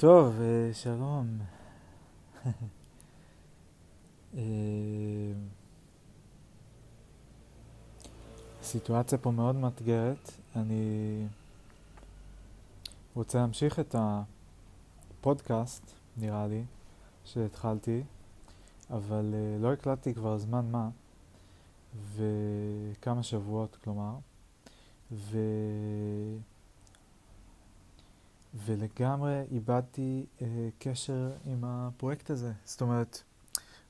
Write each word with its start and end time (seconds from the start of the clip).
טוב, 0.00 0.40
אה, 0.40 0.70
שלום. 0.72 1.38
אה, 4.34 4.40
הסיטואציה 8.60 9.18
פה 9.18 9.30
מאוד 9.30 9.56
מאתגרת. 9.56 10.30
אני 10.56 11.26
רוצה 13.14 13.38
להמשיך 13.38 13.80
את 13.80 13.94
הפודקאסט, 13.98 15.92
נראה 16.16 16.46
לי, 16.46 16.64
שהתחלתי, 17.24 18.02
אבל 18.90 19.34
אה, 19.34 19.58
לא 19.60 19.72
הקלטתי 19.72 20.14
כבר 20.14 20.38
זמן 20.38 20.70
מה, 20.70 20.88
וכמה 22.14 23.22
שבועות, 23.22 23.76
כלומר, 23.84 24.14
ו... 25.12 25.38
ולגמרי 28.54 29.42
איבדתי 29.50 30.26
אה, 30.42 30.46
קשר 30.78 31.30
עם 31.46 31.64
הפרויקט 31.64 32.30
הזה. 32.30 32.52
זאת 32.64 32.80
אומרת, 32.80 33.22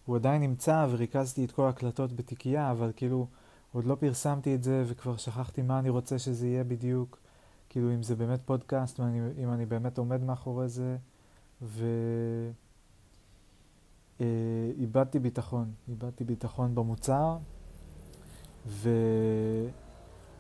הוא 0.07 0.17
עדיין 0.17 0.43
נמצא 0.43 0.87
וריכזתי 0.91 1.45
את 1.45 1.53
כל 1.53 1.67
ההקלטות 1.67 2.13
בתיקייה, 2.13 2.71
אבל 2.71 2.93
כאילו 2.97 3.27
עוד 3.73 3.85
לא 3.85 3.95
פרסמתי 3.95 4.55
את 4.55 4.63
זה 4.63 4.85
וכבר 4.87 5.17
שכחתי 5.17 5.63
מה 5.63 5.79
אני 5.79 5.89
רוצה 5.89 6.19
שזה 6.19 6.47
יהיה 6.47 6.65
בדיוק. 6.65 7.19
כאילו 7.69 7.95
אם 7.95 8.03
זה 8.03 8.17
באמת 8.17 8.43
פודקאסט, 8.43 9.01
ואני, 9.01 9.21
אם 9.39 9.53
אני 9.53 9.67
באמת 9.67 9.99
עומד 9.99 10.23
מאחורי 10.23 10.69
זה, 10.69 10.97
ואיבדתי 14.21 15.19
אה, 15.19 15.23
ביטחון, 15.23 15.73
איבדתי 15.89 16.25
ביטחון 16.25 16.75
במוצר, 16.75 17.37
ו... 18.67 18.91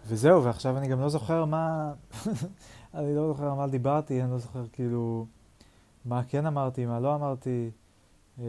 וזהו, 0.06 0.44
ועכשיו 0.44 0.78
אני 0.78 0.88
גם 0.88 1.00
לא 1.00 1.08
זוכר 1.08 1.44
מה, 1.44 1.92
אני 2.94 3.14
לא 3.16 3.28
זוכר 3.28 3.50
על 3.50 3.56
מה 3.56 3.66
דיברתי, 3.66 4.22
אני 4.22 4.30
לא 4.30 4.38
זוכר 4.38 4.64
כאילו 4.72 5.26
מה 6.04 6.22
כן 6.24 6.46
אמרתי, 6.46 6.86
מה 6.86 7.00
לא 7.00 7.14
אמרתי. 7.14 7.70
אה, 8.38 8.44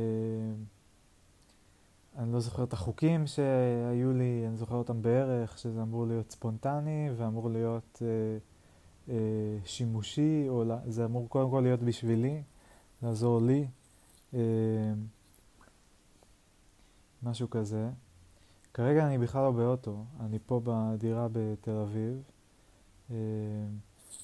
אני 2.17 2.33
לא 2.33 2.39
זוכר 2.39 2.63
את 2.63 2.73
החוקים 2.73 3.27
שהיו 3.27 4.13
לי, 4.13 4.45
אני 4.47 4.57
זוכר 4.57 4.75
אותם 4.75 5.01
בערך, 5.01 5.57
שזה 5.57 5.81
אמור 5.81 6.07
להיות 6.07 6.31
ספונטני 6.31 7.09
ואמור 7.17 7.49
להיות 7.49 8.01
אה, 8.01 8.37
אה, 9.13 9.57
שימושי, 9.65 10.45
או 10.49 10.63
זה 10.87 11.05
אמור 11.05 11.29
קודם 11.29 11.51
כל 11.51 11.59
להיות 11.63 11.79
בשבילי, 11.79 12.43
לעזור 13.03 13.41
לי, 13.41 13.67
אה, 14.33 14.39
משהו 17.23 17.49
כזה. 17.49 17.89
כרגע 18.73 19.07
אני 19.07 19.17
בכלל 19.17 19.43
לא 19.43 19.51
באוטו, 19.51 20.05
אני 20.19 20.39
פה 20.45 20.61
בדירה 20.63 21.27
בתל 21.31 21.71
אביב. 21.71 22.21
אה, 23.11 23.15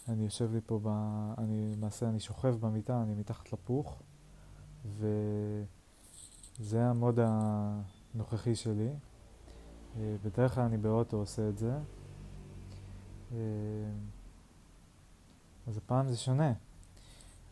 אני 0.08 0.24
יושב 0.24 0.54
לי 0.54 0.60
פה, 0.66 0.80
ב... 0.84 0.88
אני 1.38 1.74
למעשה 1.76 2.10
אני 2.10 2.20
שוכב 2.20 2.56
במיטה, 2.60 3.02
אני 3.02 3.14
מתחת 3.14 3.54
לפוך, 3.54 4.02
וזה 4.98 6.86
המוד 6.86 7.20
הנוכחי 7.22 8.56
שלי. 8.56 8.90
אה, 9.98 10.16
בדרך 10.24 10.56
כלל 10.56 10.64
אני 10.64 10.78
באוטו 10.78 11.18
עושה 11.18 11.50
את 11.50 11.58
זה. 11.58 11.78
אה, 13.32 13.38
אז 15.68 15.78
הפעם 15.78 16.08
זה 16.08 16.18
שונה. 16.18 16.54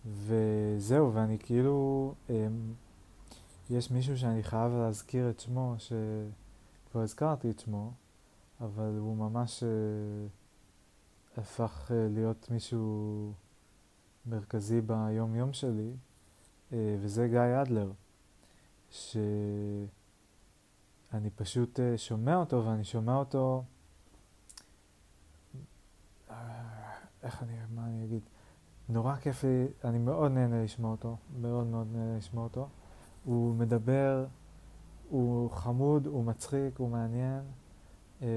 וזהו, 0.06 1.14
ואני 1.14 1.40
כאילו, 1.40 2.14
יש 3.70 3.92
מישהו 3.92 4.18
שאני 4.18 4.44
חייב 4.44 4.72
להזכיר 4.72 5.30
את 5.30 5.40
שמו, 5.40 5.76
ש... 5.78 5.94
כבר 6.96 7.04
הזכרתי 7.04 7.50
את 7.50 7.60
שמו, 7.60 7.92
אבל 8.62 8.98
הוא 9.00 9.18
ממש 9.18 9.64
uh, 9.64 11.40
הפך 11.40 11.92
uh, 11.92 11.94
להיות 12.14 12.52
מישהו 12.52 13.34
מרכזי 14.26 14.82
ביום 14.82 15.36
יום 15.36 15.54
שלי, 15.54 15.92
uh, 15.92 16.74
וזה 17.02 17.28
גיא 17.28 17.62
אדלר, 17.62 17.92
שאני 18.90 19.88
פשוט 21.36 21.80
שומע 21.98 22.36
אותו, 22.36 22.66
ואני 22.66 22.84
שומע 22.84 23.16
אותו, 23.16 23.64
איך 27.24 27.44
אני, 27.44 27.54
מה 27.76 27.86
אני 27.86 28.06
אגיד? 28.06 28.22
נורא 28.90 29.16
כיף 29.16 29.44
לי, 29.44 29.68
אני 29.84 29.98
מאוד 29.98 30.32
נהנה 30.32 30.64
לשמוע 30.64 30.92
אותו, 30.92 31.18
מאוד 31.42 31.68
מאוד 31.68 31.88
נהנה 31.92 32.18
לשמוע 32.18 32.44
אותו. 32.44 32.68
הוא 33.24 33.56
מדבר 33.56 34.26
הוא 35.10 35.52
חמוד, 35.52 36.08
הוא 36.08 36.26
מצחיק, 36.26 36.78
הוא 36.78 36.90
מעניין, 36.90 37.42
אה, 38.22 38.28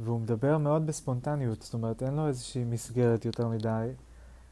והוא 0.00 0.20
מדבר 0.20 0.58
מאוד 0.58 0.86
בספונטניות, 0.86 1.62
זאת 1.62 1.74
אומרת, 1.74 2.02
אין 2.02 2.14
לו 2.14 2.28
איזושהי 2.28 2.64
מסגרת 2.64 3.24
יותר 3.24 3.48
מדי. 3.48 3.88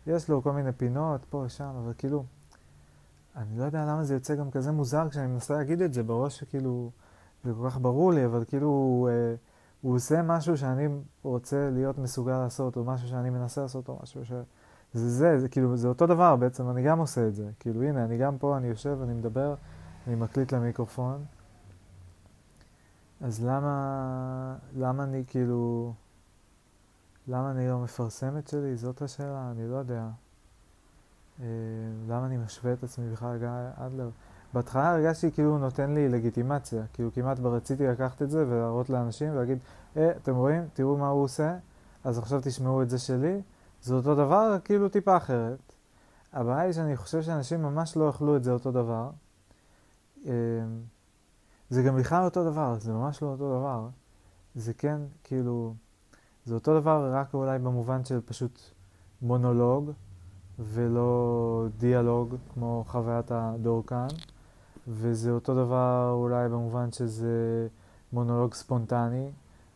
יש 0.07 0.29
לו 0.29 0.43
כל 0.43 0.53
מיני 0.53 0.73
פינות, 0.73 1.25
פה 1.31 1.43
ושם, 1.47 1.73
אבל 1.85 1.93
כאילו, 1.99 2.25
אני 3.37 3.59
לא 3.59 3.65
יודע 3.65 3.85
למה 3.85 4.05
זה 4.05 4.15
יוצא 4.15 4.35
גם 4.35 4.51
כזה 4.51 4.73
מוזר 4.73 5.09
כשאני 5.09 5.27
מנסה 5.27 5.55
להגיד 5.55 5.83
את 5.83 5.95
זה 5.95 6.03
בראש, 6.03 6.39
שכאילו, 6.39 6.91
זה 7.45 7.53
כל 7.59 7.71
כך 7.71 7.79
ברור 7.79 8.13
לי, 8.13 8.25
אבל 8.25 8.45
כאילו, 8.45 8.67
הוא, 8.67 9.09
אה, 9.09 9.35
הוא 9.81 9.95
עושה 9.95 10.23
משהו 10.23 10.57
שאני 10.57 10.89
רוצה 11.23 11.71
להיות 11.73 11.99
מסוגל 11.99 12.39
לעשות, 12.39 12.77
או 12.77 12.85
משהו 12.85 13.09
שאני 13.09 13.31
מנסה 13.31 13.61
לעשות, 13.61 13.89
או 13.89 13.99
משהו 14.03 14.25
ש... 14.25 14.33
זה 14.93 15.11
זה, 15.11 15.41
זה 15.41 15.49
כאילו, 15.49 15.77
זה 15.77 15.89
אותו 15.89 16.07
דבר 16.07 16.37
בעצם, 16.37 16.71
אני 16.71 16.83
גם 16.83 16.99
עושה 16.99 17.29
את 17.29 17.35
זה. 17.35 17.51
כאילו, 17.61 17.83
הנה, 17.83 18.05
אני 18.05 18.19
גם 18.19 18.39
פה, 18.39 18.57
אני 18.57 18.67
יושב, 18.67 18.99
אני 19.03 19.15
מדבר, 19.15 19.55
אני 20.07 20.15
מקליט 20.15 20.53
למיקרופון, 20.53 21.25
אז 23.21 23.45
למה, 23.45 24.57
למה 24.77 25.05
אני 25.05 25.23
כאילו, 25.27 25.93
למה 27.29 27.51
אני 27.51 27.69
לא 27.69 27.79
מפרסם 27.79 28.39
את 28.39 28.49
שלי? 28.49 28.77
זאת 28.77 29.03
השאלה, 29.03 29.51
אני 29.51 29.69
לא 29.69 29.77
יודע. 29.77 30.09
אה, 31.41 31.47
למה 32.09 32.27
אני 32.27 32.37
משווה 32.37 32.73
את 32.73 32.85
עצמי 32.85 33.13
בכלל 33.13 33.35
לגיא 33.35 33.49
אדלר? 33.77 34.09
בהתחלה 34.55 34.91
הרגשתי 34.91 35.33
כאילו 35.33 35.51
הוא 35.51 35.59
נותן 35.59 35.95
לי 35.95 36.09
לגיטימציה, 36.09 36.83
כאילו 36.93 37.13
כמעט 37.13 37.39
רציתי 37.43 37.87
לקחת 37.87 38.23
את 38.23 38.31
זה 38.31 38.45
ולהראות 38.49 38.91
לאנשים 38.91 39.33
ולהגיד, 39.33 39.59
אה, 39.97 40.11
אתם 40.11 40.35
רואים? 40.35 40.63
תראו 40.73 40.97
מה 40.97 41.09
הוא 41.09 41.23
עושה, 41.25 41.57
אז 42.05 42.19
עכשיו 42.19 42.41
תשמעו 42.43 42.83
את 42.83 42.91
זה 42.91 42.99
שלי. 42.99 43.41
זה 43.83 43.95
אותו 43.95 44.15
דבר, 44.15 44.57
כאילו 44.65 44.89
טיפה 44.89 45.17
אחרת. 45.17 45.73
הבעיה 46.33 46.61
היא 46.61 46.73
שאני 46.73 46.97
חושב 46.97 47.23
שאנשים 47.23 47.63
ממש 47.63 47.97
לא 47.97 48.05
יאכלו 48.07 48.37
את 48.37 48.45
זה 48.45 48.53
אותו 48.53 48.73
דבר, 48.73 49.11
זה 51.71 51.83
גם 51.83 51.97
בכלל 51.97 52.25
אותו 52.25 52.45
דבר, 52.51 52.75
זה 52.79 52.93
ממש 52.93 53.23
לא 53.23 53.29
אותו 53.29 53.59
דבר. 53.59 53.89
זה 54.55 54.75
כן, 54.75 55.01
כאילו, 55.25 55.75
זה 56.45 56.55
אותו 56.55 56.81
דבר 56.81 57.11
רק 57.15 57.35
אולי 57.35 57.59
במובן 57.59 58.05
של 58.05 58.21
פשוט 58.21 58.61
מונולוג 59.23 59.91
ולא 60.59 61.67
דיאלוג 61.79 62.37
כמו 62.55 62.85
חוויית 62.89 63.31
הדור 63.31 63.87
כאן, 63.87 64.09
וזה 64.89 65.31
אותו 65.31 65.55
דבר 65.55 66.13
אולי 66.13 66.49
במובן 66.49 66.93
שזה 66.93 67.69
מונולוג 68.13 68.55
ספונטני 68.55 69.31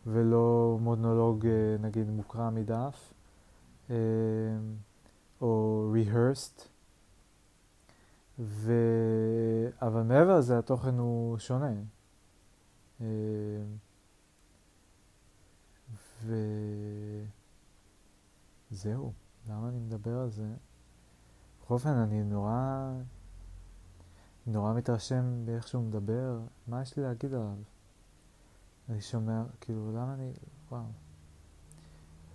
ולא 0.07 0.77
מונולוג 0.81 1.45
אה, 1.45 1.51
נגיד 1.81 2.09
מוקרא 2.09 2.49
מדף, 2.49 3.13
אמ, 3.89 3.95
או 5.41 5.93
rehearsed. 5.95 6.76
ו... 8.39 8.71
אבל 9.81 10.01
מעבר 10.01 10.37
לזה 10.37 10.59
התוכן 10.59 10.97
הוא 10.97 11.37
שונה. 11.37 11.73
וזהו, 18.71 19.13
למה 19.49 19.69
אני 19.69 19.79
מדבר 19.79 20.17
על 20.17 20.29
זה? 20.29 20.53
בכל 21.61 21.73
אופן, 21.73 21.89
אני 21.89 22.23
נורא, 22.23 22.91
נורא 24.47 24.73
מתרשם 24.73 25.45
באיך 25.45 25.67
שהוא 25.67 25.83
מדבר, 25.83 26.39
מה 26.67 26.81
יש 26.81 26.97
לי 26.97 27.03
להגיד 27.03 27.33
עליו? 27.33 27.55
אני 28.89 29.01
שומע, 29.01 29.43
כאילו, 29.61 29.91
למה 29.91 30.13
אני, 30.13 30.31
וואו, 30.71 30.83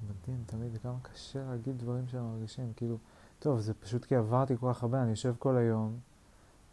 מדהים 0.08 0.42
תמיד 0.46 0.78
כמה 0.82 1.00
קשה 1.02 1.44
להגיד 1.44 1.78
דברים 1.78 2.08
שהם 2.08 2.32
מרגישים, 2.32 2.72
כאילו, 2.76 2.98
טוב, 3.42 3.60
זה 3.60 3.74
פשוט 3.74 4.04
כי 4.04 4.16
עברתי 4.16 4.56
כל 4.56 4.72
כך 4.72 4.82
הרבה, 4.82 5.02
אני 5.02 5.10
יושב 5.10 5.34
כל 5.38 5.56
היום 5.56 5.98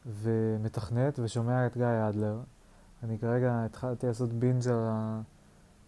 ומתכנת 0.06 1.20
ושומע 1.20 1.66
את 1.66 1.78
גיא 1.78 1.86
אדלר. 2.10 2.40
אני 3.04 3.20
כרגע 3.20 3.66
התחלתי 3.66 4.08
לעשות 4.08 4.34
בינג' 4.34 4.68
על 4.68 4.78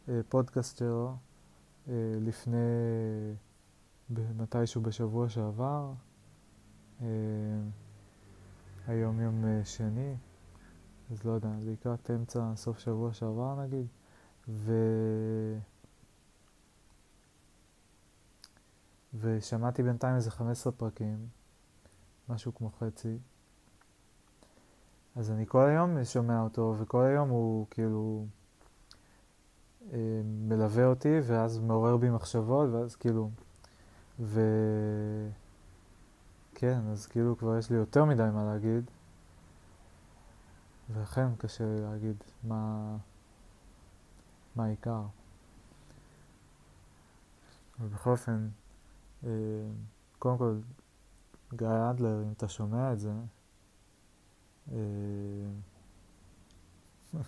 הפודקאסט 0.07 0.78
שלו 0.78 1.16
אה, 1.89 1.94
לפני, 2.22 2.57
מתישהו 4.10 4.81
בשבוע 4.81 5.30
שעבר. 5.30 5.92
אה, 7.01 7.07
היום 8.88 9.19
יום 9.19 9.45
אה, 9.45 9.66
שני, 9.66 10.16
אז 11.12 11.24
לא 11.24 11.31
יודע, 11.31 11.50
לקראת 11.62 12.12
אמצע 12.12 12.51
סוף 12.56 12.80
שבוע 12.80 13.13
שעבר 13.13 13.63
נגיד. 13.63 13.88
ו... 14.50 14.74
ושמעתי 19.13 19.84
בינתיים 19.84 20.16
איזה 20.16 20.31
15 20.31 20.74
פרקים, 20.74 21.28
משהו 22.30 22.56
כמו 22.56 22.69
חצי. 22.69 23.18
אז 25.16 25.31
אני 25.31 25.46
כל 25.48 25.66
היום 25.66 26.04
שומע 26.04 26.42
אותו, 26.42 26.75
וכל 26.80 27.04
היום 27.04 27.30
הוא 27.30 27.68
כאילו 27.69 28.25
אה, 29.94 30.22
מלווה 30.25 30.86
אותי, 30.86 31.19
ואז 31.24 31.60
מעורר 31.60 31.98
בי 31.98 32.10
מחשבות, 32.10 32.69
ואז 32.69 32.96
כאילו... 32.96 33.30
ו... 34.19 34.42
כן, 36.56 36.80
אז 36.92 37.08
כאילו 37.08 37.38
כבר 37.38 37.58
יש 37.58 37.69
לי 37.69 37.75
יותר 37.78 38.06
מדי 38.06 38.28
מה 38.34 38.46
להגיד, 38.46 38.84
ולכן 40.90 41.36
קשה 41.38 41.63
לי 41.63 41.81
להגיד 41.81 42.16
מה, 42.44 42.96
מה 44.56 44.66
העיקר. 44.66 45.02
אבל 47.80 47.88
בכל 47.88 48.10
אופן, 48.10 48.50
קודם 50.20 50.38
כל, 50.38 50.60
גיא 51.54 51.68
אדלר, 51.92 52.24
אם 52.24 52.32
אתה 52.32 52.48
שומע 52.48 52.94
את 52.94 53.00
זה, 53.00 53.12
אה, 54.72 54.78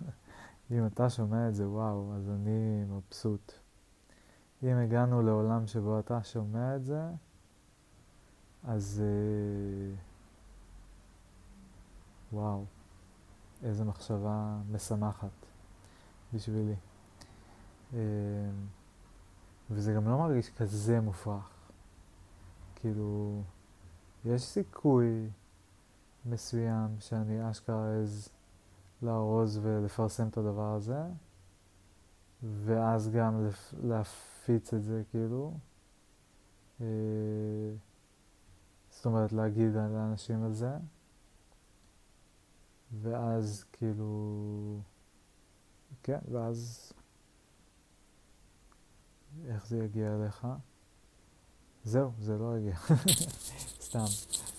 אם 0.71 0.85
אתה 0.85 1.09
שומע 1.09 1.49
את 1.49 1.55
זה, 1.55 1.69
וואו, 1.69 2.13
אז 2.15 2.29
אני 2.29 2.83
מבסוט. 2.85 3.53
אם 4.63 4.77
הגענו 4.77 5.21
לעולם 5.21 5.67
שבו 5.67 5.99
אתה 5.99 6.23
שומע 6.23 6.75
את 6.75 6.85
זה, 6.85 7.01
אז 8.63 9.03
אה, 9.05 9.95
וואו, 12.33 12.65
איזה 13.63 13.83
מחשבה 13.83 14.57
משמחת 14.71 15.45
בשבילי. 16.33 16.75
אה, 17.93 17.99
וזה 19.71 19.93
גם 19.93 20.07
לא 20.09 20.17
מרגיש 20.17 20.49
כזה 20.49 21.01
מופרך. 21.01 21.52
כאילו, 22.83 23.41
יש 24.25 24.41
סיכוי 24.41 25.29
מסוים 26.25 26.99
שאני 26.99 27.49
אשכרה 27.51 27.99
אעז 27.99 28.29
לארוז 29.01 29.59
ולפרסם 29.61 30.27
את 30.27 30.37
הדבר 30.37 30.75
הזה, 30.75 31.01
ואז 32.43 33.09
גם 33.09 33.47
לפ... 33.47 33.73
להפיץ 33.83 34.73
את 34.73 34.83
זה, 34.83 35.03
כאילו. 35.11 35.57
אה, 36.81 36.87
זאת 38.89 39.05
אומרת, 39.05 39.33
להגיד 39.33 39.73
לאנשים 39.73 40.43
על 40.43 40.53
זה, 40.53 40.77
ואז 43.01 43.65
כאילו, 43.71 44.79
כן, 46.03 46.19
ואז 46.31 46.91
איך 49.45 49.67
זה 49.67 49.77
יגיע 49.77 50.15
אליך? 50.15 50.47
זהו, 51.83 52.11
זה 52.19 52.37
לא 52.37 52.57
יגיע. 52.57 52.75
סתם. 53.87 54.05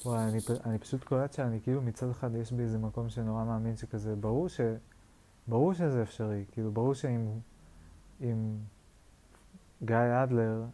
וואי, 0.04 0.24
אני, 0.24 0.38
אני 0.64 0.78
פשוט 0.78 1.04
קולט 1.04 1.32
שאני 1.32 1.60
כאילו 1.60 1.82
מצד 1.82 2.10
אחד 2.10 2.34
יש 2.34 2.52
בי 2.52 2.62
איזה 2.62 2.78
מקום 2.78 3.08
שנורא 3.08 3.44
מאמין 3.44 3.76
שכזה, 3.76 4.16
ברור 4.16 4.48
ש... 4.48 4.60
ברור 5.48 5.74
שזה 5.74 6.02
אפשרי, 6.02 6.44
כאילו 6.52 6.72
ברור 6.72 6.94
שאם 6.94 7.28
אם 8.20 8.56
גיא 9.84 9.96
אדלר, 10.22 10.64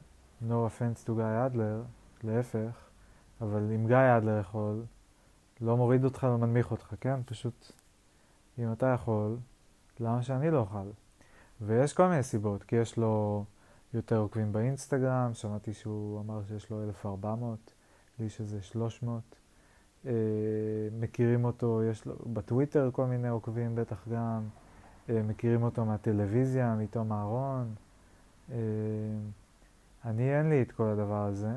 no 0.43 0.53
offense 0.53 1.07
to 1.07 1.13
גיא 1.15 1.47
אדלר, 1.47 1.83
להפך, 2.25 2.89
אבל 3.41 3.73
אם 3.75 3.87
גיא 3.87 4.17
אדלר 4.17 4.41
יכול, 4.41 4.85
לא 5.61 5.77
מוריד 5.77 6.05
אותך, 6.05 6.25
לא 6.25 6.39
מנמיך 6.39 6.71
אותך, 6.71 6.95
כן? 7.01 7.21
פשוט, 7.27 7.73
אם 8.59 8.73
אתה 8.73 8.87
יכול, 8.87 9.37
למה 10.01 10.23
שאני 10.23 10.51
לא 10.51 10.59
אוכל? 10.59 10.91
ויש 11.61 11.93
כל 11.93 12.09
מיני 12.09 12.23
סיבות, 12.23 12.63
כי 12.63 12.77
יש 12.77 12.97
לו 12.97 13.45
יותר 13.95 14.19
עוקבים 14.19 14.53
באינסטגרם, 14.53 15.31
שמעתי 15.35 15.75
שהוא 15.75 16.21
אמר 16.21 16.43
שיש 16.49 16.71
לו 16.71 16.83
1,400, 16.85 17.73
לי 18.19 18.29
שזה 18.29 18.63
300. 18.63 19.23
אה, 20.07 20.13
מכירים 21.01 21.45
אותו, 21.45 21.83
יש 21.91 22.07
לו 22.07 22.15
בטוויטר 22.33 22.91
כל 22.93 23.07
מיני 23.07 23.29
עוקבים 23.29 23.77
בטח 23.77 24.09
גם, 24.09 24.49
אה, 25.09 25.23
מכירים 25.23 25.63
אותו 25.63 25.85
מהטלוויזיה, 25.85 26.75
מתום 26.75 27.13
אהרון. 27.13 27.75
אה, 28.53 28.57
אני 30.05 30.39
אין 30.39 30.49
לי 30.49 30.63
את 30.63 30.73
כל 30.73 30.89
הדבר 30.89 31.25
הזה. 31.27 31.53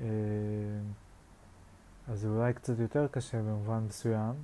אה, 0.00 0.06
אז 2.08 2.20
זה 2.20 2.28
אולי 2.28 2.54
קצת 2.54 2.78
יותר 2.78 3.06
קשה 3.10 3.42
במובן 3.42 3.84
מסוים, 3.88 4.34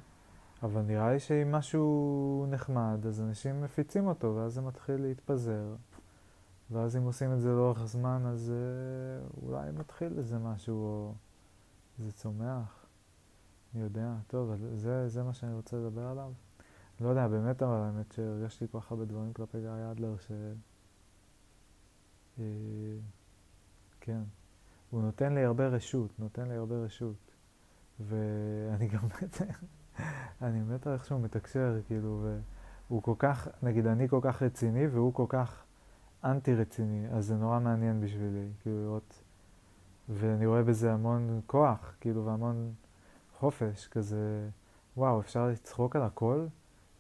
אבל 0.63 0.83
נראה 0.83 1.13
לי 1.13 1.21
שאם 1.21 1.53
משהו 1.53 2.47
נחמד, 2.51 3.07
אז 3.07 3.21
אנשים 3.21 3.63
מפיצים 3.63 4.07
אותו, 4.07 4.35
ואז 4.37 4.55
זה 4.55 4.61
מתחיל 4.61 5.03
להתפזר. 5.03 5.75
ואז 6.71 6.97
אם 6.97 7.03
עושים 7.03 7.33
את 7.33 7.41
זה 7.41 7.49
לאורך 7.49 7.81
הזמן, 7.81 8.23
אז 8.27 8.53
אה, 8.53 9.27
אולי 9.43 9.71
מתחיל 9.73 10.19
איזה 10.19 10.39
משהו, 10.39 10.77
או 10.77 11.15
זה 11.99 12.13
צומח. 12.13 12.87
אני 13.75 13.83
יודע, 13.83 14.15
טוב, 14.27 14.51
זה, 14.75 15.09
זה 15.09 15.23
מה 15.23 15.35
שאני 15.35 15.55
רוצה 15.55 15.77
לדבר 15.77 16.07
עליו. 16.07 16.33
לא 17.01 17.09
יודע, 17.09 17.29
באמת, 17.29 17.63
אבל 17.63 17.77
האמת 17.77 18.13
שהרגשתי 18.13 18.65
כל 18.73 18.81
כך 18.81 18.91
הרבה 18.91 19.05
דברים 19.05 19.33
כלפי 19.33 19.61
גיא 19.61 19.91
אדלר, 19.93 20.17
ש... 20.17 20.33
אה, 22.39 22.45
כן. 24.01 24.23
הוא 24.91 25.03
נותן 25.03 25.35
לי 25.35 25.45
הרבה 25.45 25.69
רשות, 25.69 26.19
נותן 26.19 26.49
לי 26.49 26.55
הרבה 26.55 26.77
רשות. 26.77 27.33
ואני 28.01 28.89
גם 28.89 29.09
אני 30.43 30.61
מת 30.61 30.87
על 30.87 30.93
איך 30.93 31.05
שהוא 31.05 31.21
מתקשר, 31.21 31.81
כאילו, 31.87 32.27
והוא 32.89 33.03
כל 33.03 33.15
כך, 33.19 33.49
נגיד, 33.63 33.87
אני 33.87 34.09
כל 34.09 34.21
כך 34.23 34.43
רציני 34.43 34.87
והוא 34.87 35.15
כל 35.15 35.27
כך 35.29 35.63
אנטי 36.25 36.55
רציני, 36.55 37.07
אז 37.11 37.27
זה 37.27 37.37
נורא 37.37 37.61
מעניין 37.61 38.01
בשבילי, 38.01 38.49
כאילו, 38.63 38.83
לראות, 38.85 39.23
ואני 40.09 40.47
רואה 40.47 40.63
בזה 40.63 40.93
המון 40.93 41.41
כוח, 41.47 41.95
כאילו, 42.01 42.25
והמון 42.25 42.73
חופש, 43.39 43.89
כזה, 43.89 44.49
וואו, 44.97 45.21
אפשר 45.21 45.47
לצחוק 45.47 45.97
על 45.97 46.03
הכל, 46.03 46.47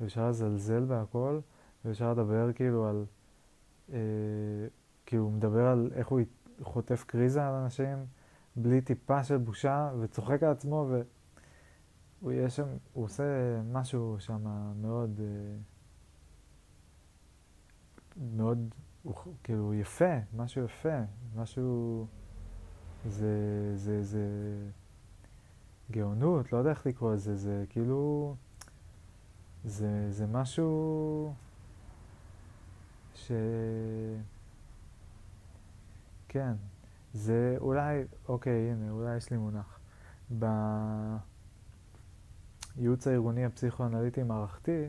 ואפשר 0.00 0.28
לזלזל 0.28 0.84
בהכל, 0.84 1.38
ואפשר 1.84 2.12
לדבר 2.12 2.52
כאילו 2.52 2.88
על, 2.88 3.04
אה, 3.92 3.98
כאילו, 5.06 5.22
הוא 5.22 5.32
מדבר 5.32 5.66
על 5.66 5.90
איך 5.94 6.08
הוא 6.08 6.20
חוטף 6.62 7.04
קריזה 7.04 7.46
על 7.48 7.54
אנשים 7.54 7.96
בלי 8.56 8.80
טיפה 8.80 9.24
של 9.24 9.36
בושה, 9.36 9.90
וצוחק 10.00 10.42
על 10.42 10.50
עצמו, 10.50 10.86
והוא 12.22 12.32
יש 12.32 12.56
שם, 12.56 12.66
הוא 12.92 13.04
עושה 13.04 13.24
משהו 13.72 14.16
שם 14.18 14.72
מאוד, 14.80 15.20
אה, 15.20 15.56
מאוד, 18.36 18.74
הוא, 19.02 19.14
כאילו, 19.42 19.74
יפה, 19.74 20.14
משהו 20.36 20.64
יפה, 20.64 20.98
משהו, 21.36 22.06
זה, 23.06 23.72
זה, 23.76 24.02
זה 24.02 24.26
גאונות, 25.90 26.52
לא 26.52 26.58
יודע 26.58 26.70
איך 26.70 26.86
לקרוא 26.86 27.14
לזה, 27.14 27.36
זה 27.36 27.64
כאילו, 27.68 28.34
זה, 29.64 30.10
זה 30.10 30.26
משהו 30.26 31.34
ש... 33.14 33.32
כן, 36.28 36.52
זה 37.14 37.56
אולי, 37.60 38.04
אוקיי, 38.28 38.70
הנה, 38.70 38.90
אולי 38.90 39.16
יש 39.16 39.30
לי 39.30 39.36
מונח. 39.36 39.78
בייעוץ 42.76 43.06
הארגוני 43.06 43.44
הפסיכואנליטי 43.44 44.22
מערכתי, 44.22 44.84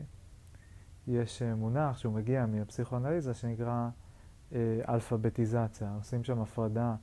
יש 1.06 1.42
אה, 1.42 1.54
מונח 1.54 1.98
שהוא 1.98 2.14
מגיע 2.14 2.46
מהפסיכואנליזה 2.46 3.34
שנקרא 3.34 3.88
אה, 4.52 4.80
אלפביטיזציה. 4.88 5.94
עושים 5.98 6.24
שם 6.24 6.40
הפרדה, 6.40 6.94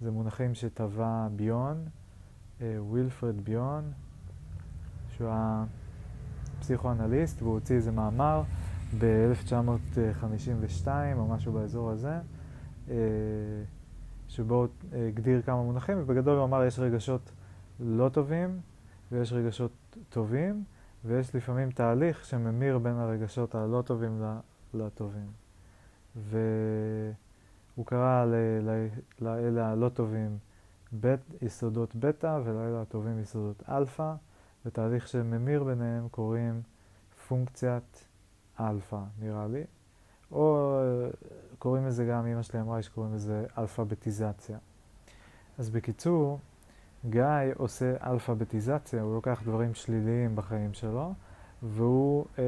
זה 0.00 0.10
מונחים 0.10 0.54
שטבע 0.54 1.28
ביון, 1.36 1.84
אה, 2.60 2.76
ווילפרד 2.78 3.40
ביון, 3.40 3.92
שהוא 5.08 5.30
הפסיכואנליסט, 6.58 7.42
והוא 7.42 7.54
הוציא 7.54 7.76
איזה 7.76 7.92
מאמר 7.92 8.42
ב-1952 8.98 10.86
או 11.16 11.26
משהו 11.26 11.52
באזור 11.52 11.90
הזה. 11.90 12.18
שבו 14.30 14.66
אה, 14.92 15.08
הגדיר 15.08 15.42
כמה 15.42 15.62
מונחים, 15.62 15.98
ובגדול 16.00 16.36
הוא 16.36 16.44
אמר 16.44 16.64
יש 16.64 16.78
רגשות 16.78 17.32
לא 17.80 18.08
טובים 18.08 18.60
ויש 19.12 19.32
רגשות 19.32 19.70
טובים, 20.08 20.64
ויש 21.04 21.34
לפעמים 21.34 21.70
תהליך 21.70 22.24
שממיר 22.24 22.78
בין 22.78 22.96
הרגשות 22.96 23.54
הלא 23.54 23.82
טובים 23.82 24.22
לטובים. 24.74 25.30
והוא 26.16 27.86
קרא 27.86 28.26
לאלה 29.20 29.70
הלא 29.70 29.88
טובים 29.88 30.38
בית, 30.92 31.20
יסודות 31.42 31.96
בטא 31.96 32.40
ולאלה 32.44 32.82
הטובים 32.82 33.18
יסודות 33.18 33.62
אלפא, 33.68 34.14
ותהליך 34.66 35.08
שממיר 35.08 35.64
ביניהם 35.64 36.08
קוראים 36.08 36.62
פונקציית 37.28 38.06
אלפא, 38.60 39.00
נראה 39.20 39.46
לי. 39.46 39.64
או 40.32 40.78
קוראים 41.58 41.86
לזה 41.86 42.04
גם, 42.04 42.26
אמא 42.26 42.42
שלי 42.42 42.60
אמרה 42.60 42.82
שקוראים 42.82 43.14
לזה 43.14 43.46
אלפביטיזציה. 43.58 44.58
אז 45.58 45.70
בקיצור, 45.70 46.38
גיא 47.08 47.24
עושה 47.56 47.94
אלפביטיזציה, 48.10 49.02
הוא 49.02 49.14
לוקח 49.14 49.42
דברים 49.44 49.74
שליליים 49.74 50.36
בחיים 50.36 50.74
שלו, 50.74 51.12
והוא 51.62 52.24
אה, 52.38 52.44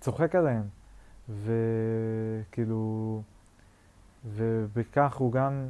צוחק 0.00 0.34
עליהם. 0.34 0.62
וכאילו, 1.28 3.22
ובכך 4.26 5.16
הוא 5.16 5.32
גם, 5.32 5.68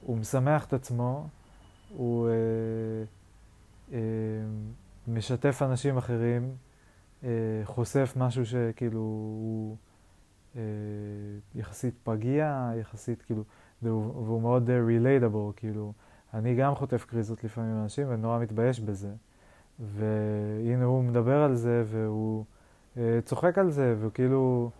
הוא 0.00 0.18
משמח 0.18 0.64
את 0.64 0.72
עצמו, 0.72 1.28
הוא 1.96 2.28
אה, 2.28 2.32
אה, 3.92 3.98
משתף 5.08 5.62
אנשים 5.62 5.96
אחרים, 5.96 6.56
אה, 7.24 7.28
חושף 7.64 8.12
משהו 8.16 8.46
שכאילו 8.46 9.00
הוא... 9.00 9.76
אה, 10.56 10.62
יחסית 11.54 11.94
פגיע, 12.02 12.70
יחסית 12.80 13.22
כאילו, 13.22 13.44
והוא 13.82 14.42
מאוד 14.42 14.70
ריליידבור, 14.70 15.52
כאילו, 15.56 15.92
אני 16.34 16.54
גם 16.54 16.74
חוטף 16.74 17.04
קריזות 17.04 17.44
לפעמים 17.44 17.74
מאנשים 17.74 18.06
ונורא 18.10 18.38
מתבייש 18.38 18.80
בזה. 18.80 19.10
והנה 19.80 20.84
הוא 20.84 21.04
מדבר 21.04 21.42
על 21.42 21.54
זה 21.54 21.84
והוא 21.86 22.44
אה, 22.96 23.18
צוחק 23.24 23.58
על 23.58 23.70
זה, 23.70 23.94
וכאילו 24.00 24.70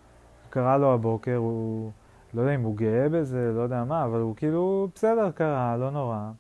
קרה 0.51 0.79
לו 0.79 0.95
הבוקר, 0.95 1.37
הוא 1.37 1.91
לא 2.35 2.41
יודע 2.41 2.55
אם 2.55 2.63
הוא 2.63 2.77
גאה 2.77 3.09
בזה, 3.09 3.53
לא 3.55 3.61
יודע 3.61 3.85
מה, 3.85 4.05
אבל 4.05 4.21
הוא 4.21 4.37
כאילו 4.37 4.89
בסדר, 4.95 5.31
קרה, 5.31 5.77
לא 5.77 5.91
נורא. 5.91 6.31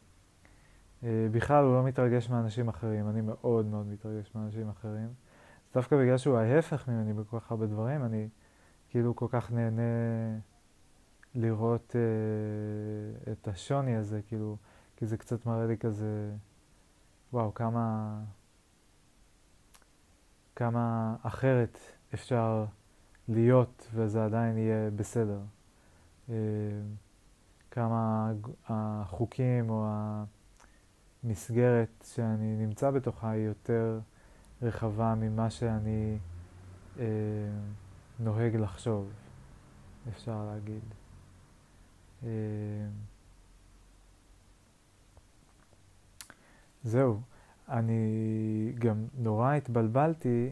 אה, 1.04 1.26
בכלל 1.30 1.64
הוא 1.64 1.74
לא 1.74 1.82
מתרגש 1.84 2.30
מאנשים 2.30 2.68
אחרים, 2.68 3.08
אני 3.08 3.20
מאוד 3.20 3.66
מאוד 3.66 3.86
מתרגש 3.86 4.34
מאנשים 4.34 4.68
אחרים. 4.68 5.08
דווקא 5.74 5.96
בגלל 5.96 6.18
שהוא 6.18 6.36
ההפך 6.36 6.88
ממני 6.88 7.12
בכל 7.12 7.40
כך 7.40 7.50
הרבה 7.50 7.66
דברים, 7.66 8.04
אני 8.04 8.28
כאילו 8.90 9.16
כל 9.16 9.26
כך 9.28 9.52
נהנה 9.52 9.82
לראות 11.34 11.96
אה, 11.96 13.32
את 13.32 13.48
השוני 13.48 13.96
הזה, 13.96 14.20
כאילו, 14.28 14.56
כי 14.96 15.06
זה 15.06 15.16
קצת 15.16 15.46
מראה 15.46 15.66
לי 15.66 15.78
כזה, 15.78 16.30
וואו, 17.32 17.54
כמה, 17.54 18.18
כמה 20.56 21.16
אחרת 21.22 21.78
אפשר 22.14 22.64
להיות 23.28 23.88
וזה 23.94 24.24
עדיין 24.24 24.58
יהיה 24.58 24.90
בסדר. 24.90 25.40
אה, 26.30 26.34
כמה 27.70 28.32
החוקים 28.68 29.70
או 29.70 29.86
המסגרת 31.24 32.04
שאני 32.14 32.56
נמצא 32.56 32.90
בתוכה 32.90 33.30
היא 33.30 33.46
יותר 33.46 34.00
רחבה 34.62 35.14
ממה 35.14 35.50
שאני 35.50 36.18
אה, 36.98 37.04
נוהג 38.20 38.56
לחשוב, 38.56 39.12
אפשר 40.08 40.44
להגיד. 40.44 40.82
אה, 42.24 42.28
זהו, 46.84 47.20
אני 47.68 48.72
גם 48.78 49.06
נורא 49.18 49.54
התבלבלתי 49.54 50.50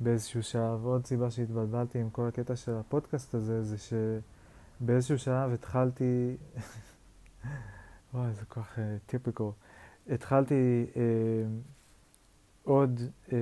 באיזשהו 0.00 0.42
שלב, 0.42 0.84
עוד 0.84 1.06
סיבה 1.06 1.30
שהתבלבלתי 1.30 1.98
עם 1.98 2.10
כל 2.10 2.28
הקטע 2.28 2.56
של 2.56 2.74
הפודקאסט 2.74 3.34
הזה, 3.34 3.62
זה 3.62 3.76
שבאיזשהו 3.78 5.18
שלב 5.18 5.52
התחלתי, 5.52 6.36
וואי, 8.14 8.32
זה 8.32 8.44
כל 8.44 8.60
כך 8.60 8.78
טיפיקל, 9.06 9.44
uh, 9.44 10.12
התחלתי 10.14 10.86
uh, 10.92 10.96
עוד, 12.62 13.00
uh, 13.26 13.32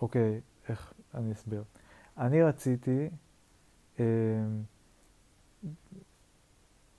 אוקיי, 0.00 0.40
איך 0.68 0.92
אני 1.14 1.32
אסביר. 1.32 1.64
אני 2.18 2.42
רציתי 2.42 3.08
uh, 3.96 4.00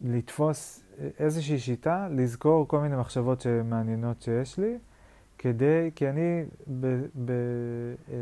לתפוס 0.04 0.84
איזושהי 1.20 1.60
שיטה, 1.60 2.08
לזכור 2.12 2.68
כל 2.68 2.80
מיני 2.80 2.96
מחשבות 2.96 3.42
שמעניינות 3.42 4.22
שיש 4.22 4.60
לי, 4.60 4.78
כדי, 5.38 5.92
כי 5.96 6.10
אני, 6.10 6.46
ב, 6.80 7.06
ב, 7.26 7.32
אמ, 8.10 8.16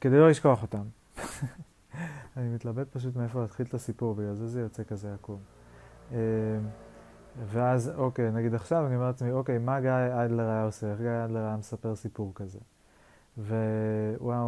כדי 0.00 0.18
לא 0.18 0.28
לשכוח 0.28 0.62
אותם. 0.62 0.82
אני 2.36 2.54
מתלבט 2.54 2.86
פשוט 2.92 3.16
מאיפה 3.16 3.40
להתחיל 3.40 3.66
את 3.66 3.74
הסיפור, 3.74 4.14
בגלל 4.14 4.34
זה 4.34 4.46
זה 4.46 4.60
יוצא 4.60 4.84
כזה 4.84 5.14
עקום. 5.14 5.38
אמ, 6.12 6.16
ואז, 7.46 7.92
אוקיי, 7.96 8.30
נגיד 8.30 8.54
עכשיו 8.54 8.86
אני 8.86 8.94
אומר 8.94 9.06
לעצמי, 9.06 9.32
אוקיי, 9.32 9.58
מה 9.58 9.80
גיא 9.80 9.90
אדלר 10.24 10.48
היה 10.48 10.64
עושה? 10.64 10.90
איך 10.90 11.00
גיא 11.00 11.24
אדלר 11.24 11.40
היה 11.40 11.56
מספר 11.56 11.94
סיפור 11.94 12.32
כזה? 12.34 12.58
והוא 13.38 14.32
היה, 14.32 14.46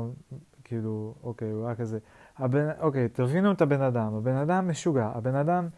כאילו, 0.65 1.15
אוקיי, 1.23 1.51
הוא 1.51 1.67
היה 1.67 1.75
כזה, 1.75 1.99
הבן, 2.39 2.69
אוקיי, 2.81 3.09
תבינו 3.09 3.53
את 3.53 3.63
הבן 3.63 3.83
אדם, 3.83 4.15
הבן 4.15 4.37
אדם 4.37 4.69
משוגע, 4.69 5.11
הבן 5.15 5.35
אדם, 5.35 5.69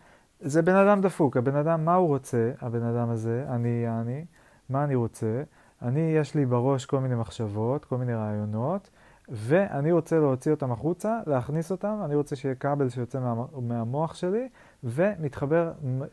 זה 0.40 0.62
בן 0.62 0.74
אדם 0.74 1.00
דפוק, 1.00 1.36
הבן 1.36 1.56
אדם, 1.56 1.84
מה 1.84 1.94
הוא 1.94 2.08
רוצה, 2.08 2.52
הבן 2.60 2.82
אדם 2.82 3.10
הזה, 3.10 3.44
אני, 3.48 3.84
אני, 3.88 4.24
מה 4.68 4.84
אני 4.84 4.94
רוצה? 4.94 5.42
אני, 5.82 6.00
יש 6.00 6.34
לי 6.34 6.46
בראש 6.46 6.86
כל 6.86 7.00
מיני 7.00 7.14
מחשבות, 7.14 7.84
כל 7.84 7.96
מיני 7.96 8.14
רעיונות, 8.14 8.90
ואני 9.28 9.92
רוצה 9.92 10.18
להוציא 10.18 10.52
אותם 10.52 10.72
החוצה, 10.72 11.18
להכניס 11.26 11.70
אותם, 11.70 12.00
אני 12.04 12.14
רוצה 12.14 12.36
שיהיה 12.36 12.54
כבל 12.54 12.88
שיוצא 12.88 13.20
מה, 13.20 13.34
מהמוח 13.62 14.14
שלי 14.14 14.48
ומתחבר 14.84 15.72
אה, 15.84 16.04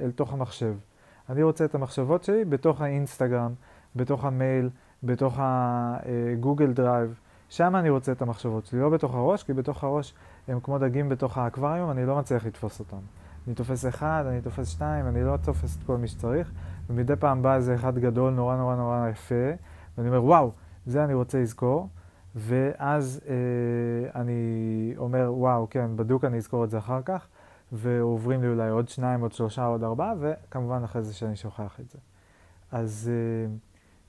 אל 0.00 0.10
תוך 0.10 0.32
המחשב. 0.32 0.74
אני 1.28 1.42
רוצה 1.42 1.64
את 1.64 1.74
המחשבות 1.74 2.24
שלי 2.24 2.44
בתוך 2.44 2.80
האינסטגרם, 2.80 3.54
בתוך 3.96 4.24
המייל, 4.24 4.70
בתוך 5.02 5.34
הגוגל 5.38 6.72
דרייב, 6.72 7.14
שם 7.48 7.76
אני 7.76 7.90
רוצה 7.90 8.12
את 8.12 8.22
המחשבות 8.22 8.66
שלי, 8.66 8.80
לא 8.80 8.88
בתוך 8.88 9.14
הראש, 9.14 9.42
כי 9.42 9.52
בתוך 9.52 9.84
הראש 9.84 10.14
הם 10.48 10.60
כמו 10.60 10.78
דגים 10.78 11.08
בתוך 11.08 11.38
האקווריום, 11.38 11.90
אני 11.90 12.06
לא 12.06 12.16
מצליח 12.16 12.46
לתפוס 12.46 12.80
אותם. 12.80 13.21
אני 13.46 13.54
תופס 13.54 13.86
אחד, 13.86 14.24
אני 14.28 14.40
תופס 14.40 14.68
שתיים, 14.68 15.06
אני 15.06 15.24
לא 15.24 15.36
תופס 15.36 15.76
את 15.76 15.82
כל 15.82 15.96
מי 15.96 16.08
שצריך, 16.08 16.52
ומדי 16.90 17.16
פעם 17.16 17.42
בא 17.42 17.54
איזה 17.54 17.74
אחד 17.74 17.98
גדול, 17.98 18.32
נורא 18.32 18.56
נורא 18.56 18.74
נורא 18.76 19.08
יפה, 19.08 19.50
ואני 19.98 20.08
אומר, 20.08 20.24
וואו, 20.24 20.52
זה 20.86 21.04
אני 21.04 21.14
רוצה 21.14 21.40
לזכור, 21.40 21.88
ואז 22.34 23.20
אה, 23.28 24.20
אני 24.20 24.94
אומר, 24.96 25.32
וואו, 25.34 25.66
כן, 25.70 25.96
בדוק 25.96 26.24
אני 26.24 26.36
אזכור 26.36 26.64
את 26.64 26.70
זה 26.70 26.78
אחר 26.78 27.00
כך, 27.04 27.26
ועוברים 27.72 28.42
לי 28.42 28.48
אולי 28.48 28.68
עוד 28.68 28.88
שניים, 28.88 29.20
עוד 29.20 29.32
שלושה, 29.32 29.64
עוד 29.64 29.84
ארבעה, 29.84 30.14
וכמובן 30.20 30.84
אחרי 30.84 31.02
זה 31.02 31.14
שאני 31.14 31.36
שוכח 31.36 31.76
את 31.80 31.90
זה. 31.90 31.98
אז 32.72 33.10
אה, 33.12 33.54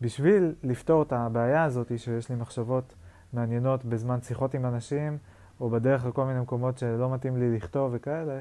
בשביל 0.01 0.55
לפתור 0.63 1.01
את 1.01 1.13
הבעיה 1.13 1.63
הזאת, 1.63 1.99
שיש 1.99 2.29
לי 2.29 2.35
מחשבות 2.35 2.95
מעניינות 3.33 3.85
בזמן 3.85 4.21
שיחות 4.21 4.53
עם 4.53 4.65
אנשים, 4.65 5.17
או 5.59 5.69
בדרך 5.69 6.05
לכל 6.05 6.25
מיני 6.25 6.39
מקומות 6.39 6.77
שלא 6.77 7.13
מתאים 7.13 7.37
לי 7.37 7.55
לכתוב 7.55 7.91
וכאלה, 7.93 8.39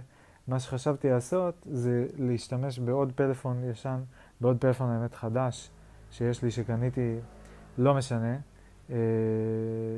מה 0.48 0.60
שחשבתי 0.60 1.10
לעשות 1.10 1.66
זה 1.70 2.06
להשתמש 2.18 2.78
בעוד 2.78 3.12
פלאפון 3.14 3.64
ישן, 3.64 4.00
בעוד 4.40 4.56
פלאפון 4.60 4.90
האמת 4.90 5.14
חדש 5.14 5.70
שיש 6.10 6.42
לי 6.42 6.50
שקניתי, 6.50 7.18
לא 7.78 7.94
משנה, 7.94 8.36
אה, 8.90 8.96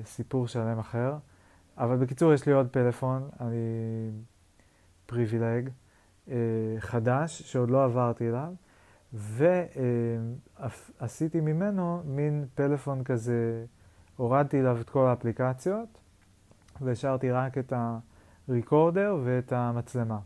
סיפור 0.04 0.48
שלם 0.48 0.78
אחר. 0.78 1.16
אבל 1.78 1.96
בקיצור, 1.96 2.32
יש 2.32 2.46
לי 2.46 2.52
עוד 2.52 2.68
פלאפון, 2.68 3.28
אני 3.40 4.10
פריבילג, 5.06 5.70
אה, 6.28 6.34
חדש, 6.78 7.42
שעוד 7.42 7.70
לא 7.70 7.84
עברתי 7.84 8.28
אליו, 8.28 8.52
ועשיתי 9.12 11.38
אה, 11.38 11.44
ממנו 11.44 12.02
מין 12.04 12.46
פלאפון 12.54 13.04
כזה, 13.04 13.64
הורדתי 14.16 14.60
אליו 14.60 14.80
את 14.80 14.90
כל 14.90 15.06
האפליקציות, 15.06 15.88
והשארתי 16.80 17.30
רק 17.30 17.58
את 17.58 17.72
הריקורדר 18.48 19.16
ואת 19.24 19.52
המצלמה. 19.52 20.18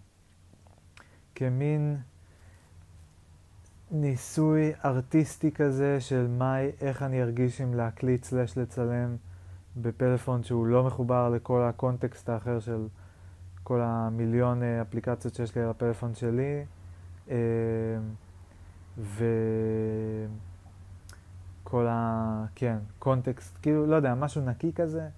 כמין 1.38 1.96
ניסוי 3.90 4.72
ארטיסטי 4.84 5.52
כזה 5.52 6.00
של 6.00 6.26
מה, 6.38 6.56
איך 6.80 7.02
אני 7.02 7.22
ארגיש 7.22 7.60
אם 7.60 7.74
להקליט 7.74 8.24
סלש 8.24 8.58
לצלם 8.58 9.16
בפלאפון 9.76 10.42
שהוא 10.42 10.66
לא 10.66 10.84
מחובר 10.84 11.30
לכל 11.30 11.62
הקונטקסט 11.62 12.28
האחר 12.28 12.60
של 12.60 12.86
כל 13.62 13.80
המיליון 13.82 14.62
אה, 14.62 14.82
אפליקציות 14.82 15.34
שיש 15.34 15.56
לי 15.56 15.62
על 15.62 15.70
הפלאפון 15.70 16.14
שלי. 16.14 16.64
אה, 17.30 17.36
וכל 18.98 20.26
ה... 21.86 22.44
כן, 22.54 22.78
קונטקסט, 22.98 23.58
כאילו, 23.62 23.86
לא 23.86 23.96
יודע, 23.96 24.14
משהו 24.14 24.42
נקי 24.42 24.72
כזה. 24.72 25.08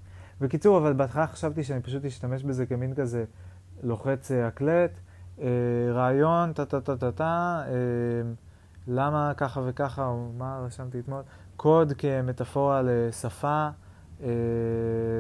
בקיצור, 0.41 0.79
אבל 0.79 0.93
בהתחלה 0.93 1.27
חשבתי 1.27 1.65
שאני 1.65 1.83
פשוט 1.83 2.05
אשתמש 2.05 2.43
בזה 2.43 2.67
כמין 2.67 2.95
כזה 2.95 3.25
לוחץ 3.83 4.31
הקלט, 4.31 4.91
אה, 4.91 5.10
רעיון, 5.95 6.53
טה-טה-טה-טה-טה, 6.53 7.63
אה, 7.67 7.73
למה 8.89 9.33
ככה 9.37 9.61
וככה, 9.67 10.07
או 10.07 10.31
מה 10.39 10.61
רשמתי 10.67 10.99
אתמול, 10.99 11.23
קוד 11.57 11.93
כמטאפורה 11.99 12.83
לשפה, 12.85 13.69
אה, 14.23 14.29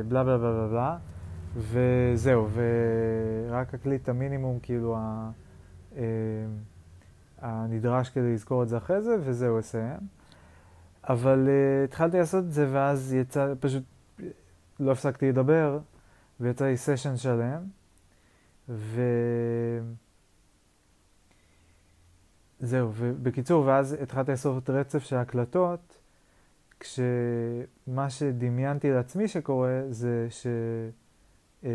בלה 0.09 0.25
בלה 0.25 0.39
בלה 0.39 0.53
בלה 0.53 0.69
בלה, 0.69 0.97
וזהו, 1.57 2.49
ורק 2.53 3.75
אקליט 3.75 4.03
את 4.03 4.09
המינימום, 4.09 4.59
כאילו, 4.63 4.97
ה, 4.97 5.31
אה, 5.97 6.03
הנדרש 7.41 8.09
כדי 8.09 8.35
לזכור 8.35 8.63
את 8.63 8.69
זה 8.69 8.77
אחרי 8.77 9.03
זה, 9.03 9.17
וזהו, 9.21 9.59
אסיים. 9.59 10.21
אבל 11.09 11.49
אה, 11.49 11.85
התחלתי 11.85 12.19
לעשות 12.19 12.45
את 12.45 12.53
זה, 12.53 12.69
ואז 12.73 13.15
יצא, 13.15 13.55
פשוט 13.61 13.83
לא 14.81 14.93
הפסקתי 14.93 15.29
לדבר, 15.29 15.79
ויצא 16.41 16.65
לי 16.65 16.77
סשן 16.77 17.17
שלם, 17.17 17.63
ו... 18.69 19.01
זהו, 22.61 22.91
ובקיצור, 22.95 23.65
ואז 23.67 23.93
התחלתי 23.93 24.31
לעשות 24.31 24.71
רצף 24.71 25.03
של 25.05 25.17
הקלטות, 25.17 25.99
כשמה 26.81 28.11
שדמיינתי 28.11 28.91
לעצמי 28.91 29.29
שקורה 29.29 29.83
זה 29.91 30.27
ש... 30.31 30.47
אה, 31.65 31.71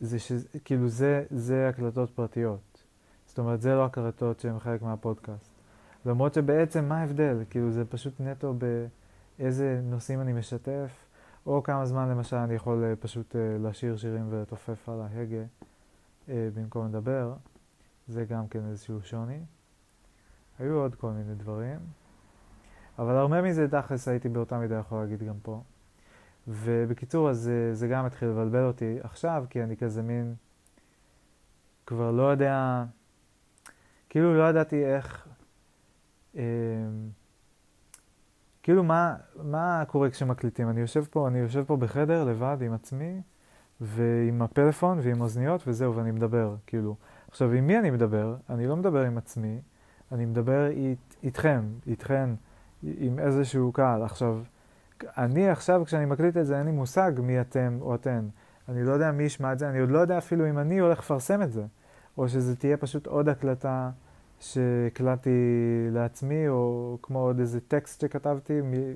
זה 0.00 0.18
ש... 0.18 0.32
כאילו 0.64 0.88
זה, 0.88 1.24
זה 1.30 1.68
הקלטות 1.68 2.10
פרטיות. 2.10 2.84
זאת 3.26 3.38
אומרת, 3.38 3.60
זה 3.60 3.74
לא 3.74 3.84
הקלטות 3.84 4.40
שהן 4.40 4.58
חלק 4.58 4.82
מהפודקאסט. 4.82 5.52
למרות 6.06 6.34
שבעצם 6.34 6.84
מה 6.84 7.00
ההבדל? 7.00 7.44
כאילו 7.50 7.70
זה 7.70 7.84
פשוט 7.84 8.20
נטו 8.20 8.54
באיזה 9.38 9.80
נושאים 9.82 10.20
אני 10.20 10.32
משתף, 10.32 10.90
או 11.46 11.62
כמה 11.62 11.86
זמן 11.86 12.08
למשל 12.08 12.36
אני 12.36 12.54
יכול 12.54 12.84
אה, 12.84 12.96
פשוט 12.96 13.36
אה, 13.36 13.56
לשיר 13.68 13.96
שירים 13.96 14.26
ולתופף 14.30 14.88
על 14.88 15.00
ההגה. 15.00 15.42
אה, 16.28 16.48
במקום 16.54 16.86
לדבר, 16.86 17.32
זה 18.08 18.24
גם 18.24 18.48
כן 18.48 18.66
איזשהו 18.70 19.02
שוני. 19.02 19.40
היו 20.58 20.74
עוד 20.74 20.94
כל 20.94 21.10
מיני 21.10 21.34
דברים, 21.34 21.78
אבל 22.98 23.16
הרבה 23.16 23.42
מזה 23.42 23.68
תכלס 23.68 24.08
הייתי 24.08 24.28
באותה 24.28 24.58
מידה 24.58 24.74
יכול 24.74 24.98
להגיד 24.98 25.22
גם 25.22 25.34
פה. 25.42 25.62
ובקיצור, 26.48 27.30
אז 27.30 27.38
זה, 27.38 27.74
זה 27.74 27.88
גם 27.88 28.04
התחיל 28.04 28.28
לבלבל 28.28 28.64
אותי 28.64 28.98
עכשיו, 29.02 29.44
כי 29.50 29.62
אני 29.62 29.76
כזה 29.76 30.02
מין, 30.02 30.34
כבר 31.86 32.10
לא 32.10 32.22
יודע, 32.22 32.84
כאילו 34.08 34.38
לא 34.38 34.48
ידעתי 34.48 34.86
איך, 34.86 35.28
אה, 36.36 36.42
כאילו 38.62 38.84
מה, 38.84 39.16
מה 39.42 39.84
קורה 39.88 40.10
כשמקליטים? 40.10 40.70
אני 40.70 40.80
יושב 40.80 41.04
פה, 41.10 41.28
אני 41.28 41.38
יושב 41.38 41.64
פה 41.66 41.76
בחדר 41.76 42.24
לבד 42.24 42.56
עם 42.60 42.72
עצמי, 42.72 43.20
ועם 43.80 44.42
הפלאפון 44.42 44.98
ועם 45.02 45.20
אוזניות 45.20 45.68
וזהו, 45.68 45.96
ואני 45.96 46.10
מדבר, 46.10 46.56
כאילו. 46.66 46.96
עכשיו, 47.28 47.52
עם 47.52 47.66
מי 47.66 47.78
אני 47.78 47.90
מדבר? 47.90 48.36
אני 48.50 48.66
לא 48.66 48.76
מדבר 48.76 49.04
עם 49.04 49.18
עצמי, 49.18 49.60
אני 50.12 50.26
מדבר 50.26 50.66
אית, 50.66 51.16
איתכם, 51.22 51.62
איתכן, 51.86 52.30
עם 52.82 53.18
איזשהו 53.18 53.72
קהל. 53.72 54.02
עכשיו, 54.02 54.38
אני 55.04 55.48
עכשיו, 55.48 55.82
כשאני 55.84 56.04
מקליט 56.06 56.36
את 56.36 56.46
זה, 56.46 56.58
אין 56.58 56.66
לי 56.66 56.72
מושג 56.72 57.12
מי 57.22 57.40
אתם 57.40 57.78
או 57.80 57.94
אתן. 57.94 58.28
אני 58.68 58.84
לא 58.84 58.92
יודע 58.92 59.12
מי 59.12 59.22
ישמע 59.22 59.52
את 59.52 59.58
זה, 59.58 59.68
אני 59.68 59.78
עוד 59.78 59.90
לא 59.90 59.98
יודע 59.98 60.18
אפילו 60.18 60.50
אם 60.50 60.58
אני 60.58 60.78
הולך 60.78 60.98
לפרסם 60.98 61.42
את 61.42 61.52
זה, 61.52 61.64
או 62.18 62.28
שזה 62.28 62.56
תהיה 62.56 62.76
פשוט 62.76 63.06
עוד 63.06 63.28
הקלטה 63.28 63.90
שהקלטתי 64.40 65.30
לעצמי, 65.92 66.48
או 66.48 66.98
כמו 67.02 67.18
עוד 67.18 67.40
איזה 67.40 67.60
טקסט 67.60 68.00
שכתבתי, 68.00 68.60
מ- 68.60 68.94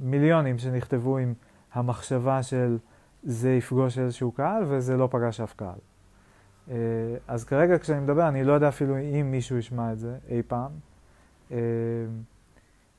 מיליונים 0.00 0.58
שנכתבו 0.58 1.18
עם 1.18 1.34
המחשבה 1.72 2.42
של 2.42 2.78
זה 3.22 3.50
יפגוש 3.50 3.98
איזשהו 3.98 4.32
קהל 4.32 4.64
וזה 4.68 4.96
לא 4.96 5.08
פגש 5.10 5.40
אף 5.40 5.54
קהל. 5.56 5.78
אה, 6.70 6.76
אז 7.28 7.44
כרגע 7.44 7.78
כשאני 7.78 8.00
מדבר, 8.00 8.28
אני 8.28 8.44
לא 8.44 8.52
יודע 8.52 8.68
אפילו 8.68 8.98
אם 8.98 9.30
מישהו 9.30 9.56
ישמע 9.56 9.92
את 9.92 9.98
זה 9.98 10.18
אי 10.28 10.42
פעם. 10.42 10.72
אה, 11.50 11.58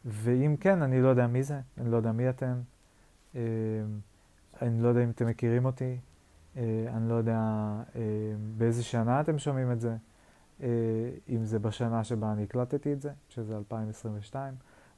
ואם 0.06 0.56
כן, 0.60 0.82
אני 0.82 1.02
לא 1.02 1.08
יודע 1.08 1.28
מי 1.28 1.44
זה, 1.44 1.60
אני 1.78 1.92
לא 1.92 1.98
יודע 1.98 2.12
מי 2.12 2.30
אתם, 2.30 2.62
אה, 3.36 3.42
אני 4.62 4.82
לא 4.82 4.88
יודע 4.88 5.04
אם 5.04 5.10
אתם 5.10 5.28
מכירים 5.28 5.66
אותי, 5.66 5.98
אני 6.88 7.10
לא 7.10 7.14
יודע 7.14 7.42
באיזה 8.58 8.84
שנה 8.84 9.22
אתם 9.22 9.40
שומעים 9.40 9.72
את 9.72 9.80
זה, 9.82 9.96
אם 11.30 11.46
זה 11.46 11.60
בשנה 11.60 12.04
שבה 12.04 12.32
אני 12.32 12.44
הקלטתי 12.44 12.94
את 12.94 13.02
זה, 13.02 13.12
שזה 13.30 13.58
2022, 13.58 14.54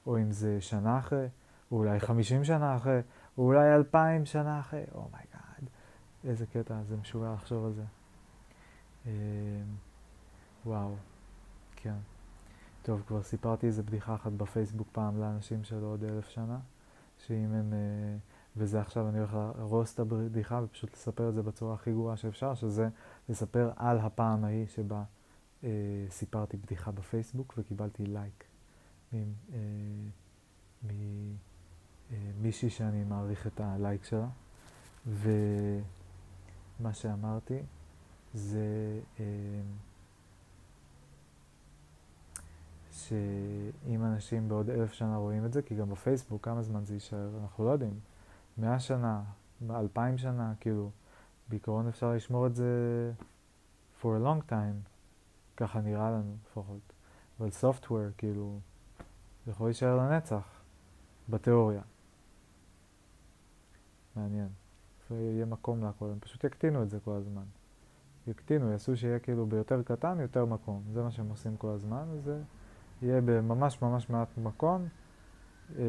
או 0.07 0.17
אם 0.17 0.31
זה 0.31 0.61
שנה 0.61 0.99
אחרי, 0.99 1.27
או 1.71 1.77
אולי 1.77 1.99
50 1.99 2.43
שנה 2.43 2.75
אחרי, 2.75 2.99
או 3.37 3.43
אולי 3.43 3.75
2,000 3.75 4.25
שנה 4.25 4.59
אחרי, 4.59 4.83
oh 4.95 5.12
my 5.12 5.29
god, 5.29 5.63
oh 5.63 6.27
איזה 6.27 6.45
קטע, 6.45 6.75
זה 6.89 6.97
משוגע 6.97 7.33
לחשוב 7.33 7.65
על 7.65 7.73
זה. 7.73 7.83
אה, 9.07 9.11
וואו, 10.65 10.95
כן. 11.75 11.95
טוב, 12.81 13.03
כבר 13.07 13.23
סיפרתי 13.23 13.67
איזה 13.67 13.83
בדיחה 13.83 14.15
אחת 14.15 14.31
בפייסבוק 14.31 14.87
פעם 14.91 15.21
לאנשים 15.21 15.63
של 15.63 15.83
עוד 15.83 16.03
אלף 16.03 16.29
שנה, 16.29 16.59
שאם 17.17 17.53
הם, 17.53 17.73
אה, 17.73 18.17
וזה 18.57 18.81
עכשיו 18.81 19.09
אני 19.09 19.17
הולך 19.17 19.33
להרוס 19.33 19.93
את 19.93 19.99
הבדיחה 19.99 20.61
ופשוט 20.63 20.93
לספר 20.93 21.29
את 21.29 21.33
זה 21.33 21.43
בצורה 21.43 21.73
הכי 21.73 21.91
גרועה 21.91 22.17
שאפשר, 22.17 22.55
שזה 22.55 22.89
לספר 23.29 23.71
על 23.75 23.99
הפעם 23.99 24.43
ההיא 24.43 24.67
שבה 24.67 25.03
אה, 25.63 25.69
סיפרתי 26.09 26.57
בדיחה 26.57 26.91
בפייסבוק 26.91 27.53
וקיבלתי 27.57 28.03
לייק 28.05 28.43
ממישהי 30.83 32.67
אה, 32.67 32.73
שאני 32.73 33.03
מעריך 33.03 33.47
את 33.47 33.59
הלייק 33.59 34.03
שלה, 34.03 34.27
ומה 35.07 36.93
שאמרתי 36.93 37.59
זה 38.33 38.99
אה, 39.19 39.25
שאם 42.91 44.05
אנשים 44.05 44.49
בעוד 44.49 44.69
אלף 44.69 44.93
שנה 44.93 45.17
רואים 45.17 45.45
את 45.45 45.53
זה, 45.53 45.61
כי 45.61 45.75
גם 45.75 45.89
בפייסבוק 45.89 46.45
כמה 46.45 46.61
זמן 46.61 46.85
זה 46.85 46.93
יישאר, 46.93 47.29
אנחנו 47.41 47.65
לא 47.65 47.69
יודעים, 47.69 47.99
מאה 48.57 48.79
שנה, 48.79 49.23
אלפיים 49.69 50.17
שנה, 50.17 50.53
כאילו, 50.59 50.89
בעיקרון 51.49 51.87
אפשר 51.87 52.13
לשמור 52.13 52.47
את 52.47 52.55
זה 52.55 53.11
for 54.01 54.05
a 54.05 54.25
long 54.25 54.51
time, 54.51 54.89
ככה 55.57 55.81
נראה 55.81 56.11
לנו 56.11 56.35
לפחות. 56.45 56.93
אבל 57.39 57.49
software, 57.49 58.13
כאילו, 58.17 58.59
זה 59.45 59.51
יכול 59.51 59.67
להישאר 59.67 59.97
לנצח, 59.97 60.61
בתיאוריה. 61.29 61.81
מעניין. 64.15 64.49
יהיה 65.11 65.45
מקום 65.45 65.83
להכל, 65.83 66.05
הם 66.05 66.19
פשוט 66.19 66.43
יקטינו 66.43 66.83
את 66.83 66.89
זה 66.89 66.99
כל 66.99 67.11
הזמן. 67.11 67.43
יקטינו, 68.27 68.71
יעשו 68.71 68.97
שיהיה 68.97 69.19
כאילו 69.19 69.45
ביותר 69.45 69.81
קטן, 69.81 70.19
יותר 70.19 70.45
מקום. 70.45 70.83
זה 70.93 71.03
מה 71.03 71.11
שהם 71.11 71.29
עושים 71.29 71.57
כל 71.57 71.69
הזמן, 71.69 72.05
וזה 72.11 72.41
יהיה 73.01 73.21
בממש 73.21 73.81
ממש 73.81 74.09
מעט 74.09 74.37
מקום, 74.37 74.87
אה, 75.77 75.83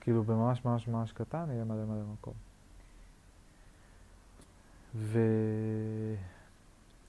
כאילו 0.00 0.24
בממש 0.24 0.64
ממש 0.64 0.88
ממש 0.88 1.12
קטן, 1.12 1.46
יהיה 1.50 1.64
מלא 1.64 1.84
מלא 1.84 2.04
מקום. 2.12 2.34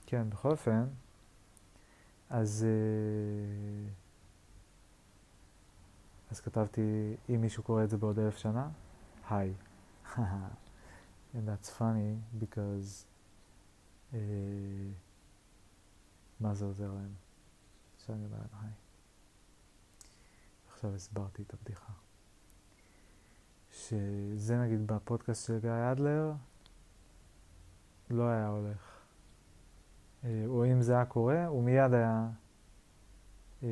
וכן, 0.06 0.30
בכל 0.30 0.50
אופן, 0.50 0.84
אז, 2.30 2.66
אה, 2.68 3.90
אז 6.30 6.40
כתבתי, 6.40 7.16
אם 7.28 7.40
מישהו 7.40 7.62
קורא 7.62 7.84
את 7.84 7.90
זה 7.90 7.96
בעוד 7.96 8.18
אלף 8.18 8.36
שנה, 8.36 8.68
היי. 9.30 9.52
And 11.36 11.46
that's 11.48 11.68
funny 11.68 12.22
because 12.40 13.04
אה, 14.16 14.20
מה 16.40 16.54
זה 16.54 16.64
עוזר 16.64 16.92
להם? 16.92 17.14
שאני 17.98 18.24
אומר 18.24 18.36
להם 18.36 18.62
היי. 18.62 18.72
עכשיו 20.72 20.94
הסברתי 20.94 21.42
את 21.42 21.54
הבדיחה. 21.54 21.92
שזה 23.70 24.58
נגיד 24.58 24.86
בפודקאסט 24.86 25.46
של 25.46 25.58
גיא 25.60 25.92
אדלר, 25.92 26.32
לא 28.10 28.28
היה 28.28 28.48
הולך. 28.48 28.96
אה, 30.24 30.44
או 30.46 30.66
אם 30.66 30.82
זה 30.82 30.94
היה 30.94 31.04
קורה, 31.04 31.46
הוא 31.46 31.64
מיד 31.64 31.94
היה 31.94 32.28
אה, 33.62 33.68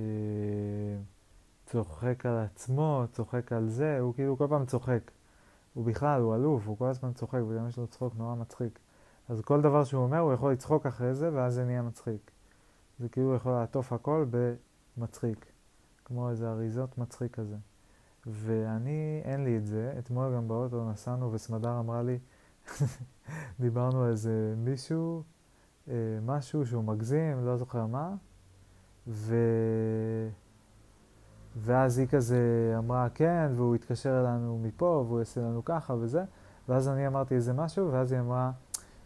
צוחק 1.66 2.26
על 2.26 2.38
עצמו, 2.38 3.04
צוחק 3.12 3.52
על 3.52 3.68
זה, 3.68 4.00
הוא 4.00 4.14
כאילו 4.14 4.38
כל 4.38 4.46
פעם 4.48 4.66
צוחק. 4.66 5.10
הוא 5.74 5.84
בכלל, 5.84 6.20
הוא 6.20 6.34
אלוף, 6.34 6.66
הוא 6.66 6.78
כל 6.78 6.86
הזמן 6.86 7.12
צוחק, 7.12 7.40
וגם 7.48 7.68
יש 7.68 7.76
לו 7.76 7.86
צחוק 7.86 8.14
נורא 8.16 8.34
מצחיק. 8.34 8.78
אז 9.28 9.40
כל 9.40 9.60
דבר 9.60 9.84
שהוא 9.84 10.02
אומר, 10.02 10.18
הוא 10.18 10.32
יכול 10.32 10.52
לצחוק 10.52 10.86
אחרי 10.86 11.14
זה, 11.14 11.30
ואז 11.32 11.54
זה 11.54 11.64
נהיה 11.64 11.82
מצחיק. 11.82 12.30
זה 12.98 13.08
כאילו 13.08 13.28
הוא 13.28 13.36
יכול 13.36 13.52
לעטוף 13.52 13.92
הכל 13.92 14.26
במצחיק. 14.30 15.46
כמו 16.04 16.30
איזה 16.30 16.50
אריזות 16.50 16.98
מצחיק 16.98 17.34
כזה. 17.34 17.56
ואני, 18.26 19.20
אין 19.24 19.44
לי 19.44 19.56
את 19.56 19.66
זה. 19.66 19.94
אתמול 19.98 20.34
גם 20.34 20.48
באוטו 20.48 20.90
נסענו 20.90 21.32
וסמדר 21.32 21.78
אמרה 21.78 22.02
לי, 22.02 22.18
דיברנו 23.60 24.02
על 24.02 24.10
איזה 24.10 24.54
מישהו, 24.56 25.22
אה, 25.88 25.94
משהו 26.22 26.66
שהוא 26.66 26.84
מגזים, 26.84 27.46
לא 27.46 27.56
זוכר 27.56 27.86
מה, 27.86 28.14
ו... 29.06 29.36
ואז 31.56 31.98
היא 31.98 32.06
כזה 32.06 32.74
אמרה 32.78 33.08
כן, 33.14 33.52
והוא 33.56 33.74
התקשר 33.74 34.20
אלינו 34.20 34.58
מפה, 34.62 35.04
והוא 35.06 35.18
יעשה 35.18 35.40
לנו 35.40 35.64
ככה 35.64 35.94
וזה, 35.94 36.24
ואז 36.68 36.88
אני 36.88 37.06
אמרתי 37.06 37.34
איזה 37.34 37.52
משהו, 37.52 37.92
ואז 37.92 38.12
היא 38.12 38.20
אמרה, 38.20 38.50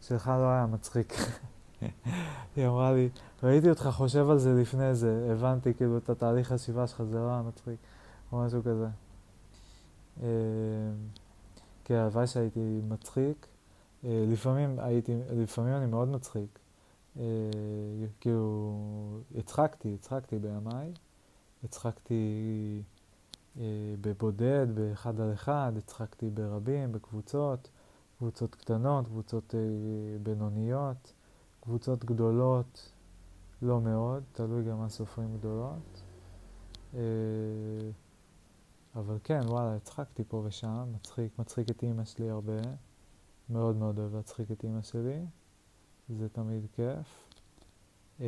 שלך 0.00 0.28
לא 0.28 0.50
היה 0.50 0.66
מצחיק. 0.66 1.12
היא 2.56 2.66
אמרה 2.66 2.92
לי, 2.92 3.08
ראיתי 3.42 3.70
אותך 3.70 3.88
חושב 3.92 4.30
על 4.30 4.38
זה 4.38 4.54
לפני 4.60 4.94
זה, 4.94 5.28
הבנתי 5.32 5.74
כאילו 5.74 5.98
את 5.98 6.10
התהליך 6.10 6.52
חשיבה 6.52 6.86
שלך, 6.86 7.02
זה 7.02 7.16
לא 7.18 7.30
היה 7.30 7.42
מצחיק, 7.42 7.76
או 8.32 8.44
משהו 8.44 8.62
כזה. 8.62 8.88
אמ, 10.20 10.26
כן, 11.84 11.94
הלוואי 11.94 12.26
שהייתי 12.26 12.80
מצחיק. 12.88 13.46
אה, 14.04 14.24
לפעמים 14.28 14.78
הייתי, 14.78 15.12
לפעמים 15.30 15.74
אני 15.74 15.86
מאוד 15.86 16.08
מצחיק. 16.08 16.58
אה, 17.18 17.24
כאילו, 18.20 18.72
הצחקתי, 19.34 19.94
הצחקתי 19.94 20.38
בימיי. 20.38 20.92
הצחקתי 21.64 22.82
אה, 23.60 23.64
בבודד, 24.00 24.66
באחד 24.74 25.20
על 25.20 25.32
אחד, 25.32 25.72
הצחקתי 25.78 26.30
ברבים, 26.30 26.92
בקבוצות. 26.92 27.68
קבוצות 28.18 28.54
קטנות, 28.54 29.06
קבוצות 29.06 29.54
אה, 29.54 29.60
בינוניות, 30.22 31.12
קבוצות 31.60 32.04
גדולות, 32.04 32.92
לא 33.62 33.80
מאוד, 33.80 34.22
תלוי 34.32 34.64
גם 34.64 34.78
מה 34.78 34.88
סופרים 34.88 35.36
גדולות. 35.38 36.02
אה, 36.94 37.00
אבל 38.94 39.18
כן, 39.24 39.40
וואלה, 39.44 39.76
הצחקתי 39.76 40.22
פה 40.28 40.42
ושם, 40.46 40.84
מצחיק, 40.94 41.38
מצחיק 41.38 41.70
את 41.70 41.82
אימא 41.82 42.04
שלי 42.04 42.30
הרבה, 42.30 42.60
מאוד 43.50 43.76
מאוד 43.76 43.98
אוהב 43.98 44.14
להצחיק 44.14 44.50
את 44.50 44.64
אימא 44.64 44.82
שלי, 44.82 45.20
זה 46.08 46.28
תמיד 46.28 46.66
כיף. 46.72 47.28
אה, 48.20 48.26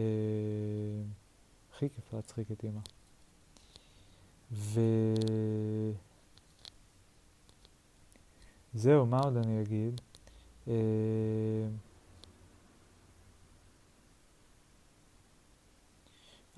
הכי 1.72 1.90
כיף 1.90 2.12
להצחיק 2.12 2.50
את 2.50 2.64
אימא. 2.64 2.80
ו... 4.52 4.80
זהו, 8.74 9.06
מה 9.06 9.20
עוד 9.20 9.36
אני 9.36 9.62
אגיד? 9.62 10.00
אה... 10.68 10.74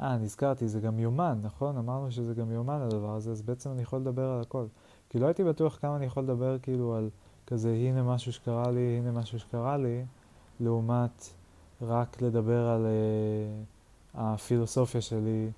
אה 0.01 0.17
נזכרתי, 0.17 0.69
זה 0.69 0.81
גם 0.81 0.99
יומן, 0.99 1.39
נכון? 1.43 1.77
אמרנו 1.77 2.11
שזה 2.11 2.35
גם 2.35 2.51
יומן 2.51 2.81
הדבר 2.81 3.17
הזה, 3.17 3.31
אז 3.31 3.43
בעצם 3.43 3.71
אני 3.71 3.83
יכול 3.83 3.99
לדבר 3.99 4.31
על 4.31 4.41
הכל. 4.41 4.67
כי 5.09 5.19
לא 5.19 5.27
הייתי 5.27 5.45
בטוח 5.45 5.79
כמה 5.81 5.97
אני 5.97 6.07
יכול 6.07 6.23
לדבר 6.23 6.59
כאילו 6.59 6.97
על 6.97 7.11
כזה, 7.47 7.71
הנה 7.71 8.03
משהו 8.03 8.33
שקרה 8.33 8.71
לי, 8.71 8.99
הנה 8.99 9.13
משהו 9.13 9.39
שקרה 9.39 9.77
לי, 9.77 10.05
לעומת 10.61 11.29
רק 11.83 12.23
לדבר 12.23 12.69
על 12.69 12.87
uh, 12.87 12.89
הפילוסופיה 14.15 15.01
שלי 15.01 15.51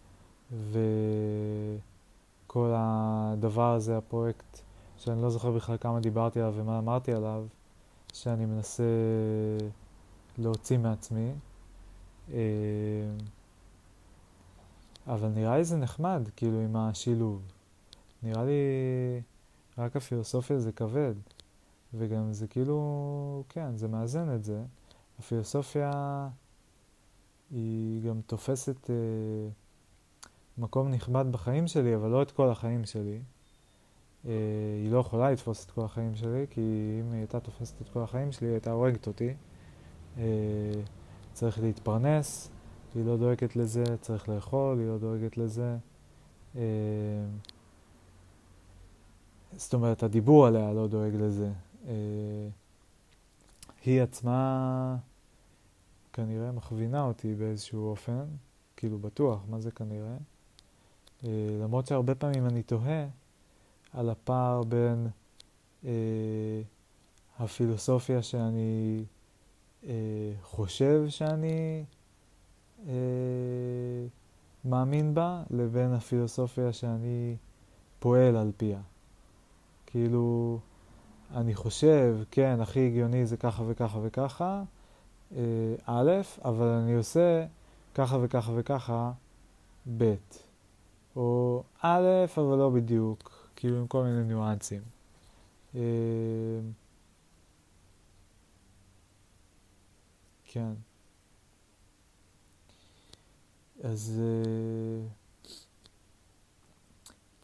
וכל 0.70 2.72
הדבר 2.76 3.74
הזה, 3.74 3.96
הפרויקט 3.96 4.60
שאני 4.98 5.22
לא 5.22 5.30
זוכר 5.30 5.50
בכלל 5.50 5.76
כמה 5.76 6.00
דיברתי 6.00 6.40
עליו 6.40 6.54
ומה 6.56 6.78
אמרתי 6.78 7.12
עליו, 7.12 7.46
שאני 8.12 8.46
מנסה 8.46 8.84
להוציא 10.38 10.78
מעצמי. 10.78 11.32
Uh, 12.28 12.32
אבל 15.06 15.28
נראה 15.28 15.56
לי 15.56 15.64
זה 15.64 15.76
נחמד, 15.76 16.28
כאילו, 16.36 16.60
עם 16.60 16.76
השילוב. 16.76 17.42
נראה 18.22 18.44
לי 18.44 18.52
רק 19.78 19.96
הפילוסופיה 19.96 20.58
זה 20.58 20.72
כבד, 20.72 21.14
וגם 21.94 22.32
זה 22.32 22.46
כאילו, 22.46 23.44
כן, 23.48 23.76
זה 23.76 23.88
מאזן 23.88 24.34
את 24.34 24.44
זה. 24.44 24.62
הפילוסופיה 25.18 26.28
היא 27.50 28.02
גם 28.02 28.20
תופסת 28.26 28.90
אה, 28.90 28.94
מקום 30.58 30.88
נכבד 30.88 31.32
בחיים 31.32 31.66
שלי, 31.66 31.94
אבל 31.94 32.08
לא 32.08 32.22
את 32.22 32.30
כל 32.30 32.50
החיים 32.50 32.84
שלי. 32.84 33.20
אה, 34.26 34.32
היא 34.82 34.90
לא 34.90 34.98
יכולה 34.98 35.30
לתפוס 35.30 35.66
את 35.66 35.70
כל 35.70 35.84
החיים 35.84 36.14
שלי, 36.14 36.46
כי 36.50 36.60
אם 37.00 37.12
היא 37.12 37.18
הייתה 37.18 37.40
תופסת 37.40 37.82
את 37.82 37.88
כל 37.88 38.02
החיים 38.02 38.32
שלי, 38.32 38.46
היא 38.46 38.52
הייתה 38.52 38.70
הורגת 38.70 39.06
אותי. 39.06 39.34
אה, 40.18 40.24
צריך 41.32 41.58
להתפרנס, 41.62 42.50
היא 42.94 43.04
לא 43.04 43.16
דואגת 43.16 43.56
לזה, 43.56 43.84
צריך 44.00 44.28
לאכול, 44.28 44.78
היא 44.78 44.88
לא 44.88 44.98
דואגת 44.98 45.36
לזה. 45.36 45.76
אה, 46.56 46.62
זאת 49.56 49.74
אומרת, 49.74 50.02
הדיבור 50.02 50.46
עליה 50.46 50.72
לא 50.72 50.86
דואג 50.86 51.14
לזה. 51.14 51.50
היא 53.84 54.02
עצמה 54.02 54.96
כנראה 56.12 56.52
מכווינה 56.52 57.02
אותי 57.02 57.34
באיזשהו 57.34 57.90
אופן, 57.90 58.24
כאילו 58.76 58.98
בטוח, 58.98 59.40
מה 59.48 59.60
זה 59.60 59.70
כנראה? 59.70 60.16
אה, 61.24 61.28
למרות 61.62 61.86
שהרבה 61.86 62.14
פעמים 62.14 62.46
אני 62.46 62.62
תוהה 62.62 63.06
על 63.94 64.10
הפער 64.10 64.62
בין 64.62 65.08
הפילוסופיה 67.38 68.22
שאני 68.22 69.04
חושב 70.42 71.04
שאני 71.08 71.84
אה, 72.88 74.06
מאמין 74.64 75.14
בה 75.14 75.42
לבין 75.50 75.92
הפילוסופיה 75.92 76.72
שאני 76.72 77.36
פועל 77.98 78.36
על 78.36 78.52
פיה. 78.56 78.80
כאילו, 79.86 80.58
אני 81.34 81.54
חושב, 81.54 82.16
כן, 82.30 82.58
הכי 82.60 82.86
הגיוני 82.86 83.26
זה 83.26 83.36
ככה 83.36 83.62
וככה 83.66 83.98
וככה, 84.02 84.62
אה, 85.36 85.40
א', 85.86 86.10
אבל 86.44 86.66
אני 86.66 86.94
עושה 86.94 87.46
ככה 87.94 88.18
וככה 88.22 88.52
וככה, 88.56 89.12
ב', 89.98 90.14
או 91.16 91.62
א', 91.82 92.08
אבל 92.36 92.56
לא 92.58 92.70
בדיוק, 92.70 93.33
כאילו 93.64 93.78
עם 93.78 93.86
כל 93.86 94.04
מיני 94.04 94.24
ניואנסים. 94.24 94.82
אה, 95.74 95.80
כן. 100.44 100.72
אז 103.82 104.20
אה, 104.22 105.06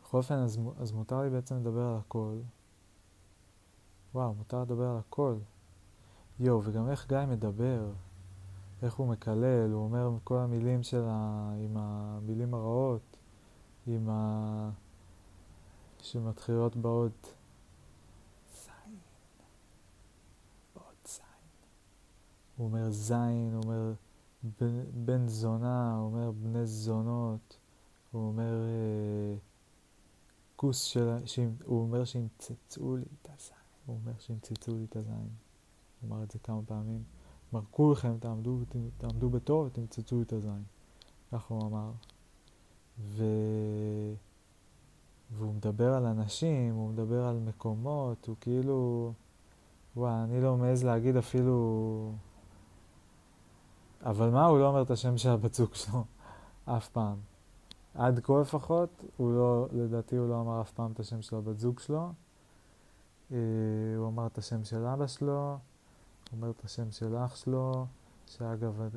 בכל 0.02 0.18
אופן, 0.18 0.34
אז, 0.34 0.58
אז 0.78 0.92
מותר 0.92 1.22
לי 1.22 1.30
בעצם 1.30 1.56
לדבר 1.56 1.82
על 1.82 1.96
הכל. 1.96 2.36
וואו, 4.14 4.34
מותר 4.34 4.62
לדבר 4.62 4.86
על 4.86 4.96
הכל. 4.96 5.36
יואו, 6.40 6.64
וגם 6.64 6.90
איך 6.90 7.08
גיא 7.08 7.18
מדבר, 7.28 7.90
איך 8.82 8.94
הוא 8.94 9.08
מקלל, 9.08 9.70
הוא 9.72 9.84
אומר 9.84 10.10
כל 10.24 10.38
המילים 10.38 10.82
שלה, 10.82 11.50
עם 11.64 11.76
המילים 11.76 12.54
הרעות, 12.54 13.16
עם 13.86 14.08
ה... 14.10 14.70
שמתחילות 16.02 16.76
בעוד 16.76 17.12
זין, 18.52 18.98
בעוד 20.74 20.94
זין. 21.06 21.24
הוא 22.56 22.66
אומר 22.66 22.90
זין, 22.90 23.50
הוא 23.54 23.62
אומר... 23.62 23.92
בן 25.04 25.28
זונה, 25.28 25.96
הוא 25.96 26.06
אומר 26.06 26.30
בני 26.30 26.66
זונות, 26.66 27.56
הוא 28.10 28.28
אומר 28.28 28.64
אה, 28.64 29.36
כוס 30.56 30.82
של... 30.82 31.08
הוא 31.64 31.82
אומר 31.82 32.04
שימצצו 32.04 32.96
לי 32.96 33.04
את 33.22 33.28
הזין, 33.34 33.56
הוא 33.86 33.96
אומר 33.96 34.12
שימצצו 34.18 34.74
לי 34.74 34.84
את 34.84 34.96
הזין. 34.96 35.28
הוא 36.00 36.08
אמר 36.08 36.22
את 36.22 36.30
זה 36.30 36.38
כמה 36.38 36.60
פעמים. 36.66 37.02
אמר, 37.52 37.60
כולכם 37.70 38.18
תעמדו, 38.18 38.58
תעמדו 38.98 39.30
בתור 39.30 39.64
ותמצצו 39.64 40.22
את 40.22 40.32
הזין. 40.32 40.62
ככה 41.32 41.54
הוא 41.54 41.66
אמר. 41.66 41.90
ו... 42.98 43.24
מדבר 45.60 45.94
על 45.94 46.06
אנשים, 46.06 46.74
הוא 46.74 46.88
מדבר 46.88 47.24
על 47.24 47.38
מקומות, 47.38 48.26
הוא 48.26 48.36
כאילו... 48.40 49.12
וואי, 49.96 50.12
אני 50.24 50.40
לא 50.40 50.56
מעז 50.56 50.84
להגיד 50.84 51.16
אפילו... 51.16 52.12
אבל 54.02 54.30
מה, 54.30 54.46
הוא 54.46 54.58
לא 54.58 54.68
אומר 54.68 54.82
את 54.82 54.90
השם 54.90 55.18
של 55.18 55.28
הבת 55.28 55.54
זוג 55.54 55.74
שלו 55.74 56.04
אף 56.76 56.88
פעם. 56.88 57.16
עד 57.94 58.20
כה 58.20 58.40
לפחות, 58.40 59.04
הוא 59.16 59.32
לא, 59.32 59.68
לדעתי 59.72 60.16
הוא 60.16 60.28
לא 60.28 60.40
אמר 60.40 60.60
אף 60.60 60.70
פעם 60.72 60.92
את 60.92 61.00
השם 61.00 61.22
של 61.22 61.36
הבת 61.36 61.58
זוג 61.58 61.78
שלו. 61.78 62.12
אה, 63.32 63.36
הוא 63.96 64.08
אמר 64.08 64.26
את 64.26 64.38
השם 64.38 64.64
של 64.64 64.86
אבא 64.86 65.06
שלו, 65.06 65.40
הוא 65.40 65.58
אומר 66.32 66.50
את 66.50 66.64
השם 66.64 66.90
של 66.90 67.16
אח 67.16 67.36
שלו, 67.36 67.86
שאגב, 68.26 68.80
אה, 68.80 68.88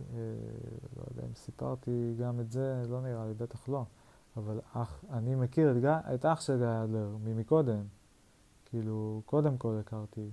לא 0.97 1.03
יודע 1.11 1.23
אם 1.27 1.35
סיפרתי 1.35 2.13
גם 2.19 2.39
את 2.39 2.51
זה, 2.51 2.83
לא 2.89 3.01
נראה 3.01 3.25
לי, 3.25 3.33
בטח 3.33 3.69
לא. 3.69 3.83
אבל 4.37 4.59
אח, 4.73 5.03
אני 5.09 5.35
מכיר 5.35 5.71
את, 5.71 5.77
גיא, 5.81 6.13
את 6.15 6.25
אח 6.25 6.41
של 6.41 6.57
גיא 6.57 6.83
אדלר 6.83 7.15
ממקודם. 7.23 7.83
כאילו, 8.65 9.21
קודם 9.25 9.57
כל 9.57 9.77
הכרתי 9.79 10.29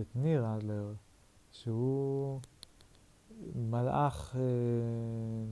את 0.00 0.06
ניר 0.14 0.56
אדלר, 0.56 0.92
שהוא... 1.52 2.40
מלאך 3.54 4.36
אה, 4.36 4.40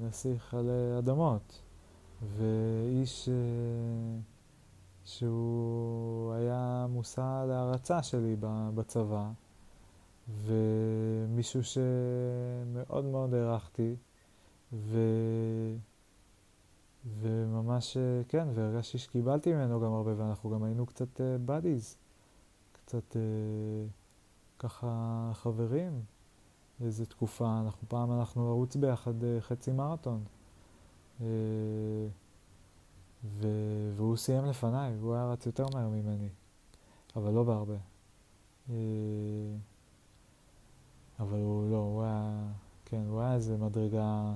נסיך 0.06 0.54
על 0.54 0.70
אדמות, 0.98 1.62
ואיש 2.36 3.28
אה, 3.28 3.34
שהוא 5.04 6.32
היה 6.32 6.86
מושא 6.90 7.44
להערצה 7.48 8.02
שלי 8.02 8.36
בצבא, 8.74 9.30
ומישהו 10.44 11.60
שמאוד 11.64 13.04
מאוד 13.04 13.34
הערכתי, 13.34 13.94
ו... 14.72 14.98
וממש, 17.20 17.96
אה, 17.96 18.22
כן, 18.28 18.48
והרגשתי 18.54 18.98
שקיבלתי 18.98 19.52
ממנו 19.52 19.80
גם 19.80 19.92
הרבה, 19.92 20.12
ואנחנו 20.16 20.50
גם 20.50 20.62
היינו 20.62 20.86
קצת 20.86 21.20
בדיז, 21.44 21.96
קצת 22.72 23.16
ככה 24.58 25.30
חברים. 25.34 26.02
איזה 26.80 27.06
תקופה, 27.06 27.60
אנחנו 27.64 27.88
פעם 27.88 28.10
הלכנו 28.10 28.48
לרוץ 28.48 28.76
ביחד 28.76 29.24
אה, 29.24 29.40
חצי 29.40 29.72
מרתון. 29.72 30.24
אה, 31.20 31.26
ו... 33.24 33.48
והוא 33.96 34.16
סיים 34.16 34.44
לפניי, 34.44 34.96
והוא 34.96 35.14
היה 35.14 35.26
רץ 35.32 35.46
יותר 35.46 35.66
מהר 35.74 35.88
ממני, 35.88 36.28
אבל 37.16 37.32
לא 37.32 37.44
בהרבה. 37.44 37.76
אה, 38.70 38.74
אבל 41.20 41.38
הוא 41.38 41.70
לא, 41.70 41.76
הוא 41.76 42.02
היה, 42.02 42.52
כן, 42.84 43.02
הוא 43.08 43.20
היה 43.20 43.34
איזה 43.34 43.56
מדרגה, 43.56 44.34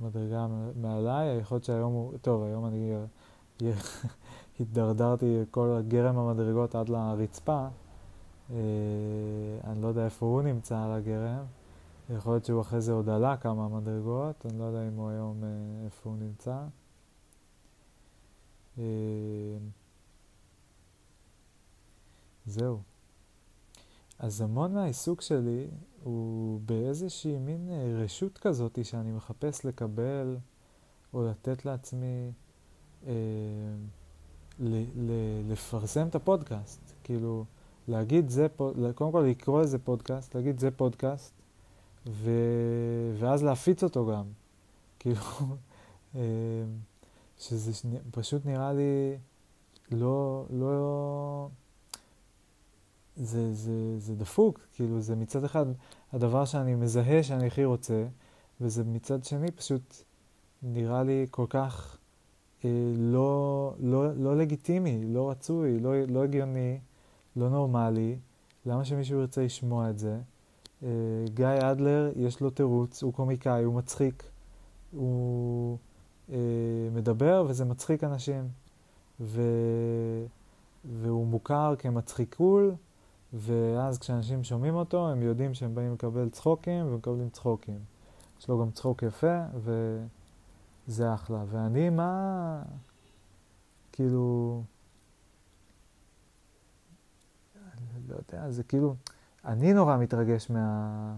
מדרגה 0.00 0.46
מעליי, 0.76 1.38
יכול 1.38 1.54
להיות 1.54 1.64
שהיום 1.64 1.92
הוא, 1.92 2.18
טוב, 2.22 2.42
היום 2.42 2.66
אני 2.66 2.94
התדרדרתי 4.60 5.38
כל 5.50 5.80
גרם 5.88 6.18
המדרגות 6.18 6.74
עד 6.74 6.88
לרצפה, 6.88 7.66
אה, 8.50 8.56
אני 9.64 9.82
לא 9.82 9.88
יודע 9.88 10.04
איפה 10.04 10.26
הוא 10.26 10.42
נמצא 10.42 10.78
על 10.78 10.92
הגרם. 10.92 11.44
יכול 12.10 12.32
להיות 12.32 12.44
שהוא 12.44 12.60
אחרי 12.60 12.80
זה 12.80 12.92
עוד 12.92 13.08
עלה 13.08 13.36
כמה 13.36 13.68
מדרגות, 13.68 14.46
אני 14.46 14.58
לא 14.58 14.64
יודע 14.64 14.88
אם 14.88 14.96
הוא 14.96 15.10
היום 15.10 15.44
אה, 15.44 15.84
איפה 15.84 16.10
הוא 16.10 16.18
נמצא. 16.18 16.58
אה, 18.78 18.84
זהו. 22.46 22.80
אז 24.18 24.40
המון 24.40 24.74
מהעיסוק 24.74 25.20
שלי 25.20 25.66
הוא 26.02 26.60
באיזושהי 26.66 27.38
מין 27.38 27.68
רשות 27.94 28.38
כזאת 28.38 28.78
שאני 28.84 29.12
מחפש 29.12 29.64
לקבל 29.64 30.36
או 31.14 31.26
לתת 31.26 31.64
לעצמי 31.64 32.32
אה, 33.06 33.12
ל- 34.60 34.84
ל- 34.96 35.52
לפרסם 35.52 36.08
את 36.08 36.14
הפודקאסט. 36.14 36.80
כאילו, 37.04 37.44
להגיד 37.88 38.28
זה, 38.28 38.46
קודם 38.94 39.12
כל 39.12 39.26
לקרוא 39.30 39.60
איזה 39.60 39.78
פודקאסט, 39.78 40.34
להגיד 40.34 40.58
זה 40.58 40.70
פודקאסט, 40.70 41.32
ו... 42.06 42.30
ואז 43.18 43.42
להפיץ 43.42 43.82
אותו 43.82 44.06
גם. 44.06 44.24
כאילו, 45.00 45.20
אה, 46.14 46.20
שזה 47.38 47.88
פשוט 48.10 48.46
נראה 48.46 48.72
לי 48.72 49.18
לא, 49.90 50.46
לא, 50.50 51.48
זה, 53.18 53.54
זה, 53.54 53.98
זה 53.98 54.14
דפוק, 54.14 54.60
כאילו 54.72 55.00
זה 55.00 55.16
מצד 55.16 55.44
אחד 55.44 55.66
הדבר 56.12 56.44
שאני 56.44 56.74
מזהה 56.74 57.22
שאני 57.22 57.46
הכי 57.46 57.64
רוצה, 57.64 58.06
וזה 58.60 58.84
מצד 58.84 59.24
שני 59.24 59.50
פשוט 59.50 59.94
נראה 60.62 61.02
לי 61.02 61.26
כל 61.30 61.46
כך 61.48 61.98
אה, 62.64 62.70
לא, 62.96 63.74
לא, 63.80 64.16
לא 64.16 64.36
לגיטימי, 64.36 65.04
לא 65.04 65.30
רצוי, 65.30 65.80
לא, 65.80 65.92
לא 66.08 66.24
הגיוני, 66.24 66.78
לא 67.36 67.50
נורמלי. 67.50 68.18
למה 68.66 68.84
שמישהו 68.84 69.20
ירצה 69.20 69.44
לשמוע 69.44 69.90
את 69.90 69.98
זה? 69.98 70.20
אה, 70.82 70.88
גיא 71.34 71.46
אדלר, 71.70 72.12
יש 72.16 72.40
לו 72.40 72.50
תירוץ, 72.50 73.02
הוא 73.02 73.12
קומיקאי, 73.12 73.64
הוא 73.64 73.74
מצחיק, 73.74 74.22
הוא 74.92 75.78
אה, 76.32 76.36
מדבר 76.92 77.46
וזה 77.48 77.64
מצחיק 77.64 78.04
אנשים. 78.04 78.48
ו... 79.20 79.42
והוא 80.84 81.26
מוכר 81.26 81.74
כמצחיקול, 81.78 82.74
ואז 83.32 83.98
כשאנשים 83.98 84.44
שומעים 84.44 84.74
אותו, 84.74 85.10
הם 85.10 85.22
יודעים 85.22 85.54
שהם 85.54 85.74
באים 85.74 85.92
לקבל 85.92 86.28
צחוקים 86.28 86.86
ומקבלים 86.86 87.30
צחוקים. 87.30 87.78
יש 88.40 88.48
לו 88.48 88.60
גם 88.60 88.70
צחוק 88.70 89.02
יפה, 89.02 89.40
וזה 90.88 91.14
אחלה. 91.14 91.44
ואני, 91.48 91.90
מה... 91.90 92.62
כאילו... 93.92 94.62
לא 98.08 98.16
יודע, 98.16 98.50
זה 98.50 98.62
כאילו... 98.62 98.94
אני 99.44 99.72
נורא 99.72 99.96
מתרגש 99.96 100.50
מה... 100.50 101.16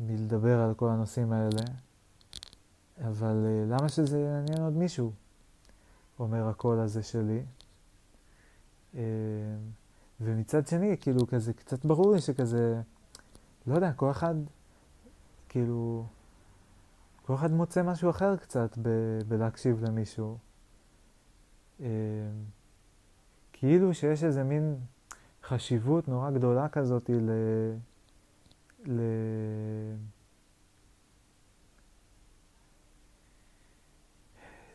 מלדבר 0.00 0.60
על 0.60 0.74
כל 0.74 0.88
הנושאים 0.88 1.32
האלה, 1.32 1.62
אבל 3.04 3.46
אה, 3.46 3.64
למה 3.68 3.88
שזה 3.88 4.20
יעניין 4.20 4.62
עוד 4.62 4.72
מישהו? 4.72 5.12
אומר 6.18 6.48
הקול 6.48 6.80
הזה 6.80 7.02
שלי. 7.02 7.42
ומצד 10.20 10.66
שני, 10.66 10.96
כאילו, 11.00 11.26
כזה, 11.26 11.52
קצת 11.52 11.84
ברור 11.84 12.14
לי 12.14 12.20
שכזה, 12.20 12.80
לא 13.66 13.74
יודע, 13.74 13.92
כל 13.92 14.10
אחד, 14.10 14.34
כאילו, 15.48 16.06
כל 17.26 17.34
אחד 17.34 17.50
מוצא 17.50 17.82
משהו 17.82 18.10
אחר 18.10 18.36
קצת 18.36 18.78
ב- 18.82 19.20
בלהקשיב 19.28 19.84
למישהו. 19.84 20.38
אה, 21.80 21.86
כאילו 23.52 23.94
שיש 23.94 24.24
איזה 24.24 24.44
מין 24.44 24.76
חשיבות 25.42 26.08
נורא 26.08 26.30
גדולה 26.30 26.68
כזאת 26.68 27.10
ל... 27.10 27.30
ל... 28.86 29.00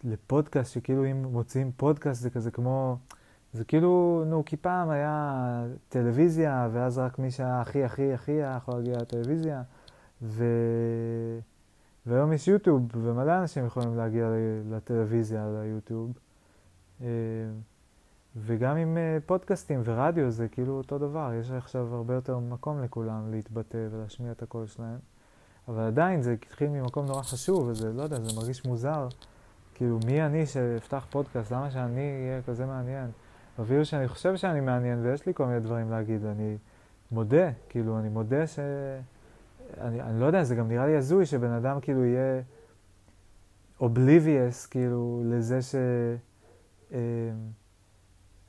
לפודקאסט, 0.03 0.73
שכאילו 0.73 1.05
אם 1.11 1.23
מוציאים 1.23 1.71
פודקאסט 1.77 2.21
זה 2.21 2.29
כזה 2.29 2.51
כמו, 2.51 2.97
זה 3.53 3.63
כאילו, 3.65 4.23
נו, 4.27 4.43
כי 4.45 4.57
פעם 4.57 4.89
היה 4.89 5.65
טלוויזיה, 5.89 6.69
ואז 6.73 6.97
רק 6.97 7.19
מי 7.19 7.31
שהיה 7.31 7.61
הכי 7.61 7.83
הכי 7.83 8.13
הכי 8.13 8.31
היה 8.31 8.53
יכול 8.57 8.75
להגיע 8.75 8.97
לטלוויזיה, 8.97 9.61
ו... 10.21 10.45
והיום 12.05 12.33
יש 12.33 12.47
יוטיוב, 12.47 12.87
ומלא 12.93 13.37
אנשים 13.39 13.65
יכולים 13.65 13.97
להגיע 13.97 14.27
לטלוויזיה, 14.69 15.47
ליוטיוב. 15.47 16.11
אה, 17.01 17.07
וגם 18.35 18.77
עם 18.77 18.97
אה, 18.97 19.17
פודקאסטים 19.25 19.81
ורדיו 19.83 20.31
זה 20.31 20.47
כאילו 20.47 20.77
אותו 20.77 20.97
דבר, 20.97 21.31
יש 21.39 21.51
עכשיו 21.51 21.95
הרבה 21.95 22.13
יותר 22.13 22.39
מקום 22.39 22.83
לכולם 22.83 23.31
להתבטא 23.31 23.87
ולהשמיע 23.91 24.31
את 24.31 24.41
הקול 24.41 24.67
שלהם. 24.67 24.99
אבל 25.67 25.83
עדיין 25.83 26.21
זה 26.21 26.31
התחיל 26.31 26.69
ממקום 26.69 27.05
נורא 27.05 27.21
חשוב, 27.21 27.67
וזה, 27.67 27.93
לא 27.93 28.03
יודע, 28.03 28.19
זה 28.19 28.35
מרגיש 28.39 28.65
מוזר. 28.65 29.07
כאילו, 29.73 29.99
מי 30.05 30.25
אני 30.25 30.45
שאפתח 30.45 31.05
פודקאסט? 31.09 31.51
למה 31.51 31.71
שאני 31.71 32.27
אהיה 32.29 32.41
כזה 32.41 32.65
מעניין? 32.65 33.09
אפילו 33.61 33.85
שאני 33.85 34.07
חושב 34.07 34.35
שאני 34.35 34.59
מעניין 34.61 35.05
ויש 35.05 35.25
לי 35.25 35.33
כל 35.33 35.45
מיני 35.45 35.59
דברים 35.59 35.91
להגיד, 35.91 36.25
אני 36.25 36.57
מודה, 37.11 37.49
כאילו, 37.69 37.99
אני 37.99 38.09
מודה 38.09 38.47
ש... 38.47 38.59
אני, 39.81 40.01
אני 40.01 40.19
לא 40.19 40.25
יודע, 40.25 40.43
זה 40.43 40.55
גם 40.55 40.67
נראה 40.67 40.87
לי 40.87 40.97
הזוי 40.97 41.25
שבן 41.25 41.51
אדם 41.51 41.79
כאילו 41.81 42.05
יהיה 42.05 42.41
אובליביוס, 43.79 44.65
כאילו, 44.65 45.21
לזה 45.25 45.61
ש... 45.61 45.75
אה, 46.93 46.99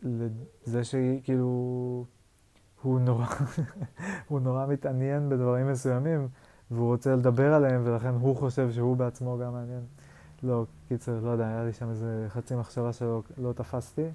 לזה 0.03 0.85
שכאילו 0.85 2.05
הוא 2.83 3.01
נורא, 3.01 3.27
הוא 4.29 4.41
נורא 4.41 4.67
מתעניין 4.67 5.29
בדברים 5.29 5.71
מסוימים 5.71 6.29
והוא 6.71 6.87
רוצה 6.87 7.17
לדבר 7.17 7.55
עליהם 7.55 7.83
ולכן 7.85 8.09
הוא 8.09 8.37
חושב 8.37 8.73
שהוא 8.73 8.97
בעצמו 8.97 9.39
גם 9.39 9.53
מעניין. 9.53 9.83
לא, 10.43 10.65
קיצר, 10.89 11.21
לא 11.23 11.31
יודע, 11.31 11.47
היה 11.47 11.65
לי 11.65 11.73
שם 11.73 11.91
איזה 11.91 12.27
חצי 12.29 12.55
מחשבה 12.55 12.93
שלא 12.93 13.23
לא 13.39 13.53
תפסתי, 13.53 14.07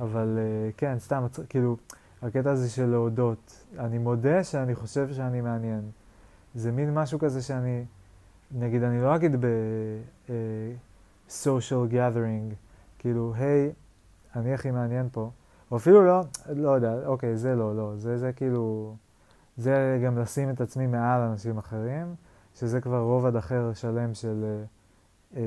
אבל 0.00 0.38
uh, 0.38 0.40
כן, 0.76 0.98
סתם, 0.98 1.26
כאילו, 1.48 1.76
הקטע 2.22 2.50
הזה 2.50 2.70
של 2.70 2.86
להודות. 2.86 3.64
אני 3.78 3.98
מודה 3.98 4.44
שאני 4.44 4.74
חושב 4.74 5.12
שאני 5.12 5.40
מעניין. 5.40 5.90
זה 6.54 6.72
מין 6.72 6.94
משהו 6.94 7.18
כזה 7.18 7.42
שאני, 7.42 7.84
נגיד, 8.50 8.82
אני 8.82 9.02
לא 9.02 9.16
אגיד 9.16 9.36
ב-social 9.40 10.30
uh, 11.90 11.92
gathering, 11.92 12.54
כאילו, 12.98 13.32
היי, 13.36 13.70
hey, 13.70 13.72
אני 14.38 14.54
הכי 14.54 14.70
מעניין 14.70 15.08
פה, 15.12 15.30
או 15.70 15.76
אפילו 15.76 16.04
לא, 16.04 16.20
לא 16.56 16.70
יודע, 16.70 17.06
אוקיי, 17.06 17.36
זה 17.36 17.54
לא, 17.54 17.76
לא, 17.76 17.92
זה, 17.96 18.18
זה 18.18 18.32
כאילו, 18.32 18.96
זה 19.56 20.00
גם 20.04 20.18
לשים 20.18 20.50
את 20.50 20.60
עצמי 20.60 20.86
מעל 20.86 21.20
אנשים 21.20 21.58
אחרים, 21.58 22.14
שזה 22.54 22.80
כבר 22.80 23.00
רובד 23.00 23.36
אחר 23.36 23.72
שלם 23.74 24.14
של... 24.14 24.64
Uh, 25.34 25.38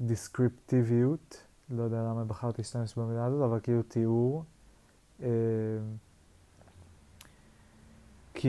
דיסקריפטיביות, 0.00 1.46
לא 1.70 1.82
יודע 1.82 2.02
למה 2.02 2.24
בחרתי 2.24 2.62
להשתמש 2.62 2.94
במילה 2.94 3.24
הזאת, 3.24 3.42
אבל 3.42 3.60
כאילו 3.60 3.82
תיאור. 3.82 4.44
כי... 8.34 8.48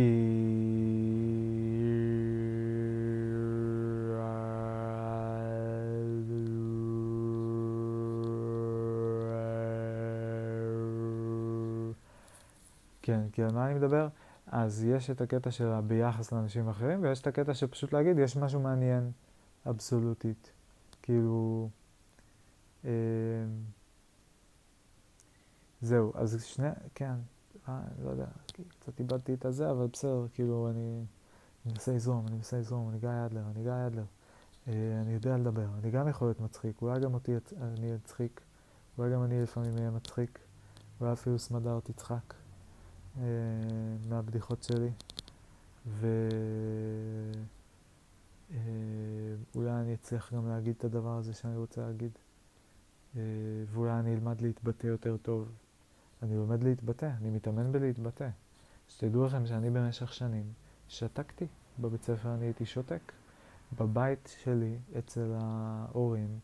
כן, 13.01 13.21
כי 13.31 13.43
על 13.43 13.51
מה 13.53 13.65
אני 13.65 13.73
מדבר? 13.73 14.07
אז 14.47 14.83
יש 14.83 15.09
את 15.09 15.21
הקטע 15.21 15.51
של 15.51 15.81
ביחס 15.87 16.31
לאנשים 16.31 16.69
אחרים, 16.69 17.03
ויש 17.03 17.21
את 17.21 17.27
הקטע 17.27 17.53
של 17.53 17.67
פשוט 17.67 17.93
להגיד, 17.93 18.19
יש 18.19 18.37
משהו 18.37 18.59
מעניין, 18.59 19.11
אבסולוטית. 19.69 20.51
כאילו... 21.01 21.69
אה, 22.85 22.91
זהו, 25.81 26.11
אז 26.15 26.43
שני, 26.43 26.67
כן, 26.95 27.13
אה, 27.69 27.81
לא 28.03 28.09
יודע, 28.09 28.25
קצת 28.79 28.99
איבדתי 28.99 29.33
את 29.33 29.45
הזה, 29.45 29.71
אבל 29.71 29.87
בסדר, 29.93 30.25
כאילו, 30.33 30.69
אני 30.69 31.03
מנסה 31.65 31.91
לזרום, 31.91 32.27
אני 32.27 32.35
מנסה 32.35 32.59
לזרום, 32.59 32.89
אני 32.89 32.99
גיא 32.99 33.09
אדלר, 33.25 33.43
אני 33.55 33.63
גיא 33.63 33.87
אדלר. 33.87 34.05
אה, 34.67 35.01
אני 35.01 35.13
יודע 35.13 35.37
לדבר, 35.37 35.65
אני 35.79 35.91
גם 35.91 36.07
יכול 36.07 36.27
להיות 36.27 36.39
מצחיק, 36.39 36.81
אולי 36.81 36.99
גם 36.99 37.13
אותי 37.13 37.31
אני 37.61 37.95
אצחיק, 37.95 38.41
אולי 38.97 39.13
גם 39.13 39.23
אני 39.23 39.43
לפעמים 39.43 39.77
אהיה 39.77 39.91
מצחיק, 39.91 40.39
אולי 41.01 41.13
אפילו 41.13 41.39
סמדר 41.39 41.79
תצחק. 41.79 42.33
אה, 43.17 43.23
מהבדיחות 44.09 44.63
שלי, 44.63 44.89
ואולי 45.85 46.11
אה, 48.51 49.81
אני 49.81 49.93
אצליח 49.93 50.33
גם 50.33 50.49
להגיד 50.49 50.75
את 50.77 50.83
הדבר 50.83 51.17
הזה 51.17 51.33
שאני 51.33 51.57
רוצה 51.57 51.81
להגיד, 51.81 52.11
אה, 53.15 53.21
ואולי 53.71 53.91
אני 53.91 54.13
אלמד 54.13 54.41
להתבטא 54.41 54.87
יותר 54.87 55.17
טוב. 55.17 55.51
אני 56.23 56.35
לומד 56.35 56.63
להתבטא, 56.63 57.11
אני 57.21 57.29
מתאמן 57.29 57.71
בלהתבטא. 57.71 58.29
שתדעו 58.87 59.25
לכם 59.25 59.45
שאני 59.45 59.69
במשך 59.69 60.13
שנים 60.13 60.53
שתקתי. 60.87 61.47
בבית 61.79 62.03
ספר 62.03 62.33
אני 62.33 62.45
הייתי 62.45 62.65
שותק. 62.65 63.11
בבית 63.79 64.35
שלי, 64.43 64.77
אצל 64.97 65.33
ההורים, 65.41 66.39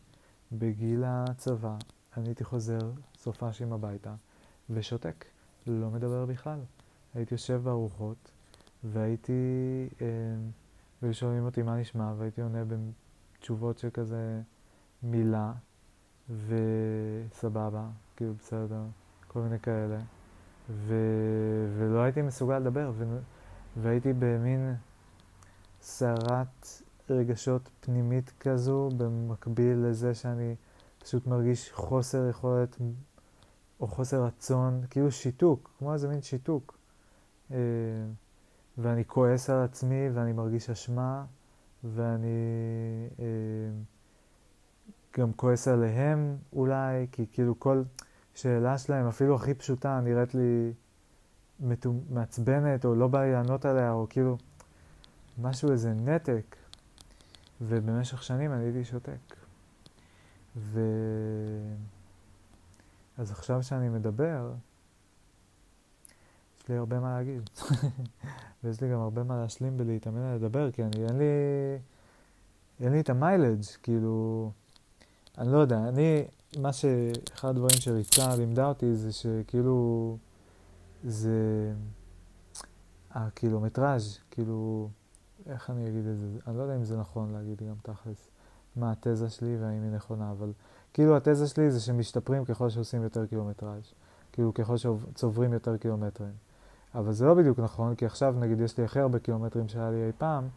בגיל 0.52 1.04
הצבא, 1.06 1.76
אני 2.16 2.28
הייתי 2.28 2.44
חוזר 2.44 2.90
סופ"שים 3.16 3.72
הביתה 3.72 4.14
ושותק. 4.70 5.24
לא 5.66 5.90
מדבר 5.90 6.26
בכלל. 6.26 6.60
הייתי 7.14 7.34
יושב 7.34 7.60
בארוחות, 7.64 8.30
והייתי, 8.84 9.32
אה, 10.00 10.06
והיו 11.02 11.14
שואלים 11.14 11.44
אותי 11.44 11.62
מה 11.62 11.76
נשמע, 11.76 12.12
והייתי 12.18 12.40
עונה 12.40 12.62
בתשובות 13.38 13.78
של 13.78 13.90
כזה 13.90 14.40
מילה, 15.02 15.52
וסבבה, 16.46 17.86
כאילו 18.16 18.34
בסדר, 18.34 18.82
כל 19.28 19.40
מיני 19.40 19.58
כאלה. 19.58 19.98
ו... 20.70 20.94
ולא 21.78 21.98
הייתי 21.98 22.22
מסוגל 22.22 22.58
לדבר, 22.58 22.92
ו... 22.94 23.18
והייתי 23.76 24.12
במין 24.18 24.74
סערת 25.80 26.66
רגשות 27.10 27.68
פנימית 27.80 28.32
כזו, 28.40 28.88
במקביל 28.96 29.78
לזה 29.78 30.14
שאני 30.14 30.54
פשוט 30.98 31.26
מרגיש 31.26 31.72
חוסר 31.72 32.28
יכולת 32.28 32.76
או 33.80 33.86
חוסר 33.86 34.24
רצון, 34.24 34.80
כאילו 34.90 35.10
שיתוק, 35.10 35.70
כמו 35.78 35.94
איזה 35.94 36.08
מין 36.08 36.22
שיתוק. 36.22 36.78
אה, 37.50 37.56
ואני 38.78 39.04
כועס 39.04 39.50
על 39.50 39.62
עצמי 39.62 40.08
ואני 40.14 40.32
מרגיש 40.32 40.70
אשמה 40.70 41.24
ואני 41.84 42.28
אה, 43.18 43.24
גם 45.18 45.32
כועס 45.32 45.68
עליהם 45.68 46.36
אולי, 46.52 47.06
כי 47.12 47.26
כאילו 47.32 47.60
כל 47.60 47.82
שאלה 48.34 48.78
שלהם, 48.78 49.06
אפילו 49.06 49.34
הכי 49.34 49.54
פשוטה, 49.54 50.00
נראית 50.00 50.34
לי 50.34 50.72
מעצבנת, 52.10 52.84
או 52.84 52.94
לא 52.94 53.08
בא 53.08 53.22
לי 53.22 53.32
לענות 53.32 53.64
עליה, 53.64 53.92
או 53.92 54.06
כאילו 54.10 54.36
משהו, 55.38 55.72
איזה 55.72 55.94
נתק. 55.94 56.56
ובמשך 57.60 58.22
שנים 58.22 58.52
אני 58.52 58.64
הייתי 58.64 58.84
שותק. 58.84 59.36
ו... 60.56 60.80
אז 63.18 63.30
עכשיו 63.30 63.62
שאני 63.62 63.88
מדבר, 63.88 64.52
לי 66.70 66.76
הרבה 66.76 67.00
מה 67.00 67.18
להגיד. 67.18 67.50
ויש 68.64 68.80
לי 68.80 68.92
גם 68.92 69.00
הרבה 69.00 69.22
מה 69.22 69.36
להשלים 69.36 69.76
בלהתאמן 69.76 70.22
על 70.22 70.34
לדבר, 70.34 70.70
כי 70.70 70.82
אני, 70.82 71.04
אין 71.06 71.18
לי, 71.18 71.24
אין 72.80 72.92
לי 72.92 73.00
את 73.00 73.10
המיילג', 73.10 73.62
כאילו, 73.82 74.50
אני 75.38 75.52
לא 75.52 75.58
יודע, 75.58 75.88
אני, 75.88 76.24
מה 76.58 76.72
ש... 76.72 76.84
אחד 77.34 77.48
הדברים 77.48 77.76
שריצה 77.80 78.36
לימדה 78.36 78.66
אותי 78.66 78.94
זה 78.94 79.12
שכאילו, 79.12 80.16
זה 81.04 81.72
הקילומטראז', 83.10 84.18
כאילו, 84.30 84.88
איך 85.46 85.70
אני 85.70 85.88
אגיד 85.88 86.06
את 86.06 86.18
זה? 86.18 86.26
אני 86.46 86.56
לא 86.56 86.62
יודע 86.62 86.76
אם 86.76 86.84
זה 86.84 86.96
נכון 86.96 87.32
להגיד 87.32 87.62
גם 87.62 87.74
תכלס 87.82 88.30
מה 88.76 88.92
התזה 88.92 89.30
שלי 89.30 89.56
והאם 89.56 89.82
היא 89.82 89.90
נכונה, 89.90 90.30
אבל 90.30 90.52
כאילו 90.92 91.16
התזה 91.16 91.48
שלי 91.48 91.70
זה 91.70 91.80
שמשתפרים 91.80 92.44
ככל 92.44 92.70
שעושים 92.70 93.02
יותר 93.02 93.26
קילומטראז', 93.26 93.92
כאילו 94.32 94.54
ככל 94.54 94.76
שצוברים 94.76 95.52
יותר 95.52 95.76
קילומטרים. 95.76 96.47
אבל 96.94 97.12
זה 97.12 97.26
לא 97.26 97.34
בדיוק 97.34 97.58
נכון, 97.58 97.94
כי 97.94 98.06
עכשיו 98.06 98.34
נגיד 98.38 98.60
יש 98.60 98.78
לי 98.78 98.84
הכי 98.84 99.00
הרבה 99.00 99.18
קילומטרים 99.18 99.68
שהיה 99.68 99.90
לי 99.90 100.06
אי 100.06 100.12
פעם, 100.18 100.48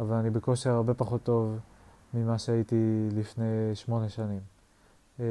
אבל 0.00 0.16
אני 0.16 0.30
בכושר 0.30 0.70
הרבה 0.70 0.94
פחות 0.94 1.22
טוב 1.22 1.58
ממה 2.14 2.38
שהייתי 2.38 3.08
לפני 3.12 3.74
שמונה 3.74 4.08
שנים, 4.08 4.40
אה, 5.20 5.24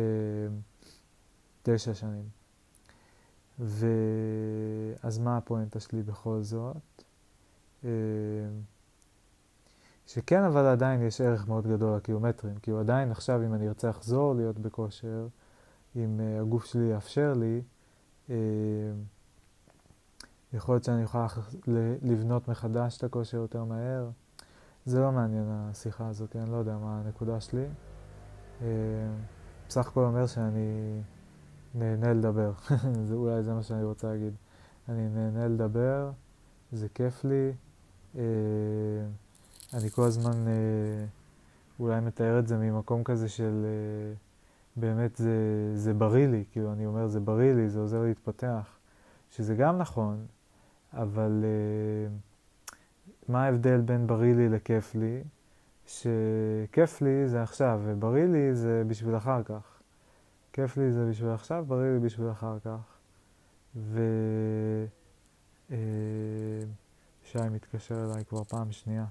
תשע 1.63 1.93
שנים. 1.93 2.23
ואז 3.59 5.19
מה 5.19 5.37
הפואנטה 5.37 5.79
שלי 5.79 6.03
בכל 6.03 6.41
זאת? 6.41 7.03
אה, 7.85 7.89
שכן, 10.07 10.43
אבל 10.43 10.65
עדיין 10.65 11.01
יש 11.01 11.21
ערך 11.21 11.47
מאוד 11.47 11.67
גדול 11.67 11.97
לקילומטרים, 11.97 12.55
כי 12.61 12.71
הוא 12.71 12.79
עדיין 12.79 13.11
עכשיו, 13.11 13.45
אם 13.45 13.53
אני 13.53 13.67
ארצה 13.67 13.89
לחזור 13.89 14.35
להיות 14.35 14.59
בכושר, 14.59 15.27
אם 15.95 16.19
uh, 16.19 16.41
הגוף 16.41 16.65
שלי 16.65 16.83
יאפשר 16.83 17.33
לי, 17.33 17.61
יכול 20.53 20.75
להיות 20.75 20.83
שאני 20.83 21.03
אוכל 21.03 21.25
לבנות 22.01 22.47
מחדש 22.47 22.97
את 22.97 23.03
הכושר 23.03 23.37
יותר 23.37 23.63
מהר. 23.63 24.09
זה 24.85 24.99
לא 24.99 25.11
מעניין 25.11 25.45
השיחה 25.49 26.07
הזאת, 26.07 26.35
אני 26.35 26.51
לא 26.51 26.55
יודע 26.55 26.77
מה 26.77 27.01
הנקודה 27.05 27.41
שלי. 27.41 27.65
Uh, 28.59 28.63
בסך 29.67 29.87
הכל 29.87 30.03
אומר 30.03 30.27
שאני 30.27 31.01
נהנה 31.75 32.13
לדבר, 32.13 32.51
זה, 33.07 33.13
אולי 33.13 33.43
זה 33.43 33.53
מה 33.53 33.63
שאני 33.63 33.83
רוצה 33.83 34.07
להגיד. 34.07 34.33
אני 34.89 35.09
נהנה 35.09 35.47
לדבר, 35.47 36.11
זה 36.71 36.87
כיף 36.89 37.23
לי. 37.25 37.51
Uh, 38.15 38.19
אני 39.73 39.89
כל 39.89 40.03
הזמן 40.03 40.47
אה, 40.47 41.05
אולי 41.79 41.99
מתאר 42.01 42.39
את 42.39 42.47
זה 42.47 42.57
ממקום 42.57 43.03
כזה 43.03 43.29
של 43.29 43.65
אה, 43.65 44.13
באמת 44.75 45.15
זה, 45.15 45.31
זה 45.75 45.93
בריא 45.93 46.27
לי, 46.27 46.43
כאילו 46.51 46.73
אני 46.73 46.85
אומר 46.85 47.07
זה 47.07 47.19
בריא 47.19 47.53
לי, 47.53 47.69
זה 47.69 47.79
עוזר 47.79 48.01
להתפתח, 48.01 48.77
שזה 49.31 49.55
גם 49.55 49.77
נכון, 49.77 50.25
אבל 50.93 51.43
אה, 51.43 52.15
מה 53.27 53.45
ההבדל 53.45 53.81
בין 53.81 54.07
בריא 54.07 54.35
לי 54.35 54.49
לכיף 54.49 54.95
לי? 54.95 55.23
שכיף 55.87 57.01
לי 57.01 57.27
זה 57.27 57.43
עכשיו, 57.43 57.81
ובריא 57.83 58.25
לי 58.25 58.55
זה 58.55 58.83
בשביל 58.87 59.17
אחר 59.17 59.43
כך. 59.43 59.79
כיף 60.53 60.77
לי 60.77 60.91
זה 60.91 61.09
בשביל 61.09 61.29
עכשיו, 61.29 61.65
בריא 61.67 61.91
לי 61.91 61.99
בשביל 61.99 62.31
אחר 62.31 62.57
כך. 62.59 62.97
ו... 63.75 64.01
אה, 65.71 65.77
שי 67.23 67.49
מתקשר 67.51 68.05
אליי 68.05 68.25
כבר 68.25 68.43
פעם 68.43 68.71
שנייה. 68.71 69.05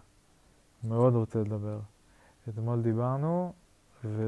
מאוד 0.85 1.15
רוצה 1.15 1.39
לדבר. 1.39 1.79
אתמול 2.49 2.83
דיברנו, 2.83 3.53
ו... 4.05 4.23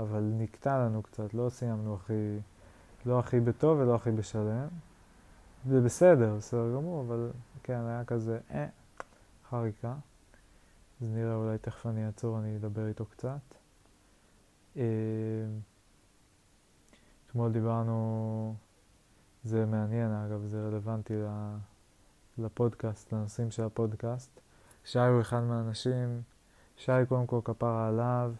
אבל 0.00 0.22
נקטע 0.38 0.78
לנו 0.78 1.02
קצת, 1.02 1.34
לא 1.34 1.48
סיימנו 1.48 1.94
הכי, 1.94 2.38
לא 3.06 3.18
הכי 3.18 3.40
בטוב 3.40 3.78
ולא 3.78 3.94
הכי 3.94 4.10
בשלם. 4.10 4.68
זה 5.66 5.80
בסדר, 5.80 6.34
בסדר 6.36 6.74
גמור, 6.74 7.04
אבל 7.06 7.30
כן, 7.62 7.86
היה 7.86 8.04
כזה, 8.04 8.38
אה, 8.50 8.66
חריקה. 9.50 9.94
אז 11.00 11.10
נראה, 11.10 11.34
אולי 11.34 11.58
תכף 11.58 11.86
אני 11.86 12.06
אעצור, 12.06 12.38
אני 12.38 12.56
אדבר 12.56 12.86
איתו 12.86 13.06
קצת. 13.06 13.54
אה, 14.76 14.82
אתמול 17.26 17.52
דיברנו, 17.52 18.54
זה 19.44 19.66
מעניין 19.66 20.10
אגב, 20.10 20.46
זה 20.46 20.68
רלוונטי 20.68 21.14
לפודקאסט, 22.38 23.12
לנושאים 23.12 23.50
של 23.50 23.62
הפודקאסט. 23.62 24.40
שי 24.84 24.98
הוא 24.98 25.20
אחד 25.20 25.40
מהאנשים, 25.40 26.22
שי 26.76 26.92
קודם 27.08 27.26
כל 27.26 27.40
כפרה 27.44 27.88
עליו, 27.88 28.32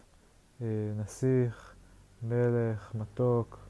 אה, 0.61 0.67
נסיך, 0.97 1.75
מלך, 2.23 2.95
מתוק, 2.95 3.62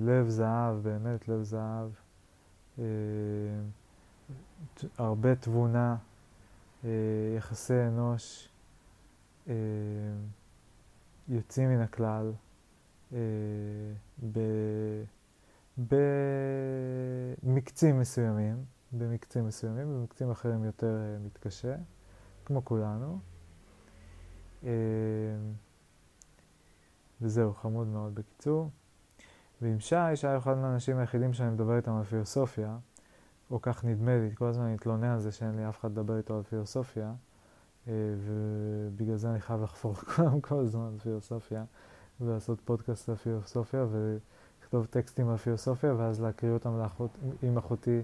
לב 0.00 0.28
זהב, 0.28 0.74
באמת 0.82 1.28
לב 1.28 1.42
זהב, 1.42 1.90
אה, 2.78 2.84
הרבה 4.98 5.34
תבונה, 5.34 5.96
אה, 6.84 6.90
יחסי 7.36 7.82
אנוש 7.86 8.48
אה, 9.48 9.54
יוצאים 11.28 11.68
מן 11.68 11.80
הכלל, 11.80 12.32
אה, 13.12 13.18
במקצים 17.42 18.00
מסוימים. 18.00 18.64
במקצים 18.92 19.46
מסוימים, 19.46 19.94
במקצים 19.94 20.30
אחרים 20.30 20.64
יותר 20.64 20.98
מתקשה, 21.24 21.74
כמו 22.44 22.64
כולנו. 22.64 23.18
וזהו, 27.20 27.54
חמוד 27.54 27.86
מאוד 27.86 28.14
בקיצור. 28.14 28.70
ועם 29.62 29.80
שי, 29.80 29.96
שי 30.14 30.26
הוא 30.26 30.38
אחד 30.38 30.58
מהאנשים 30.58 30.98
היחידים 30.98 31.32
שאני 31.32 31.50
מדבר 31.50 31.76
איתם 31.76 31.92
על 31.92 32.04
פילוסופיה, 32.04 32.76
או 33.50 33.62
כך 33.62 33.84
נדמה 33.84 34.16
לי, 34.16 34.30
כל 34.34 34.44
הזמן 34.44 34.64
אני 34.64 34.74
מתלונן 34.74 35.04
על 35.08 35.18
זה 35.18 35.32
שאין 35.32 35.56
לי 35.56 35.68
אף 35.68 35.80
אחד 35.80 35.90
לדבר 35.90 36.16
איתו 36.16 36.36
על 36.36 36.42
פילוסופיה, 36.42 37.12
uh, 37.86 37.88
ובגלל 38.18 39.16
זה 39.16 39.30
אני 39.30 39.40
חייב 39.40 39.62
לחפור 39.62 39.94
כולם 40.14 40.40
כל 40.40 40.58
הזמן 40.60 40.86
על 40.92 40.98
פילוסופיה, 40.98 41.64
ולעשות 42.20 42.60
פודקאסט 42.64 43.08
על 43.08 43.16
פילוסופיה, 43.16 43.86
ולכתוב 43.90 44.86
טקסטים 44.86 45.28
על 45.28 45.36
פילוסופיה, 45.36 45.94
ואז 45.94 46.20
להקריא 46.20 46.52
אותם 46.52 46.78
לאחות, 46.78 47.10
עם 47.42 47.58
אחותי. 47.58 48.02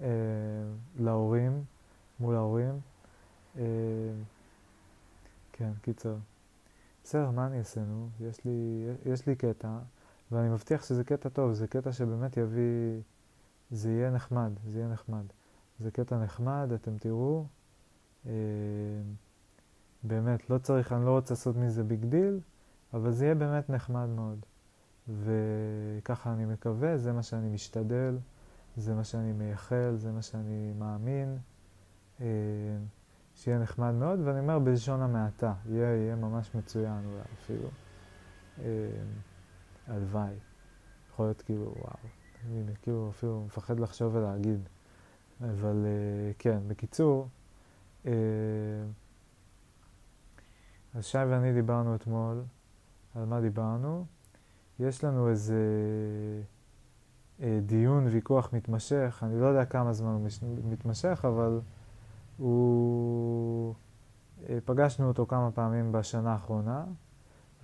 אה, 0.00 0.08
להורים, 0.98 1.64
מול 2.20 2.34
ההורים. 2.34 2.80
אה, 3.58 3.64
כן, 5.52 5.70
קיצר. 5.82 6.14
בסדר, 7.04 7.30
מה 7.30 7.46
אני 7.46 7.58
אעשה, 7.58 7.80
נו? 7.80 8.08
יש 8.20 8.44
לי, 8.44 8.88
יש 9.06 9.26
לי 9.26 9.36
קטע, 9.36 9.78
ואני 10.32 10.48
מבטיח 10.48 10.84
שזה 10.84 11.04
קטע 11.04 11.28
טוב, 11.28 11.52
זה 11.52 11.66
קטע 11.66 11.92
שבאמת 11.92 12.36
יביא, 12.36 13.00
זה 13.70 13.90
יהיה 13.90 14.10
נחמד, 14.10 14.52
זה 14.66 14.78
יהיה 14.78 14.88
נחמד. 14.88 15.24
זה 15.80 15.90
קטע 15.90 16.18
נחמד, 16.18 16.70
אתם 16.74 16.98
תראו. 16.98 17.46
אה, 18.26 18.32
באמת, 20.02 20.50
לא 20.50 20.58
צריך, 20.58 20.92
אני 20.92 21.04
לא 21.04 21.10
רוצה 21.10 21.34
לעשות 21.34 21.56
מזה 21.56 21.84
big 21.84 22.04
deal, 22.04 22.40
אבל 22.94 23.12
זה 23.12 23.24
יהיה 23.24 23.34
באמת 23.34 23.70
נחמד 23.70 24.06
מאוד. 24.06 24.38
וככה 25.08 26.32
אני 26.32 26.44
מקווה, 26.44 26.96
זה 26.96 27.12
מה 27.12 27.22
שאני 27.22 27.48
משתדל. 27.48 28.18
זה 28.78 28.94
מה 28.94 29.04
שאני 29.04 29.32
מייחל, 29.32 29.94
זה 29.96 30.12
מה 30.12 30.22
שאני 30.22 30.72
מאמין, 30.78 31.38
אה, 32.20 32.26
שיהיה 33.34 33.58
נחמד 33.58 33.92
מאוד, 33.92 34.20
ואני 34.24 34.40
אומר 34.40 34.58
בלשון 34.58 35.02
המעטה, 35.02 35.54
יהיה, 35.68 35.96
יהיה 35.96 36.16
ממש 36.16 36.54
מצוין 36.54 37.02
אולי 37.06 37.22
אפילו. 37.34 37.68
אה, 38.58 38.64
הלוואי. 39.88 40.34
יכול 41.12 41.26
להיות 41.26 41.42
כאילו, 41.42 41.74
וואו, 41.76 41.96
הנה, 42.50 42.72
כאילו 42.82 43.10
אפילו 43.10 43.44
מפחד 43.46 43.80
לחשוב 43.80 44.14
ולהגיד. 44.14 44.60
אבל 45.40 45.86
אה, 45.86 46.32
כן, 46.38 46.58
בקיצור, 46.66 47.28
אז 50.94 51.04
שי 51.04 51.18
ואני 51.18 51.52
דיברנו 51.52 51.94
אתמול, 51.94 52.42
על 53.14 53.24
מה 53.24 53.40
דיברנו? 53.40 54.04
יש 54.80 55.04
לנו 55.04 55.28
איזה... 55.28 55.62
אה, 57.42 57.60
דיון, 57.66 58.06
ויכוח 58.06 58.52
מתמשך, 58.52 59.22
אני 59.26 59.40
לא 59.40 59.46
יודע 59.46 59.64
כמה 59.64 59.92
זמן 59.92 60.10
הוא 60.10 60.28
מתמשך, 60.70 61.24
אבל 61.28 61.60
הוא... 62.36 63.74
אה, 64.48 64.58
פגשנו 64.64 65.08
אותו 65.08 65.26
כמה 65.26 65.50
פעמים 65.50 65.92
בשנה 65.92 66.32
האחרונה, 66.32 66.84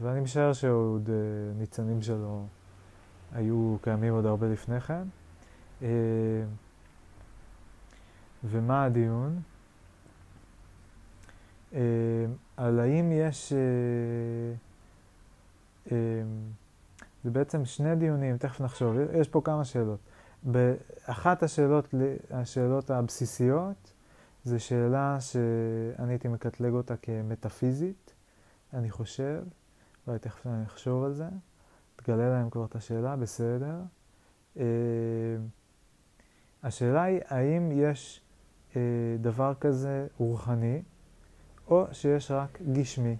ואני 0.00 0.20
משער 0.20 0.52
שעוד 0.52 1.10
אה, 1.10 1.14
ניצנים 1.58 2.02
שלו 2.02 2.46
היו 3.32 3.76
קיימים 3.82 4.14
עוד 4.14 4.26
הרבה 4.26 4.48
לפני 4.48 4.80
כן. 4.80 5.02
ומה 8.44 8.84
הדיון? 8.84 9.40
על 12.56 12.80
האם 12.80 13.12
יש... 13.12 13.52
זה 17.24 17.30
בעצם 17.30 17.64
שני 17.64 17.96
דיונים, 17.96 18.38
תכף 18.38 18.60
נחשוב, 18.60 18.96
יש 19.14 19.28
פה 19.28 19.40
כמה 19.44 19.64
שאלות. 19.64 19.98
באחת 20.42 21.42
השאלות, 21.42 21.94
השאלות 22.30 22.90
הבסיסיות, 22.90 23.92
זו 24.44 24.60
שאלה 24.60 25.16
שאני 25.20 26.12
הייתי 26.12 26.28
מקטלג 26.28 26.72
אותה 26.72 26.96
כמטאפיזית, 26.96 28.14
אני 28.74 28.90
חושב, 28.90 29.42
אולי 30.06 30.18
תכף 30.18 30.46
אחשוב 30.66 31.04
על 31.04 31.14
זה, 31.14 31.28
תגלה 31.96 32.28
להם 32.28 32.50
כבר 32.50 32.64
את 32.64 32.74
השאלה, 32.74 33.16
בסדר. 33.16 33.80
Uh, 34.56 34.60
השאלה 36.62 37.02
היא, 37.02 37.20
האם 37.26 37.72
יש 37.72 38.20
uh, 38.70 38.74
דבר 39.20 39.54
כזה 39.60 40.06
רוחני, 40.18 40.82
או 41.68 41.86
שיש 41.92 42.30
רק 42.30 42.58
גשמי. 42.72 43.16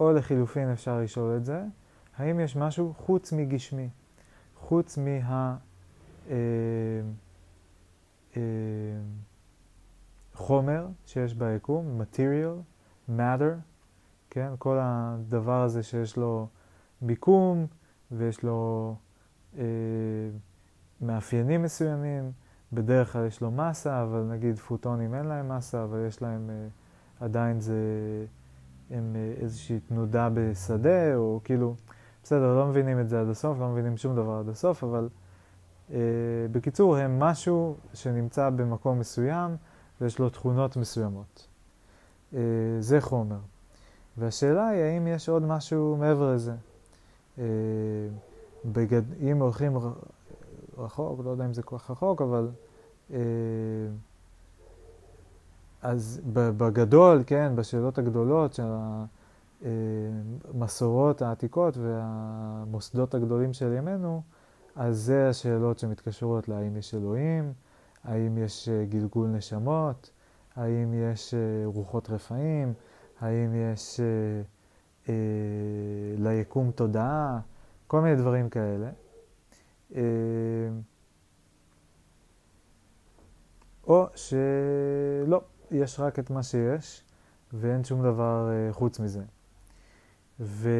או 0.00 0.12
לחילופין 0.12 0.72
אפשר 0.72 1.00
לשאול 1.00 1.36
את 1.36 1.44
זה, 1.44 1.62
האם 2.16 2.40
יש 2.40 2.56
משהו 2.56 2.94
חוץ 2.94 3.32
מגשמי, 3.32 3.88
חוץ 4.56 4.98
מה... 4.98 5.56
אה, 6.30 6.36
אה, 8.36 8.40
חומר 10.34 10.86
שיש 11.06 11.34
ביקום, 11.34 12.00
material, 12.00 12.62
matter, 13.10 13.71
כן? 14.32 14.52
כל 14.58 14.78
הדבר 14.80 15.62
הזה 15.62 15.82
שיש 15.82 16.16
לו 16.16 16.46
מיקום 17.02 17.66
ויש 18.10 18.42
לו 18.42 18.94
אה, 19.58 19.64
מאפיינים 21.00 21.62
מסוימים, 21.62 22.32
בדרך 22.72 23.12
כלל 23.12 23.26
יש 23.26 23.40
לו 23.40 23.50
מסה, 23.50 24.02
אבל 24.02 24.22
נגיד 24.22 24.58
פוטונים 24.58 25.14
אין 25.14 25.26
להם 25.26 25.56
מסה, 25.56 25.84
אבל 25.84 26.04
יש 26.08 26.22
להם, 26.22 26.50
אה, 26.50 26.68
עדיין 27.20 27.60
זה, 27.60 27.74
הם 28.90 29.16
אה, 29.16 29.42
איזושהי 29.42 29.80
תנודה 29.80 30.28
בשדה, 30.34 31.16
או 31.16 31.40
כאילו, 31.44 31.74
בסדר, 32.22 32.56
לא 32.56 32.66
מבינים 32.66 33.00
את 33.00 33.08
זה 33.08 33.20
עד 33.20 33.28
הסוף, 33.28 33.58
לא 33.60 33.68
מבינים 33.68 33.96
שום 33.96 34.16
דבר 34.16 34.32
עד 34.32 34.48
הסוף, 34.48 34.84
אבל 34.84 35.08
אה, 35.90 35.98
בקיצור, 36.52 36.96
הם 36.96 37.20
משהו 37.20 37.76
שנמצא 37.94 38.50
במקום 38.50 38.98
מסוים 38.98 39.56
ויש 40.00 40.18
לו 40.18 40.30
תכונות 40.30 40.76
מסוימות. 40.76 41.48
אה, 42.34 42.40
זה 42.80 43.00
חומר. 43.00 43.38
והשאלה 44.18 44.68
היא 44.68 44.82
האם 44.82 45.06
יש 45.06 45.28
עוד 45.28 45.42
משהו 45.42 45.96
מעבר 45.96 46.34
לזה. 46.34 46.54
אה, 47.38 47.44
בגד... 48.64 49.02
אם 49.20 49.38
הולכים 49.38 49.76
רחוק, 50.78 51.20
לא 51.24 51.30
יודע 51.30 51.44
אם 51.44 51.54
זה 51.54 51.62
כל 51.62 51.78
כך 51.78 51.90
רחוק, 51.90 52.22
אבל... 52.22 52.48
אה, 53.12 53.18
אז 55.82 56.20
בגדול, 56.32 57.22
כן, 57.26 57.52
בשאלות 57.56 57.98
הגדולות 57.98 58.54
של 58.54 58.66
המסורות 59.64 61.22
העתיקות 61.22 61.76
והמוסדות 61.76 63.14
הגדולים 63.14 63.52
של 63.52 63.72
ימינו, 63.72 64.22
אז 64.76 64.98
זה 64.98 65.28
השאלות 65.28 65.78
שמתקשרות 65.78 66.48
להאם 66.48 66.76
יש 66.76 66.94
אלוהים, 66.94 67.52
האם 68.04 68.38
יש 68.38 68.68
אה, 68.68 68.84
גלגול 68.84 69.28
נשמות, 69.28 70.10
האם 70.56 70.94
יש 70.94 71.34
אה, 71.34 71.40
רוחות 71.64 72.10
רפאים, 72.10 72.72
האם 73.22 73.54
יש 73.54 74.00
אה, 74.00 74.06
אה, 75.08 75.14
ליקום 76.18 76.70
תודעה, 76.70 77.40
כל 77.86 78.00
מיני 78.00 78.16
דברים 78.16 78.50
כאלה. 78.50 78.90
אה, 79.94 80.02
או 83.86 84.06
שלא, 84.14 85.40
יש 85.70 86.00
רק 86.00 86.18
את 86.18 86.30
מה 86.30 86.42
שיש 86.42 87.04
ואין 87.52 87.84
שום 87.84 88.02
דבר 88.02 88.50
אה, 88.50 88.72
חוץ 88.72 89.00
מזה. 89.00 89.22
ו... 90.40 90.70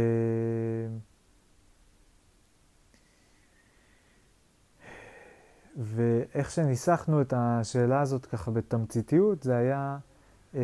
ואיך 5.77 6.51
שניסחנו 6.51 7.21
את 7.21 7.33
השאלה 7.37 8.01
הזאת 8.01 8.27
ככה 8.27 8.51
בתמציתיות, 8.51 9.43
זה 9.43 9.57
היה 9.57 9.99
אה, 10.55 10.61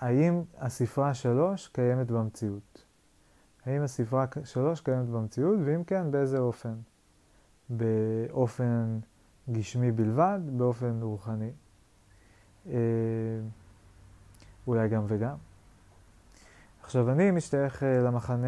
האם 0.00 0.42
הספרה 0.58 1.14
שלוש 1.14 1.68
קיימת 1.68 2.10
במציאות? 2.10 2.84
האם 3.66 3.82
הספרה 3.82 4.26
שלוש 4.44 4.80
קיימת 4.80 5.08
במציאות, 5.08 5.58
ואם 5.64 5.84
כן, 5.84 6.10
באיזה 6.10 6.38
אופן? 6.38 6.74
באופן 7.70 8.98
גשמי 9.52 9.92
בלבד, 9.92 10.40
באופן 10.56 11.02
רוחני. 11.02 11.50
אה, 12.66 12.74
אולי 14.66 14.88
גם 14.88 15.04
וגם. 15.08 15.36
עכשיו, 16.82 17.10
אני 17.10 17.30
משתייך 17.30 17.82
אה, 17.82 18.02
למחנה... 18.02 18.46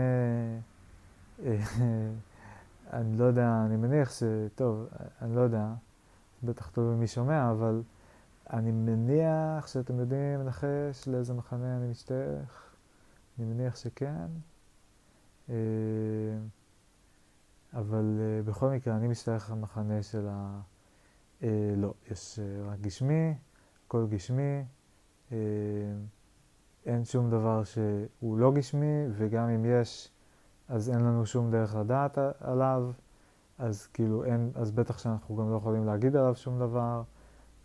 אה, 1.45 1.57
אני 2.93 3.19
לא 3.19 3.25
יודע, 3.25 3.63
אני 3.67 3.77
מניח 3.77 4.11
ש... 4.11 4.23
טוב, 4.55 4.87
אני 5.23 5.37
לא 5.37 5.41
יודע, 5.41 5.67
בטח 6.43 6.71
טוב 6.71 6.95
מי 6.95 7.07
שומע, 7.07 7.51
אבל 7.51 7.83
אני 8.51 8.71
מניח 8.73 9.67
שאתם 9.67 10.01
יודעים 10.01 10.41
לנחש 10.41 11.09
לאיזה 11.09 11.35
מחנה 11.35 11.77
אני 11.77 11.91
משתייך. 11.91 12.73
אני 13.39 13.47
מניח 13.47 13.77
שכן. 13.77 14.27
אה, 15.51 15.55
אבל 17.75 18.21
אה, 18.21 18.43
בכל 18.43 18.71
מקרה, 18.71 18.97
אני 18.97 19.09
משתייך 19.09 19.51
למחנה 19.51 20.03
של 20.03 20.27
ה... 20.31 20.61
אה, 21.43 21.75
לא, 21.77 21.95
יש 22.11 22.39
רק 22.65 22.81
גשמי, 22.81 23.35
הכל 23.87 24.07
גשמי. 24.11 24.65
אין 26.87 27.05
שום 27.05 27.31
דבר 27.31 27.65
שהוא 27.65 28.39
לא 28.39 28.53
גשמי, 28.53 29.05
וגם 29.13 29.49
אם 29.49 29.65
יש, 29.65 30.11
אז 30.69 30.91
אין 30.91 31.01
לנו 31.01 31.27
שום 31.27 31.51
דרך 31.51 31.75
לדעת 31.75 32.19
עליו, 32.41 32.91
אז 33.59 33.87
כאילו 33.87 34.25
אין, 34.25 34.51
אז 34.55 34.71
בטח 34.71 34.99
שאנחנו 34.99 35.37
גם 35.37 35.51
לא 35.51 35.57
יכולים 35.57 35.87
להגיד 35.87 36.17
עליו 36.17 36.37
שום 36.37 36.59
דבר, 36.59 37.03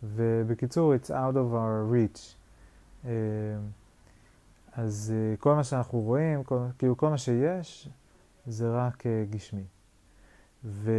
ובקיצור, 0.02 0.94
it's 0.94 1.10
out 1.10 1.34
of 1.34 1.52
our 1.52 1.92
reach. 1.92 2.20
אה, 3.04 3.10
אז 4.72 5.14
אה, 5.16 5.36
כל 5.36 5.54
מה 5.54 5.64
שאנחנו 5.64 6.00
רואים, 6.00 6.44
כל, 6.44 6.58
כאילו 6.78 6.96
כל 6.96 7.08
מה 7.08 7.18
שיש, 7.18 7.88
זה 8.46 8.70
רק 8.70 9.06
אה, 9.06 9.24
גשמי. 9.30 9.64
ו... 10.64 10.92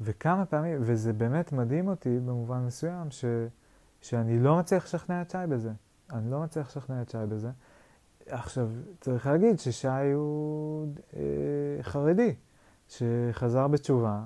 וכמה 0.00 0.46
פעמים, 0.46 0.78
וזה 0.80 1.12
באמת 1.12 1.52
מדהים 1.52 1.88
אותי 1.88 2.18
במובן 2.18 2.58
מסוים, 2.66 3.10
ש... 3.10 3.24
שאני 4.00 4.38
לא 4.38 4.58
מצליח 4.58 4.84
לשכנע 4.84 5.22
את 5.22 5.30
שי 5.30 5.38
בזה. 5.48 5.70
אני 6.12 6.30
לא 6.30 6.40
מצליח 6.40 6.68
לשכנע 6.68 7.02
את 7.02 7.10
שי 7.10 7.18
בזה. 7.28 7.50
עכשיו, 8.26 8.70
צריך 9.00 9.26
להגיד 9.26 9.58
ששי 9.58 10.12
הוא 10.14 10.86
אה, 11.16 11.82
חרדי, 11.82 12.34
שחזר 12.88 13.68
בתשובה 13.68 14.24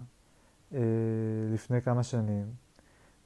אה, 0.75 0.81
לפני 1.55 1.83
כמה 1.83 2.03
שנים, 2.03 2.47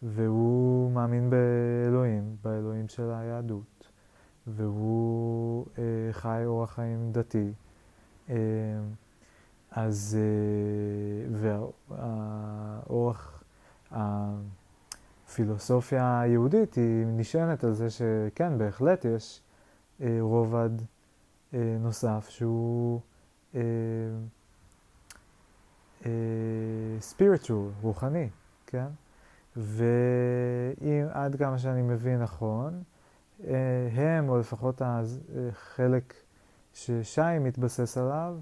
והוא 0.03 0.93
מאמין 0.93 1.31
באלוהים, 1.31 2.37
באלוהים 2.45 2.89
של 2.89 3.11
היהדות, 3.11 3.89
והוא 4.47 5.67
אה, 5.79 6.13
חי 6.13 6.43
אורח 6.47 6.75
חיים 6.75 7.13
דתי. 7.13 7.53
אה, 8.31 8.35
אז, 9.71 10.19
אה, 10.21 11.59
והאורח, 11.91 13.43
הפילוסופיה 15.27 16.21
היהודית 16.21 16.75
היא 16.75 17.07
נשענת 17.07 17.65
על 17.65 17.73
זה 17.73 17.91
שכן, 17.91 18.59
בהחלט 18.59 19.05
יש 19.05 19.43
אה, 20.01 20.19
רובד 20.21 20.71
אה, 21.55 21.77
נוסף 21.81 22.29
שהוא 22.29 23.01
ספיריטואל, 27.01 27.69
רוחני, 27.83 28.29
כן? 28.67 28.87
ואם 29.57 31.07
עד 31.11 31.37
כמה 31.37 31.59
שאני 31.59 31.83
מבין 31.83 32.23
נכון, 32.23 32.83
הם, 33.93 34.29
או 34.29 34.39
לפחות 34.39 34.83
החלק 34.85 36.15
ששי 36.75 37.39
מתבסס 37.41 37.99
עליו, 37.99 38.39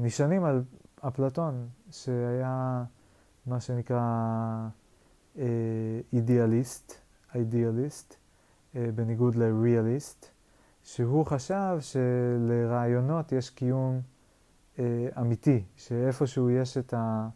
נשענים 0.00 0.44
על 0.44 0.62
אפלטון, 1.00 1.68
שהיה 1.90 2.84
מה 3.46 3.60
שנקרא 3.60 4.68
אידיאליסט, 6.12 6.92
אידיאליסט, 7.34 8.16
בניגוד 8.74 9.34
לריאליסט, 9.34 10.26
שהוא 10.84 11.26
חשב 11.26 11.78
שלרעיונות 11.80 13.32
יש 13.32 13.50
קיום 13.50 14.00
אה, 14.78 15.08
אמיתי, 15.20 15.64
שאיפשהו 15.76 16.50
יש 16.50 16.78
את 16.78 16.94
ה, 16.94 16.96
אה, 16.96 17.28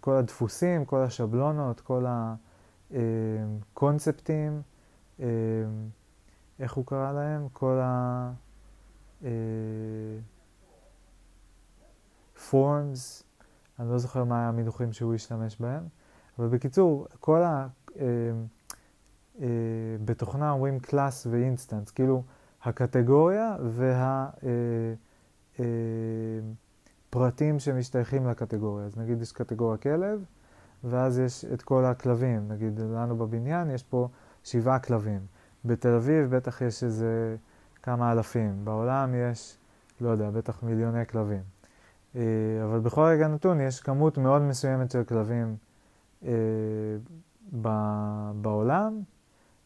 כל 0.00 0.16
הדפוסים, 0.16 0.84
כל 0.84 1.02
השבלונות, 1.02 1.80
כל 1.80 2.04
הקונספטים, 2.90 4.62
אה, 5.20 5.26
איך 6.60 6.72
הוא 6.72 6.86
קרא 6.86 7.12
להם? 7.12 7.48
כל 7.52 7.78
ה... 7.82 8.32
אה, 9.24 9.30
forms, 12.50 13.22
אני 13.78 13.90
לא 13.90 13.98
זוכר 13.98 14.24
מה 14.24 14.48
המינוחים 14.48 14.92
שהוא 14.92 15.14
השתמש 15.14 15.56
בהם, 15.60 15.82
אבל 16.38 16.48
בקיצור, 16.48 17.06
כל 17.20 17.42
אה, 17.42 17.66
אה, 18.00 19.46
בתוכנה 20.04 20.50
אומרים 20.50 20.80
class 20.80 21.26
ו 21.30 21.36
instance, 21.36 21.90
כאילו 21.90 22.22
הקטגוריה 22.62 23.56
והפרטים 27.14 27.58
שמשתייכים 27.58 28.26
לקטגוריה. 28.26 28.86
אז 28.86 28.96
נגיד 28.96 29.22
יש 29.22 29.32
קטגוריה 29.32 29.78
כלב, 29.78 30.24
ואז 30.84 31.18
יש 31.18 31.44
את 31.44 31.62
כל 31.62 31.84
הכלבים. 31.84 32.48
נגיד 32.48 32.78
לנו 32.78 33.16
בבניין 33.16 33.70
יש 33.70 33.82
פה 33.82 34.08
שבעה 34.44 34.78
כלבים. 34.78 35.20
בתל 35.64 35.94
אביב 35.94 36.36
בטח 36.36 36.60
יש 36.60 36.84
איזה 36.84 37.36
כמה 37.82 38.12
אלפים. 38.12 38.64
בעולם 38.64 39.14
יש, 39.14 39.56
לא 40.00 40.08
יודע, 40.08 40.30
בטח 40.30 40.62
מיליוני 40.62 41.06
כלבים. 41.06 41.42
אה, 42.16 42.22
אבל 42.64 42.80
בכל 42.80 43.02
רגע 43.02 43.28
נתון 43.28 43.60
יש 43.60 43.80
כמות 43.80 44.18
מאוד 44.18 44.42
מסוימת 44.42 44.90
של 44.90 45.04
כלבים 45.04 45.56
אה, 46.24 46.32
בעולם, 48.42 49.00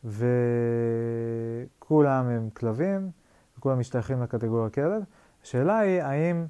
וכולם 0.05 2.28
הם 2.28 2.51
כלבים, 2.51 3.11
וכולם 3.59 3.78
משתייכים 3.78 4.22
לקטגוריה 4.22 4.70
כלב. 4.70 5.03
השאלה 5.42 5.78
היא 5.78 6.03
האם 6.03 6.46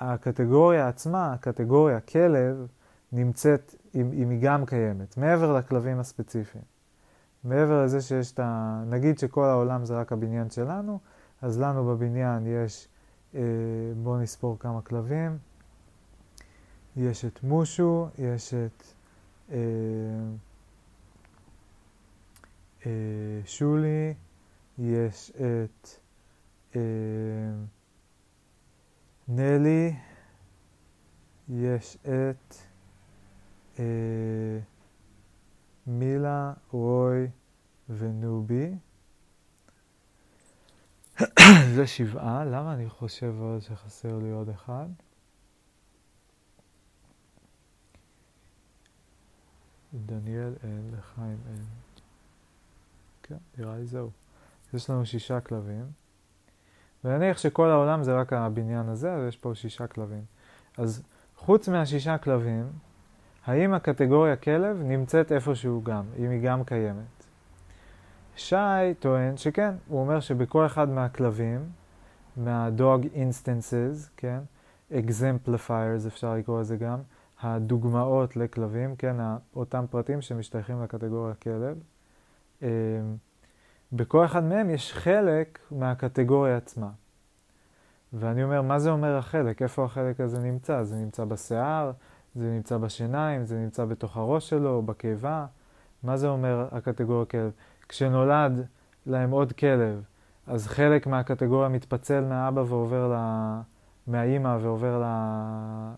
הקטגוריה 0.00 0.88
עצמה, 0.88 1.32
הקטגוריה 1.32 2.00
כלב, 2.00 2.66
נמצאת, 3.12 3.74
אם, 3.94 4.10
אם 4.12 4.30
היא 4.30 4.38
גם 4.42 4.66
קיימת, 4.66 5.16
מעבר 5.16 5.52
לכלבים 5.52 6.00
הספציפיים. 6.00 6.64
מעבר 7.44 7.84
לזה 7.84 8.00
שיש 8.00 8.32
את 8.32 8.40
ה... 8.40 8.82
נגיד 8.86 9.18
שכל 9.18 9.44
העולם 9.44 9.84
זה 9.84 10.00
רק 10.00 10.12
הבניין 10.12 10.50
שלנו, 10.50 10.98
אז 11.42 11.60
לנו 11.60 11.84
בבניין 11.84 12.46
יש, 12.46 12.88
אה, 13.34 13.40
בואו 14.02 14.18
נספור 14.18 14.58
כמה 14.58 14.80
כלבים. 14.80 15.38
יש 16.96 17.24
את 17.24 17.42
מושו, 17.42 18.08
יש 18.18 18.54
את 18.54 18.82
אה, 19.50 19.56
אה, 22.86 22.90
שולי, 23.44 24.14
יש 24.78 25.32
את 25.36 25.88
אה, 26.76 26.80
נלי, 29.28 29.96
יש 31.48 31.96
את 32.02 32.54
אה, 33.78 34.58
מילה, 35.86 36.52
רוי 36.70 37.28
ונובי. 37.88 38.74
זה 41.74 41.86
שבעה, 41.86 42.44
למה 42.44 42.74
אני 42.74 42.88
חושב 42.88 43.34
שחסר 43.60 44.18
לי 44.18 44.30
עוד 44.30 44.48
אחד? 44.48 44.86
דניאל 49.94 50.54
אין, 50.62 50.90
לחיים 50.98 51.38
אין. 51.46 51.64
כן, 53.22 53.36
נראה 53.58 53.76
לי 53.76 53.86
זהו. 53.86 54.10
יש 54.74 54.90
לנו 54.90 55.06
שישה 55.06 55.40
כלבים. 55.40 55.92
ונניח 57.04 57.38
שכל 57.38 57.70
העולם 57.70 58.02
זה 58.02 58.20
רק 58.20 58.32
הבניין 58.32 58.88
הזה, 58.88 59.12
אז 59.12 59.28
יש 59.28 59.36
פה 59.36 59.54
שישה 59.54 59.86
כלבים. 59.86 60.22
אז 60.78 61.02
חוץ 61.36 61.68
מהשישה 61.68 62.18
כלבים, 62.18 62.64
האם 63.46 63.74
הקטגוריה 63.74 64.36
כלב 64.36 64.82
נמצאת 64.82 65.32
איפשהו 65.32 65.82
גם, 65.82 66.04
אם 66.18 66.30
היא 66.30 66.42
גם 66.42 66.64
קיימת? 66.64 67.24
שי 68.36 68.94
טוען 68.98 69.36
שכן, 69.36 69.74
הוא 69.88 70.00
אומר 70.00 70.20
שבכל 70.20 70.66
אחד 70.66 70.88
מהכלבים, 70.88 71.60
מה-dog 72.36 73.04
instances, 73.14 74.08
כן, 74.16 74.38
exemplifiers 74.90 76.06
אפשר 76.06 76.34
לקרוא 76.34 76.60
לזה 76.60 76.76
גם, 76.76 76.98
הדוגמאות 77.42 78.36
לכלבים, 78.36 78.96
כן, 78.96 79.16
אותם 79.56 79.84
פרטים 79.90 80.20
שמשתייכים 80.20 80.82
לקטגוריה 80.82 81.34
כלב, 81.34 81.78
אמ, 82.62 82.68
בכל 83.92 84.24
אחד 84.24 84.44
מהם 84.44 84.70
יש 84.70 84.92
חלק 84.92 85.58
מהקטגוריה 85.70 86.56
עצמה. 86.56 86.90
ואני 88.12 88.44
אומר, 88.44 88.62
מה 88.62 88.78
זה 88.78 88.90
אומר 88.90 89.16
החלק? 89.16 89.62
איפה 89.62 89.84
החלק 89.84 90.20
הזה 90.20 90.38
נמצא? 90.38 90.84
זה 90.84 90.96
נמצא 90.96 91.24
בשיער? 91.24 91.92
זה 92.34 92.50
נמצא 92.50 92.78
בשיניים? 92.78 93.44
זה 93.44 93.58
נמצא 93.58 93.84
בתוך 93.84 94.16
הראש 94.16 94.48
שלו? 94.48 94.82
בקיבה? 94.82 95.46
מה 96.02 96.16
זה 96.16 96.28
אומר 96.28 96.68
הקטגוריה 96.72 97.24
כלב? 97.24 97.50
כשנולד 97.88 98.66
להם 99.06 99.30
עוד 99.30 99.52
כלב, 99.52 100.02
אז 100.46 100.66
חלק 100.66 101.06
מהקטגוריה 101.06 101.68
מתפצל 101.68 102.24
מהאבא 102.24 102.60
ועובר 102.60 103.12
ל... 103.14 103.16
מהאימא 104.06 104.56
ועובר 104.60 105.02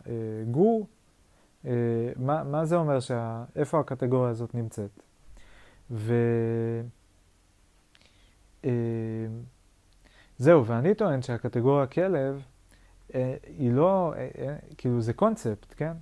לגור? 0.07 0.87
אה, 1.67 1.73
מה, 2.17 2.45
מה 2.45 2.65
זה 2.65 2.77
אומר? 2.77 3.01
שה... 3.01 3.45
איפה 3.57 3.81
הקטגוריה 3.81 4.31
הזאת 4.31 4.55
נמצאת? 4.55 5.03
ו... 5.91 6.15
אה, 8.65 8.71
זהו, 10.39 10.67
ואני 10.67 10.95
טוען 10.95 11.23
שהקטגוריה 11.23 11.87
כלב 11.87 12.43
אה, 13.15 13.37
היא 13.59 13.73
לא, 13.73 14.15
כאילו 14.79 15.01
זה 15.01 15.13
קונספט, 15.13 15.75
כן? 15.77 15.93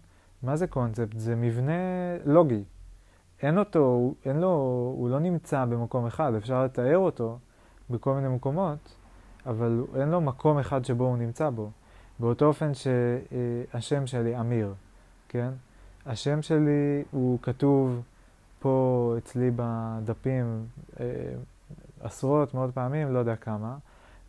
מה 0.42 0.56
זה 0.56 0.66
קונספט? 0.66 1.18
זה 1.18 1.36
מבנה 1.36 1.72
לוגי. 2.24 2.64
אין 3.42 3.58
אותו, 3.58 4.14
אין 4.24 4.36
לו, 4.36 4.48
הוא 4.96 5.10
לא 5.10 5.18
נמצא 5.18 5.64
במקום 5.64 6.06
אחד, 6.06 6.34
אפשר 6.34 6.64
לתאר 6.64 6.98
אותו 6.98 7.38
בכל 7.90 8.14
מיני 8.14 8.28
מקומות, 8.28 8.96
אבל 9.46 9.84
אין 10.00 10.08
לו 10.08 10.20
מקום 10.20 10.58
אחד 10.58 10.84
שבו 10.84 11.04
הוא 11.04 11.16
נמצא 11.16 11.50
בו. 11.50 11.70
באותו 12.18 12.46
אופן 12.46 12.70
שהשם 12.74 14.06
שלי 14.06 14.40
אמיר, 14.40 14.74
כן? 15.28 15.50
השם 16.06 16.42
שלי 16.42 17.04
הוא 17.10 17.38
כתוב 17.42 18.02
פה 18.58 19.14
אצלי 19.18 19.50
בדפים 19.56 20.66
אה, 21.00 21.06
עשרות, 22.00 22.54
מאות 22.54 22.74
פעמים, 22.74 23.12
לא 23.12 23.18
יודע 23.18 23.36
כמה, 23.36 23.76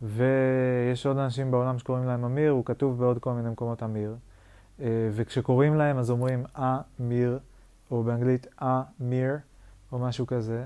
ויש 0.02 1.06
עוד 1.06 1.18
אנשים 1.18 1.50
בעולם 1.50 1.78
שקוראים 1.78 2.04
להם 2.04 2.24
אמיר, 2.24 2.50
הוא 2.50 2.64
כתוב 2.64 2.98
בעוד 2.98 3.18
כל 3.18 3.32
מיני 3.32 3.50
מקומות 3.50 3.82
אמיר. 3.82 4.16
אה, 4.80 4.86
וכשקוראים 5.12 5.74
להם 5.74 5.98
אז 5.98 6.10
אומרים 6.10 6.44
אמיר, 7.00 7.38
או 7.90 8.02
באנגלית 8.02 8.46
אמיר, 8.62 9.38
או 9.92 9.98
משהו 9.98 10.26
כזה. 10.26 10.64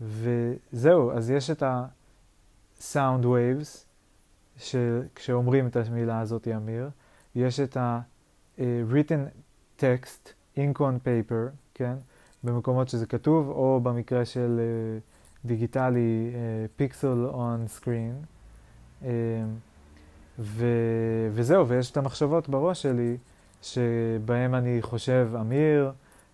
וזהו, 0.00 1.12
אז 1.12 1.30
יש 1.30 1.50
את 1.50 1.62
ה-sound 1.62 3.24
waves, 3.24 3.86
כשאומרים 5.14 5.66
את 5.66 5.76
המילה 5.76 6.20
הזאת 6.20 6.48
אמיר, 6.48 6.90
יש 7.34 7.60
את 7.60 7.76
ה-written 7.76 9.28
text, 9.78 10.28
ink 10.56 10.78
on 10.78 11.06
paper, 11.06 11.50
כן? 11.74 11.94
במקומות 12.44 12.88
שזה 12.88 13.06
כתוב, 13.06 13.48
או 13.48 13.80
במקרה 13.82 14.24
של 14.24 14.60
uh, 14.60 15.15
דיגיטלי, 15.46 16.32
pixel 16.78 17.34
on 17.34 17.80
screen. 17.80 18.26
Uh, 19.02 19.06
ו, 20.38 20.66
וזהו, 21.32 21.68
ויש 21.68 21.90
את 21.90 21.96
המחשבות 21.96 22.48
בראש 22.48 22.82
שלי, 22.82 23.16
שבהם 23.62 24.54
אני 24.54 24.82
חושב 24.82 25.28
אמיר, 25.40 25.92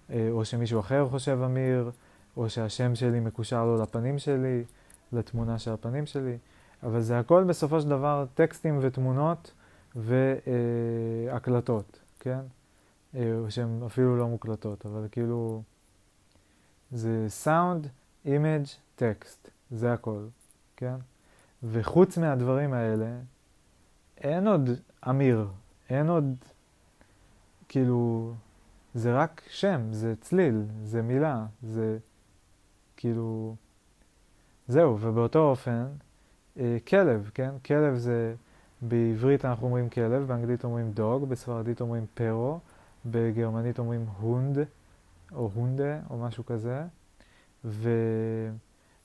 uh, 0.09 0.13
או 0.31 0.45
שמישהו 0.45 0.81
אחר 0.81 1.09
חושב 1.09 1.39
אמיר, 1.45 1.91
או 2.37 2.51
שהשם 2.51 2.95
שלי 2.95 3.21
מקושר 3.21 3.65
לו 3.65 3.83
לפנים 3.83 4.19
שלי, 4.19 4.65
לתמונה 5.13 5.59
של 5.59 5.73
הפנים 5.73 6.07
שלי. 6.07 6.37
אבל 6.83 7.01
זה 7.01 7.19
הכל 7.19 7.45
בסופו 7.45 7.81
של 7.81 7.89
דבר 7.89 8.25
טקסטים 8.35 8.79
ותמונות 8.83 9.53
והקלטות, 9.97 11.99
כן? 12.21 12.41
שהן 13.49 13.83
אפילו 13.87 14.17
לא 14.17 14.29
מוקלטות, 14.29 14.87
אבל 14.87 15.07
כאילו 15.11 15.63
זה 16.93 17.27
sound, 17.45 17.87
image, 18.27 18.92
text, 19.03 19.49
זה 19.71 19.93
הכל, 19.93 20.27
כן? 20.77 20.95
וחוץ 21.63 22.19
מהדברים 22.19 22.73
האלה, 22.73 23.11
אין 24.19 24.47
עוד 24.47 24.71
אמיר, 25.09 25.49
אין 25.91 26.09
עוד, 26.09 26.35
כאילו, 27.69 28.33
זה 28.95 29.19
רק 29.19 29.43
שם, 29.49 29.93
זה 29.93 30.15
צליל, 30.21 30.63
זה 30.85 31.03
מילה, 31.03 31.47
זה 31.63 31.99
כאילו, 32.97 33.57
זהו, 34.69 34.99
ובאותו 35.01 35.39
אופן, 35.39 35.87
אה, 36.61 36.77
כלב, 36.89 37.31
כן? 37.35 37.51
כלב 37.65 37.95
זה, 37.95 38.35
בעברית 38.83 39.45
אנחנו 39.45 39.67
אומרים 39.67 39.89
כלב, 39.89 40.27
באנגלית 40.27 40.65
אומרים 40.65 40.93
דוג, 40.93 41.29
בספרדית 41.29 41.81
אומרים 41.81 42.07
פרו, 42.15 42.59
בגרמנית 43.07 43.79
אומרים 43.79 44.07
הונד, 44.21 44.59
או 45.33 45.51
הונדה, 45.55 45.99
או 46.11 46.19
משהו 46.19 46.47
כזה, 46.47 46.83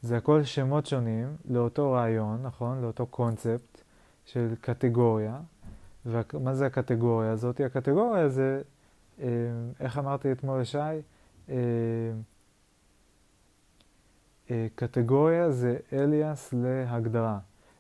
וזה 0.03 0.17
הכל 0.17 0.43
שמות 0.43 0.85
שונים 0.85 1.35
לאותו 1.49 1.91
רעיון, 1.91 2.43
נכון? 2.43 2.81
לאותו 2.81 3.05
קונספט 3.05 3.81
של 4.25 4.53
קטגוריה. 4.61 5.39
ומה 6.05 6.55
זה 6.55 6.65
הקטגוריה 6.65 7.31
הזאת? 7.31 7.61
הקטגוריה 7.61 8.29
זה, 8.29 8.61
אה, 9.21 9.27
איך 9.79 9.97
אמרתי 9.97 10.31
אתמול 10.31 10.61
לשי? 10.61 10.77
אה, 11.49 11.55
אה, 14.51 14.67
קטגוריה 14.75 15.51
זה 15.51 15.77
אליאס 15.93 16.53
להגדרה. 16.53 17.39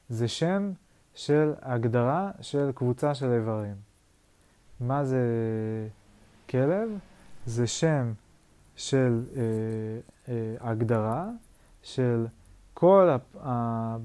זה 0.09 0.27
שם 0.27 0.71
של 1.13 1.53
הגדרה 1.61 2.31
של 2.41 2.71
קבוצה 2.75 3.15
של 3.15 3.31
איברים. 3.31 3.75
מה 4.79 5.05
זה 5.05 5.21
כלב? 6.49 6.89
זה 7.45 7.67
שם 7.67 8.13
של 8.75 9.23
אה, 9.35 9.41
אה, 10.29 10.55
הגדרה 10.59 11.29
של 11.87 12.27
כל 12.73 13.09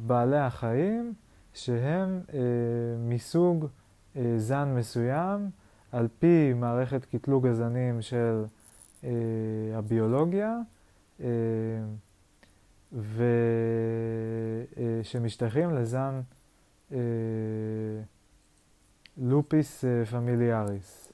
בעלי 0.07 0.39
החיים 0.39 1.15
שהם 1.55 2.21
אה, 2.35 2.39
מסוג 2.99 3.67
אה, 4.17 4.35
זן 4.37 4.75
מסוים 4.75 5.51
על 5.93 6.09
פי 6.19 6.53
מערכת 6.53 7.05
קטלוג 7.05 7.47
הזנים 7.47 8.03
של 8.03 8.45
אה, 9.05 9.11
הביולוגיה 9.75 10.59
אה, 11.21 11.27
ושמשתייכים 15.03 15.71
אה, 15.71 15.75
לזן 15.81 16.21
אה, 16.93 16.99
לופיס 19.17 19.85
אה, 19.85 20.05
פמיליאריס, 20.05 21.13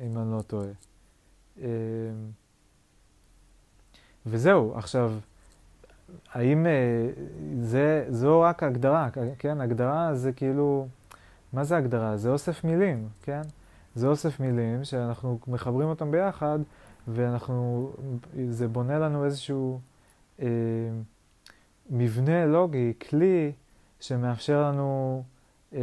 אם 0.00 0.18
אני 0.18 0.32
לא 0.32 0.42
טועה. 0.42 0.68
אה, 1.60 1.68
וזהו, 4.26 4.74
עכשיו, 4.78 5.12
האם 6.32 6.66
אה, 6.66 6.72
זה, 7.60 8.06
זו 8.08 8.40
רק 8.40 8.62
הגדרה, 8.62 9.08
כן? 9.38 9.60
הגדרה 9.60 10.14
זה 10.14 10.32
כאילו, 10.32 10.86
מה 11.52 11.64
זה 11.64 11.76
הגדרה? 11.76 12.16
זה 12.16 12.30
אוסף 12.30 12.64
מילים, 12.64 13.08
כן? 13.22 13.42
זה 13.94 14.06
אוסף 14.06 14.40
מילים 14.40 14.84
שאנחנו 14.84 15.38
מחברים 15.46 15.88
אותם 15.88 16.10
ביחד, 16.10 16.58
ואנחנו, 17.08 17.92
זה 18.50 18.68
בונה 18.68 18.98
לנו 18.98 19.24
איזשהו 19.24 19.80
אה, 20.42 20.46
מבנה 21.90 22.46
לוגי, 22.46 22.92
כלי, 23.08 23.52
שמאפשר 24.00 24.62
לנו 24.62 25.22
אה, 25.74 25.80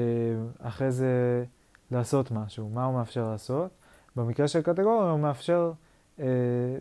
אחרי 0.61 0.91
זה 0.91 1.43
לעשות 1.91 2.31
משהו. 2.31 2.69
מה 2.69 2.85
הוא 2.85 2.93
מאפשר 2.93 3.31
לעשות? 3.31 3.71
במקרה 4.15 4.47
של 4.47 4.61
קטגוריה 4.61 5.09
הוא 5.09 5.19
מאפשר 5.19 5.71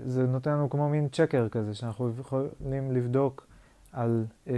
זה 0.07 0.27
נותן 0.29 0.51
לנו 0.51 0.71
כמו 0.71 0.89
מין 0.89 1.09
צ'קר 1.09 1.49
כזה, 1.49 1.75
שאנחנו 1.75 2.13
יכולים 2.21 2.93
לבדוק 2.93 3.47
על 3.93 4.25
אה, 4.49 4.55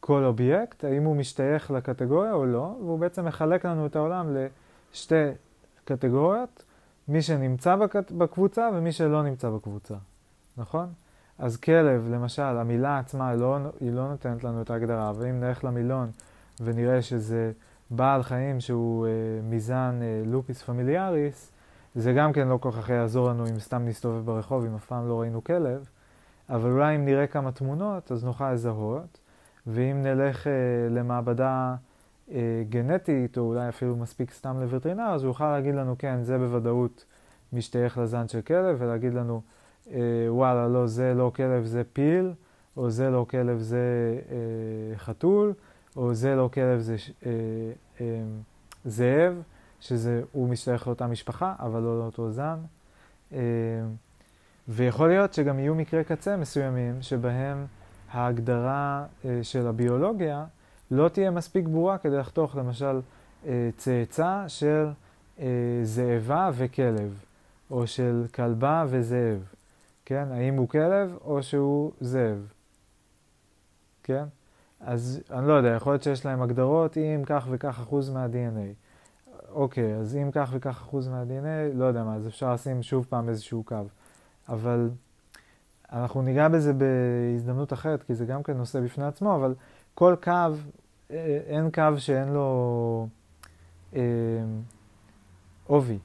כל 0.00 0.24
אובייקט, 0.24 0.84
האם 0.84 1.04
הוא 1.04 1.16
משתייך 1.16 1.70
לקטגוריה 1.70 2.32
או 2.32 2.46
לא, 2.46 2.76
והוא 2.80 2.98
בעצם 2.98 3.24
מחלק 3.24 3.66
לנו 3.66 3.86
את 3.86 3.96
העולם 3.96 4.36
לשתי 4.92 5.30
קטגוריות, 5.84 6.64
מי 7.08 7.22
שנמצא 7.22 7.76
בקבוצה 8.10 8.68
ומי 8.74 8.92
שלא 8.92 9.22
נמצא 9.22 9.50
בקבוצה, 9.50 9.94
נכון? 10.56 10.88
אז 11.38 11.56
כלב, 11.56 12.08
למשל, 12.10 12.42
המילה 12.42 12.98
עצמה 12.98 13.34
לא, 13.34 13.58
היא 13.80 13.92
לא 13.92 14.08
נותנת 14.08 14.44
לנו 14.44 14.62
את 14.62 14.70
ההגדרה, 14.70 15.12
ואם 15.16 15.40
נלך 15.40 15.64
למילון 15.64 16.10
ונראה 16.60 17.02
שזה 17.02 17.52
בעל 17.90 18.22
חיים 18.22 18.60
שהוא 18.60 19.06
אה, 19.06 19.10
מזן 19.42 19.98
אה, 20.02 20.22
לופיס 20.26 20.62
פמיליאריס, 20.62 21.52
זה 21.96 22.12
גם 22.12 22.32
כן 22.32 22.48
לא 22.48 22.56
כל 22.56 22.72
כך 22.72 22.88
יעזור 22.88 23.28
לנו 23.28 23.46
אם 23.46 23.58
סתם 23.58 23.82
נסתובב 23.84 24.26
ברחוב, 24.26 24.64
אם 24.64 24.74
אף 24.74 24.86
פעם 24.86 25.08
לא 25.08 25.20
ראינו 25.20 25.44
כלב, 25.44 25.88
אבל 26.48 26.70
אולי 26.70 26.96
אם 26.96 27.04
נראה 27.04 27.26
כמה 27.26 27.52
תמונות, 27.52 28.12
אז 28.12 28.24
נוכל 28.24 28.52
לזהות, 28.52 29.18
ואם 29.66 30.02
נלך 30.02 30.46
אה, 30.46 30.52
למעבדה 30.90 31.74
אה, 32.30 32.62
גנטית, 32.68 33.38
או 33.38 33.42
אולי 33.42 33.68
אפילו 33.68 33.96
מספיק 33.96 34.30
סתם 34.30 34.56
לווטרינר, 34.60 35.02
אז 35.14 35.22
הוא 35.22 35.30
יוכל 35.30 35.50
להגיד 35.50 35.74
לנו, 35.74 35.94
כן, 35.98 36.22
זה 36.22 36.38
בוודאות 36.38 37.04
משתייך 37.52 37.98
לזן 37.98 38.28
של 38.28 38.40
כלב, 38.40 38.76
ולהגיד 38.78 39.14
לנו, 39.14 39.40
אה, 39.90 39.98
וואלה, 40.28 40.68
לא, 40.68 40.86
זה 40.86 41.14
לא 41.14 41.32
כלב, 41.36 41.64
זה 41.64 41.82
פיל, 41.92 42.32
או 42.76 42.90
זה 42.90 43.10
לא 43.10 43.26
כלב, 43.30 43.58
זה 43.58 44.18
אה, 44.30 44.98
חתול, 44.98 45.52
או 45.96 46.14
זה 46.14 46.34
לא 46.34 46.50
כלב, 46.52 46.80
זה 46.80 46.96
אה, 47.26 47.30
אה, 48.00 48.22
זאב. 48.84 49.42
שהוא 49.80 50.48
משתייך 50.48 50.86
לאותה 50.86 51.06
משפחה, 51.06 51.54
אבל 51.58 51.80
לא 51.80 51.98
לאותו 51.98 52.30
זן. 52.30 52.58
אה, 53.32 53.38
ויכול 54.68 55.08
להיות 55.08 55.34
שגם 55.34 55.58
יהיו 55.58 55.74
מקרי 55.74 56.04
קצה 56.04 56.36
מסוימים 56.36 57.02
שבהם 57.02 57.66
ההגדרה 58.10 59.04
אה, 59.24 59.38
של 59.42 59.66
הביולוגיה 59.66 60.44
לא 60.90 61.08
תהיה 61.08 61.30
מספיק 61.30 61.66
ברורה 61.66 61.98
כדי 61.98 62.16
לחתוך 62.16 62.56
למשל 62.56 63.00
אה, 63.46 63.70
צאצא 63.76 64.44
של 64.48 64.88
זאבה 65.82 66.50
וכלב, 66.54 67.24
או 67.70 67.86
של 67.86 68.24
כלבה 68.34 68.84
וזאב, 68.88 69.52
כן? 70.04 70.28
האם 70.30 70.54
הוא 70.54 70.68
כלב 70.68 71.16
או 71.24 71.42
שהוא 71.42 71.92
זאב, 72.00 72.46
כן? 74.02 74.24
אז 74.80 75.22
אני 75.30 75.48
לא 75.48 75.52
יודע, 75.52 75.68
יכול 75.68 75.92
להיות 75.92 76.02
שיש 76.02 76.26
להם 76.26 76.42
הגדרות 76.42 76.96
עם 76.96 77.24
כך 77.24 77.46
וכך 77.50 77.80
אחוז 77.80 78.10
מה-DNA. 78.10 78.85
אוקיי, 79.56 79.94
אז 79.94 80.16
אם 80.16 80.30
כך 80.32 80.50
וכך 80.52 80.80
אחוז 80.80 81.08
מה-DNA, 81.08 81.74
לא 81.74 81.84
יודע 81.84 82.04
מה, 82.04 82.14
אז 82.14 82.28
אפשר 82.28 82.52
לשים 82.52 82.82
שוב 82.82 83.06
פעם 83.08 83.28
איזשהו 83.28 83.62
קו. 83.62 83.76
אבל 84.48 84.90
אנחנו 85.92 86.22
ניגע 86.22 86.48
בזה 86.48 86.72
בהזדמנות 86.72 87.72
אחרת, 87.72 88.02
כי 88.02 88.14
זה 88.14 88.24
גם 88.26 88.42
כן 88.42 88.56
נושא 88.56 88.80
בפני 88.80 89.04
עצמו, 89.04 89.34
אבל 89.34 89.54
כל 89.94 90.14
קו, 90.22 90.30
אה, 91.10 91.40
אין 91.46 91.70
קו 91.70 91.82
שאין 91.98 92.28
לו 92.28 93.08
אה, 93.94 94.00
עובי. 95.66 95.98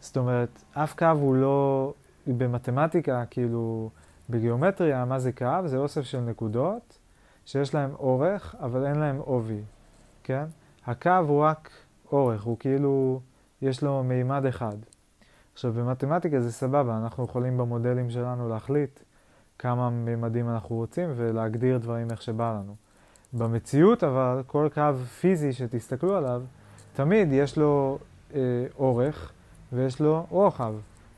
זאת 0.00 0.16
אומרת, 0.16 0.62
אף 0.72 0.94
קו 0.94 1.06
הוא 1.06 1.34
לא, 1.34 1.92
במתמטיקה, 2.26 3.24
כאילו, 3.30 3.90
בגיאומטריה, 4.30 5.04
מה 5.04 5.18
זה 5.18 5.32
קו? 5.32 5.58
זה 5.64 5.76
אוסף 5.76 6.02
של 6.02 6.20
נקודות 6.20 6.98
שיש 7.44 7.74
להם 7.74 7.94
אורך, 7.94 8.54
אבל 8.60 8.86
אין 8.86 8.96
להם 8.96 9.18
עובי, 9.18 9.62
כן? 10.22 10.44
הקו 10.86 11.10
הוא 11.28 11.44
רק 11.44 11.70
אורך, 12.14 12.42
הוא 12.42 12.58
כאילו, 12.58 13.20
יש 13.62 13.82
לו 13.82 14.04
מימד 14.04 14.46
אחד. 14.46 14.76
עכשיו, 15.52 15.72
במתמטיקה 15.72 16.40
זה 16.40 16.52
סבבה, 16.52 16.98
אנחנו 16.98 17.24
יכולים 17.24 17.58
במודלים 17.58 18.10
שלנו 18.10 18.48
להחליט 18.48 19.00
כמה 19.58 19.90
מימדים 19.90 20.50
אנחנו 20.50 20.76
רוצים 20.76 21.10
ולהגדיר 21.16 21.78
דברים 21.78 22.10
איך 22.10 22.22
שבא 22.22 22.58
לנו. 22.58 22.74
במציאות 23.32 24.04
אבל, 24.04 24.42
כל 24.46 24.68
קו 24.74 24.96
פיזי 25.20 25.52
שתסתכלו 25.52 26.16
עליו, 26.16 26.42
תמיד 26.92 27.28
יש 27.32 27.58
לו 27.58 27.98
אה, 28.34 28.40
אורך 28.78 29.32
ויש 29.72 30.00
לו 30.00 30.26
רוחב, 30.30 30.74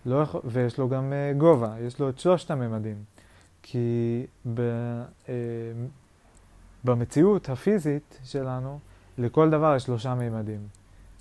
לא, 0.07 0.25
ויש 0.45 0.79
לו 0.79 0.89
גם 0.89 1.13
אה, 1.13 1.33
גובה, 1.39 1.75
יש 1.81 2.01
לו 2.01 2.09
את 2.09 2.19
שלושת 2.19 2.51
הממדים. 2.51 2.97
כי 3.63 4.27
ב, 4.55 4.61
אה, 5.29 5.35
במציאות 6.85 7.49
הפיזית 7.49 8.21
שלנו, 8.25 8.79
לכל 9.19 9.51
דבר 9.51 9.77
יש 9.77 9.83
שלושה 9.83 10.15
מימדים. 10.15 10.61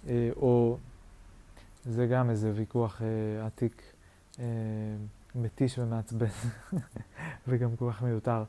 אה, 0.09 0.29
או 0.35 0.77
זה 1.85 2.07
גם 2.07 2.29
איזה 2.29 2.51
ויכוח 2.55 3.01
אה, 3.01 3.45
עתיק, 3.45 3.81
אה, 4.39 4.45
מתיש 5.35 5.79
ומעצבן, 5.79 6.25
וגם 7.47 7.75
כל 7.75 7.91
כך 7.91 8.01
מיותר. 8.03 8.43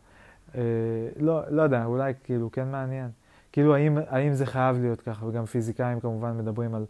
לא, 1.16 1.50
לא 1.50 1.62
יודע, 1.62 1.84
אולי 1.84 2.12
כאילו 2.24 2.50
כן 2.52 2.70
מעניין. 2.70 3.11
כאילו, 3.52 3.74
האם, 3.74 3.98
האם 4.09 4.34
זה 4.34 4.46
חייב 4.46 4.80
להיות 4.80 5.00
ככה? 5.00 5.26
וגם 5.26 5.46
פיזיקאים 5.46 6.00
כמובן 6.00 6.38
מדברים 6.38 6.74
על 6.74 6.84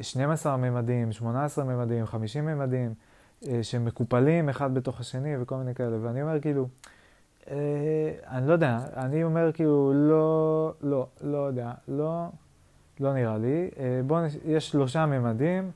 12 0.00 0.56
ממדים, 0.56 1.12
18 1.12 1.64
ממדים, 1.64 2.06
50 2.06 2.46
ממדים, 2.46 2.94
שמקופלים 3.62 4.48
אחד 4.48 4.74
בתוך 4.74 5.00
השני 5.00 5.34
וכל 5.40 5.56
מיני 5.56 5.74
כאלה. 5.74 5.96
ואני 6.00 6.22
אומר 6.22 6.40
כאילו, 6.40 6.68
אני 8.26 8.48
לא 8.48 8.52
יודע, 8.52 8.78
אני 8.96 9.24
אומר 9.24 9.52
כאילו, 9.52 9.92
לא, 9.94 10.72
לא, 10.82 11.06
לא 11.20 11.38
יודע, 11.38 11.72
לא... 11.88 12.28
לא 13.00 13.14
נראה 13.14 13.38
לי. 13.38 13.70
אה, 13.78 14.00
בואו, 14.06 14.24
יש 14.44 14.70
שלושה 14.70 15.06
ממדים. 15.06 15.70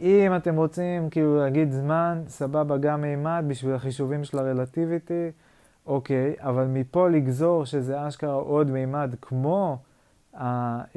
אם 0.00 0.36
אתם 0.36 0.56
רוצים 0.56 1.10
כאילו 1.10 1.38
להגיד 1.38 1.72
זמן, 1.72 2.22
סבבה, 2.28 2.76
גם 2.76 3.00
מימד 3.00 3.44
בשביל 3.48 3.74
החישובים 3.74 4.24
של 4.24 4.38
הרלטיביטי, 4.38 5.30
אוקיי, 5.86 6.34
אבל 6.38 6.64
מפה 6.64 7.08
לגזור 7.08 7.64
שזה 7.64 8.08
אשכרה 8.08 8.32
עוד 8.32 8.70
מימד 8.70 9.14
כמו 9.22 9.78
הממדים 10.34 10.90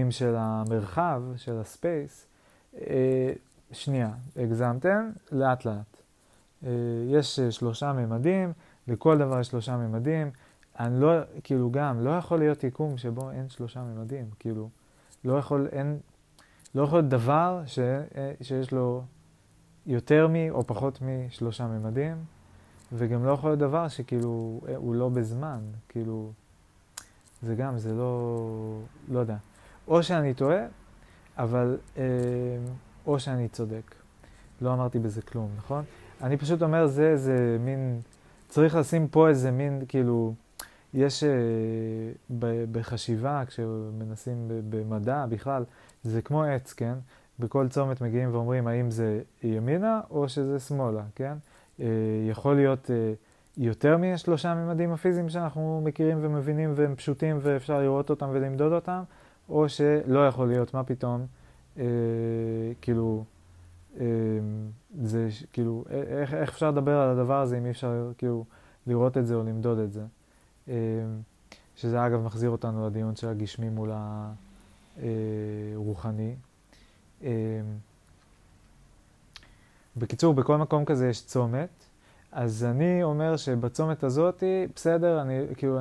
אה, 0.00 0.06
אה, 0.06 0.10
של 0.10 0.34
המרחב, 0.38 1.22
של 1.36 1.58
הספייס, 1.60 2.26
שנייה, 3.72 4.10
הגזמתם, 4.36 5.10
לאט 5.32 5.64
לאט. 5.64 5.96
יש 7.08 7.40
שלושה 7.40 7.92
ממדים, 7.92 8.52
לכל 8.88 9.18
דבר 9.18 9.40
יש 9.40 9.46
שלושה 9.46 9.76
ממדים. 9.76 10.30
אני 10.80 11.00
לא, 11.00 11.12
כאילו 11.44 11.70
גם, 11.70 12.00
לא 12.00 12.10
יכול 12.10 12.38
להיות 12.38 12.64
יקום 12.64 12.98
שבו 12.98 13.30
אין 13.30 13.48
שלושה 13.48 13.82
ממדים, 13.82 14.24
כאילו, 14.38 14.68
לא 15.24 15.38
יכול, 15.38 15.68
אין, 15.72 15.98
לא 16.74 16.82
יכול 16.82 16.98
להיות 16.98 17.10
דבר 17.10 17.62
ש, 17.66 17.78
שיש 18.42 18.72
לו 18.72 19.02
יותר 19.86 20.28
מ 20.28 20.34
או 20.50 20.66
פחות 20.66 20.98
משלושה 21.02 21.66
ממדים, 21.66 22.16
וגם 22.92 23.24
לא 23.24 23.30
יכול 23.30 23.50
להיות 23.50 23.58
דבר 23.58 23.88
שכאילו, 23.88 24.60
הוא 24.76 24.94
לא 24.94 25.08
בזמן, 25.08 25.60
כאילו, 25.88 26.32
זה 27.42 27.54
גם, 27.54 27.78
זה 27.78 27.94
לא, 27.94 28.80
לא 29.08 29.18
יודע. 29.18 29.36
או 29.88 30.02
שאני 30.02 30.34
טועה, 30.34 30.64
אבל, 31.38 31.78
אה, 31.96 32.02
או 33.06 33.20
שאני 33.20 33.48
צודק. 33.48 33.94
לא 34.60 34.72
אמרתי 34.72 34.98
בזה 34.98 35.22
כלום, 35.22 35.50
נכון? 35.56 35.84
אני 36.22 36.36
פשוט 36.36 36.62
אומר, 36.62 36.86
זה 36.86 37.08
איזה 37.08 37.56
מין, 37.60 38.00
צריך 38.48 38.74
לשים 38.74 39.08
פה 39.08 39.28
איזה 39.28 39.50
מין, 39.50 39.82
כאילו, 39.88 40.34
יש 40.94 41.24
uh, 41.24 42.32
בחשיבה, 42.72 43.42
כשמנסים 43.46 44.50
במדע 44.68 45.26
בכלל, 45.28 45.64
זה 46.02 46.22
כמו 46.22 46.44
עץ, 46.44 46.72
כן? 46.72 46.94
בכל 47.38 47.68
צומת 47.68 48.00
מגיעים 48.00 48.34
ואומרים 48.34 48.66
האם 48.66 48.90
זה 48.90 49.22
ימינה 49.42 50.00
או 50.10 50.28
שזה 50.28 50.60
שמאלה, 50.60 51.02
כן? 51.14 51.34
אה, 51.80 51.86
יכול 52.30 52.56
להיות 52.56 52.90
אה, 52.90 53.12
יותר 53.56 53.96
משלושה 53.96 54.54
ממדים 54.54 54.92
הפיזיים 54.92 55.28
שאנחנו 55.28 55.82
מכירים 55.84 56.18
ומבינים 56.20 56.72
והם 56.76 56.94
פשוטים 56.94 57.38
ואפשר 57.42 57.80
לראות 57.80 58.10
אותם 58.10 58.28
ולמדוד 58.32 58.72
אותם, 58.72 59.02
או 59.48 59.68
שלא 59.68 60.26
יכול 60.26 60.48
להיות, 60.48 60.74
מה 60.74 60.84
פתאום, 60.84 61.26
אה, 61.78 61.84
כאילו, 62.80 63.24
אה, 64.00 64.06
זה 65.02 65.28
כאילו, 65.52 65.84
איך, 65.90 66.34
איך 66.34 66.50
אפשר 66.50 66.70
לדבר 66.70 66.98
על 66.98 67.10
הדבר 67.10 67.40
הזה 67.40 67.58
אם 67.58 67.66
אי 67.66 67.70
אפשר 67.70 68.12
כאילו 68.18 68.44
לראות 68.86 69.18
את 69.18 69.26
זה 69.26 69.34
או 69.34 69.42
למדוד 69.42 69.78
את 69.78 69.92
זה. 69.92 70.02
אה, 70.68 70.74
שזה 71.76 72.06
אגב 72.06 72.20
מחזיר 72.20 72.50
אותנו 72.50 72.86
לדיון 72.86 73.16
של 73.16 73.28
הגשמי 73.28 73.68
מול 73.68 73.90
הרוחני. 75.76 76.34
אה, 77.24 77.30
בקיצור, 79.96 80.34
בכל 80.34 80.56
מקום 80.56 80.84
כזה 80.84 81.08
יש 81.08 81.26
צומת, 81.26 81.68
אז 82.32 82.64
אני 82.64 83.02
אומר 83.02 83.36
שבצומת 83.36 84.04
הזאת, 84.04 84.42
בסדר, 84.74 85.22
אני 85.22 85.40
כאילו, 85.56 85.78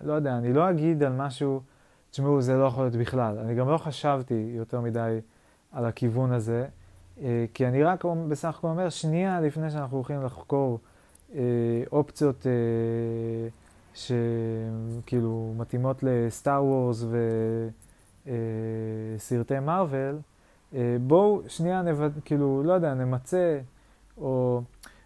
לא 0.00 0.12
יודע, 0.12 0.38
אני 0.38 0.52
לא 0.52 0.70
אגיד 0.70 1.02
על 1.02 1.12
משהו, 1.12 1.60
תשמעו, 2.10 2.42
זה 2.42 2.56
לא 2.56 2.64
יכול 2.64 2.84
להיות 2.84 2.96
בכלל. 2.96 3.38
אני 3.38 3.54
גם 3.54 3.68
לא 3.68 3.78
חשבתי 3.78 4.52
יותר 4.54 4.80
מדי 4.80 5.18
על 5.72 5.84
הכיוון 5.84 6.32
הזה, 6.32 6.66
אה, 7.22 7.44
כי 7.54 7.66
אני 7.66 7.82
רק 7.82 8.04
בסך 8.28 8.58
הכל 8.58 8.68
אומר, 8.68 8.88
שנייה 8.88 9.40
לפני 9.40 9.70
שאנחנו 9.70 9.96
הולכים 9.96 10.22
לחקור 10.22 10.78
אופציות 11.92 12.46
שכאילו 13.94 15.54
מתאימות 15.56 16.02
לסטאר 16.02 16.64
וורס 16.64 17.04
וסרטי 19.16 19.58
מארוול, 19.58 20.18
אה, 20.74 20.96
בואו 21.06 21.42
שנייה 21.48 21.82
נבד, 21.82 22.10
כאילו, 22.24 22.62
לא 22.62 22.72
יודע, 22.72 22.94
נמצה, 22.94 23.60
או 24.18 24.62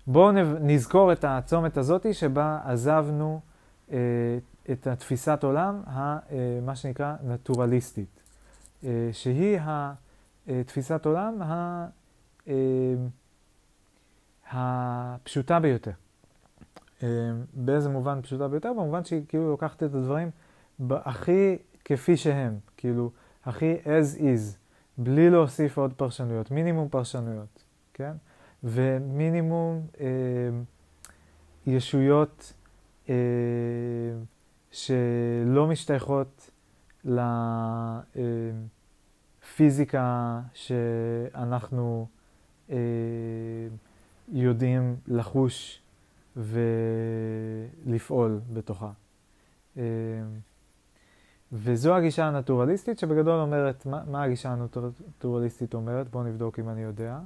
בואו 0.06 0.32
נזכור 0.60 1.12
את 1.12 1.24
הצומת 1.28 1.76
הזאתי 1.76 2.14
שבה 2.14 2.60
עזבנו 2.64 3.40
אה, 3.92 3.98
את 4.72 4.86
התפיסת 4.86 5.44
עולם, 5.44 5.82
אה, 5.86 6.18
מה 6.62 6.76
שנקרא 6.76 7.14
נטורליסטית, 7.24 8.20
שהיא 9.12 9.58
התפיסת 10.48 11.06
עולם 11.06 11.42
הפשוטה 14.52 15.60
ביותר. 15.60 15.92
אה, 17.02 17.08
באיזה 17.54 17.88
מובן 17.88 18.22
פשוטה 18.22 18.48
ביותר? 18.48 18.72
במובן 18.72 19.04
שהיא 19.04 19.22
כאילו 19.28 19.50
לוקחת 19.50 19.82
את 19.82 19.94
הדברים 19.94 20.30
הכי 20.90 21.58
כפי 21.84 22.16
שהם, 22.16 22.58
כאילו, 22.76 23.10
הכי 23.44 23.74
as 23.84 24.18
is. 24.18 24.56
בלי 24.98 25.30
להוסיף 25.30 25.78
עוד 25.78 25.92
פרשנויות, 25.92 26.50
מינימום 26.50 26.88
פרשנויות, 26.88 27.64
כן? 27.94 28.12
ומינימום 28.64 29.86
אה, 30.00 30.06
ישויות 31.66 32.52
אה, 33.08 33.14
שלא 34.70 35.66
משתייכות 35.66 36.50
לפיזיקה 39.44 40.00
אה, 40.00 40.40
שאנחנו 40.54 42.06
אה, 42.70 42.76
יודעים 44.28 44.96
לחוש 45.06 45.82
ולפעול 46.36 48.40
בתוכה. 48.52 48.90
אה, 49.76 49.82
וזו 51.52 51.94
הגישה 51.94 52.24
הנטורליסטית 52.24 52.98
שבגדול 52.98 53.40
אומרת, 53.40 53.86
מה, 53.86 54.02
מה 54.06 54.22
הגישה 54.22 54.52
הנטורליסטית 54.52 55.74
אומרת? 55.74 56.10
בואו 56.10 56.24
נבדוק 56.24 56.58
אם 56.58 56.68
אני 56.68 56.82
יודע, 56.82 57.18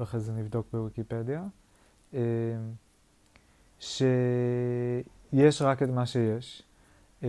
ואחרי 0.00 0.20
זה 0.20 0.32
נבדוק 0.32 0.66
בוויקיפדיה. 0.72 1.44
אה, 2.14 2.20
שיש 3.80 5.02
רק 5.60 5.82
את 5.82 5.88
מה 5.88 6.06
שיש, 6.06 6.62
אה, 7.22 7.28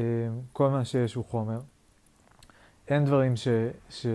כל 0.53 0.69
מה 0.69 0.85
שיש 0.85 1.13
הוא 1.13 1.25
חומר. 1.25 1.59
אין 2.87 3.05
דברים 3.05 3.35
ש, 3.35 3.47
ש, 3.89 4.07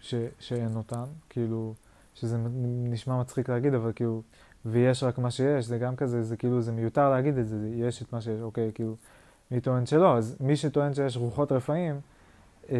ש, 0.00 0.14
שאין 0.38 0.76
אותם, 0.76 1.04
כאילו, 1.28 1.74
שזה 2.14 2.38
נשמע 2.64 3.20
מצחיק 3.20 3.48
להגיד, 3.48 3.74
אבל 3.74 3.92
כאילו, 3.92 4.22
ויש 4.66 5.02
רק 5.02 5.18
מה 5.18 5.30
שיש, 5.30 5.64
זה 5.64 5.78
גם 5.78 5.96
כזה, 5.96 6.22
זה 6.22 6.36
כאילו, 6.36 6.60
זה 6.60 6.72
מיותר 6.72 7.10
להגיד 7.10 7.38
את 7.38 7.48
זה, 7.48 7.56
יש 7.74 8.02
את 8.02 8.12
מה 8.12 8.20
שיש, 8.20 8.40
אוקיי, 8.40 8.70
כאילו, 8.74 8.96
מי 9.50 9.60
טוען 9.60 9.86
שלא? 9.86 10.16
אז 10.16 10.36
מי 10.40 10.56
שטוען 10.56 10.94
שיש 10.94 11.16
רוחות 11.16 11.52
רפאים, 11.52 12.00
אה, 12.70 12.76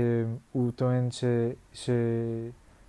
הוא 0.52 0.70
טוען 0.76 1.10
ש, 1.10 1.24
ש, 1.72 1.90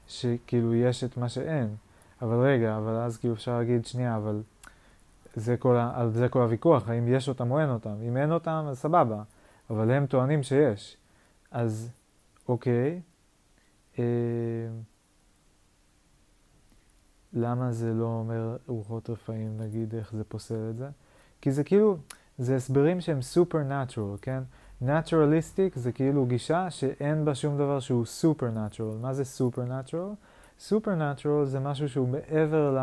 שכאילו 0.08 0.76
יש 0.76 1.04
את 1.04 1.18
מה 1.18 1.30
שאין. 1.30 1.76
אבל 2.22 2.36
רגע, 2.36 2.78
אבל 2.78 2.96
אז 2.96 3.18
כאילו 3.18 3.34
אפשר 3.34 3.58
להגיד, 3.58 3.86
שנייה, 3.86 4.18
אבל 4.18 4.42
זה 5.36 5.58
כל 5.58 5.78
ה, 5.78 6.10
זה 6.10 6.30
כל 6.30 6.42
הוויכוח, 6.42 6.90
האם 6.90 7.08
יש 7.08 7.30
אותם 7.30 7.52
או 7.52 7.60
אין 7.60 7.70
אותם. 7.70 7.96
אם 8.08 8.18
אין 8.18 8.32
אותם, 8.32 8.66
אז 8.70 8.80
סבבה, 8.80 9.24
אבל 9.70 9.92
הם 9.92 10.06
טוענים 10.06 10.44
שיש. 10.44 10.98
אז 11.52 11.90
אוקיי, 12.48 13.02
אה, 14.00 14.04
למה 17.36 17.72
זה 17.72 17.94
לא 17.94 18.06
אומר 18.06 18.58
רוחות 18.68 19.10
רפאים, 19.10 19.58
נגיד, 19.58 19.96
איך 19.96 20.14
זה 20.16 20.24
פוסל 20.24 20.70
את 20.70 20.78
זה? 20.78 20.88
כי 21.42 21.52
זה 21.52 21.64
כאילו, 21.64 21.98
זה 22.38 22.56
הסברים 22.56 23.02
שהם 23.02 23.20
supernatural, 23.34 24.18
כן? 24.22 24.44
Naturalistic 24.84 25.72
זה 25.76 25.92
כאילו 25.92 26.26
גישה 26.26 26.70
שאין 26.70 27.26
בה 27.26 27.36
שום 27.36 27.58
דבר 27.58 27.80
שהוא 27.80 28.06
supernatural. 28.22 29.02
מה 29.02 29.14
זה 29.14 29.24
supernatural? 29.24 30.16
supernatural 30.70 31.46
זה 31.46 31.60
משהו 31.60 31.90
שהוא 31.90 32.08
מעבר 32.08 32.78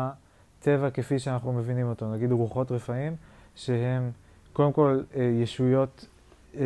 לטבע 0.59 0.89
כפי 0.89 1.19
שאנחנו 1.19 1.53
מבינים 1.53 1.89
אותו. 1.89 2.13
נגיד 2.13 2.31
רוחות 2.31 2.71
רפאים, 2.71 3.15
שהם 3.55 4.11
קודם 4.53 4.73
כל 4.73 4.99
אה, 5.15 5.23
ישויות, 5.23 6.07
אה, 6.55 6.61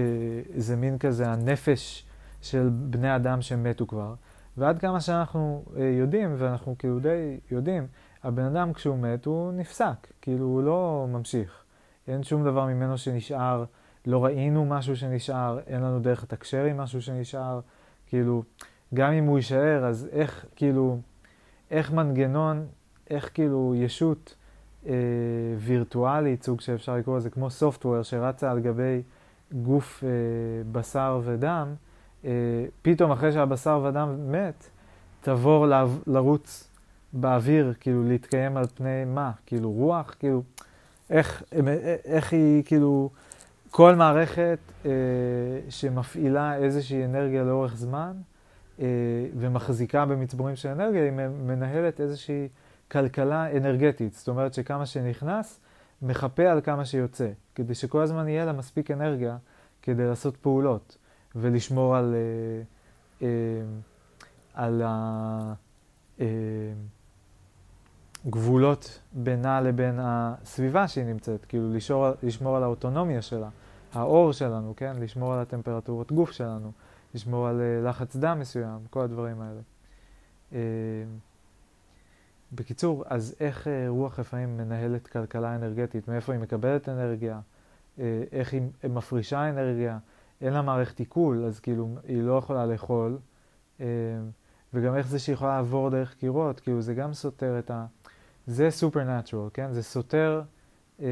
זה 0.58 0.76
מין 0.76 0.98
כזה 0.98 1.30
הנפש 1.30 2.06
של 2.42 2.70
בני 2.72 3.16
אדם 3.16 3.42
שמתו 3.42 3.88
כבר. 3.88 4.14
ועד 4.58 4.80
כמה 4.80 5.02
שאנחנו 5.02 5.64
אה, 5.76 5.84
יודעים, 5.84 6.36
ואנחנו 6.38 6.76
כאילו 6.80 7.00
די 7.00 7.40
יודעים, 7.52 7.88
הבן 8.24 8.44
אדם 8.44 8.74
כשהוא 8.74 8.98
מת 8.98 9.26
הוא 9.26 9.52
נפסק, 9.52 10.08
כאילו 10.22 10.46
הוא 10.46 10.64
לא 10.64 11.08
ממשיך. 11.10 11.64
אין 12.08 12.24
שום 12.24 12.44
דבר 12.44 12.66
ממנו 12.66 12.98
שנשאר, 12.98 13.66
לא 14.06 14.26
ראינו 14.26 14.66
משהו 14.66 14.96
שנשאר, 14.96 15.60
אין 15.68 15.82
לנו 15.82 16.00
דרך 16.00 16.24
לתקשר 16.24 16.64
עם 16.64 16.78
משהו 16.78 17.02
שנשאר, 17.02 17.60
כאילו, 18.08 18.44
גם 18.94 19.12
אם 19.12 19.24
הוא 19.24 19.38
יישאר, 19.38 19.86
אז 19.86 20.10
איך, 20.12 20.46
כאילו, 20.56 21.00
איך 21.72 21.92
מנגנון, 21.92 22.66
איך 23.10 23.30
כאילו 23.34 23.74
ישות 23.76 24.36
אה, 24.88 24.94
וירטואלית, 25.58 26.44
סוג 26.44 26.62
שאפשר 26.62 26.96
לקרוא 26.96 27.18
לזה, 27.18 27.30
כמו 27.30 27.50
סופטוור 27.50 28.04
שרצה 28.04 28.52
על 28.52 28.60
גבי 28.60 29.02
גוף 29.52 30.04
אה, 30.04 30.10
בשר 30.72 31.22
ודם, 31.24 31.76
פתאום 32.82 33.12
אחרי 33.12 33.32
שהבשר 33.32 33.82
ודם 33.84 34.32
מת, 34.32 34.70
תבור 35.22 35.66
לרוץ 36.08 36.70
באוויר, 37.14 37.74
כאילו 37.80 38.04
להתקיים 38.04 38.58
על 38.58 38.66
פני 38.76 39.06
מה? 39.06 39.32
כאילו 39.46 39.72
רוח? 39.72 40.16
כאילו... 40.20 40.44
איך, 41.10 41.44
איך 42.06 42.34
היא, 42.34 42.64
כאילו, 42.64 43.10
כל 43.72 43.96
מערכת 43.96 44.60
אה, 44.86 44.92
שמפעילה 45.70 46.56
איזושהי 46.56 47.06
אנרגיה 47.06 47.44
לאורך 47.44 47.76
זמן 47.76 48.14
אה, 48.80 48.86
ומחזיקה 49.40 50.06
במצבורים 50.06 50.56
של 50.56 50.70
אנרגיה, 50.70 51.04
היא 51.04 51.12
מנהלת 51.46 52.02
איזושהי 52.02 52.48
כלכלה 52.92 53.58
אנרגטית. 53.58 54.14
זאת 54.14 54.28
אומרת 54.28 54.54
שכמה 54.54 54.86
שנכנס, 54.86 55.60
מחפה 56.02 56.44
על 56.44 56.62
כמה 56.62 56.86
שיוצא, 56.86 57.30
כדי 57.56 57.76
שכל 57.76 58.02
הזמן 58.02 58.28
יהיה 58.28 58.46
לה 58.46 58.54
מספיק 58.54 58.92
אנרגיה 58.92 59.38
כדי 59.82 60.06
לעשות 60.06 60.38
פעולות 60.38 60.98
ולשמור 61.36 61.96
על, 61.96 62.16
אה, 62.16 63.28
אה, 63.28 63.64
על 64.54 64.82
ה... 64.86 65.54
אה, 66.20 66.26
בינה 69.14 69.62
לבין 69.62 70.00
הסביבה 70.02 70.88
שהיא 70.88 71.06
נמצאת, 71.06 71.46
כאילו 71.46 71.74
לשמור, 71.74 72.08
לשמור 72.24 72.58
על 72.58 72.64
האוטונומיה 72.64 73.22
שלה, 73.22 73.50
האור 73.94 74.32
שלנו, 74.34 74.74
כן? 74.78 74.96
לשמור 75.00 75.34
על 75.34 75.40
הטמפרטורות 75.40 76.12
גוף 76.12 76.32
שלנו, 76.32 76.72
לשמור 77.14 77.48
על 77.48 77.62
לחץ 77.86 78.16
דם 78.16 78.40
מסוים, 78.40 78.80
כל 78.90 79.02
הדברים 79.02 79.38
האלה. 79.42 79.62
בקיצור, 82.54 83.04
אז 83.08 83.36
איך 83.40 83.68
רוח 83.88 84.20
רפאים 84.20 84.58
מנהלת 84.58 85.08
כלכלה 85.08 85.56
אנרגטית? 85.56 86.08
מאיפה 86.08 86.34
היא 86.34 86.42
מקבלת 86.42 86.90
אנרגיה? 86.90 87.40
איך 88.32 88.54
היא 88.54 88.62
מפרישה 88.84 89.50
אנרגיה? 89.50 89.98
אין 90.42 90.54
לה 90.54 90.62
מערכת 90.62 91.00
עיכול, 91.00 91.46
אז 91.46 91.60
כאילו 91.60 91.96
היא 92.04 92.22
לא 92.22 92.38
יכולה 92.38 92.66
לאכול. 92.66 93.18
אה, 93.78 93.82
וגם 94.74 94.96
איך 94.96 95.08
זה 95.08 95.20
שהיא 95.20 95.34
יכולה 95.34 95.58
לעבור 95.58 95.90
דרך 95.90 96.14
קירות, 96.14 96.60
כאילו 96.60 96.82
זה 96.82 96.94
גם 96.94 97.14
סותר 97.14 97.60
את 97.60 97.72
ה... 97.72 97.86
זה 98.48 98.72
supernatural, 98.72 99.50
כן? 99.54 99.74
זה 99.74 99.84
סותר 99.84 100.42
אה, 101.02 101.08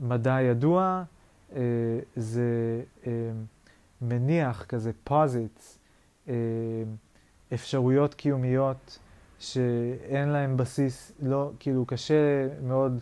מדע 0.00 0.40
ידוע, 0.40 1.02
אה, 1.52 1.60
זה 2.16 2.82
אה, 3.06 3.12
מניח 4.02 4.64
כזה 4.64 4.90
posits, 5.04 5.78
אה, 6.28 6.34
אפשרויות 7.54 8.14
קיומיות 8.14 8.98
שאין 9.38 10.28
להם 10.28 10.56
בסיס, 10.56 11.12
לא, 11.22 11.50
כאילו 11.58 11.86
קשה 11.86 12.48
מאוד 12.62 13.00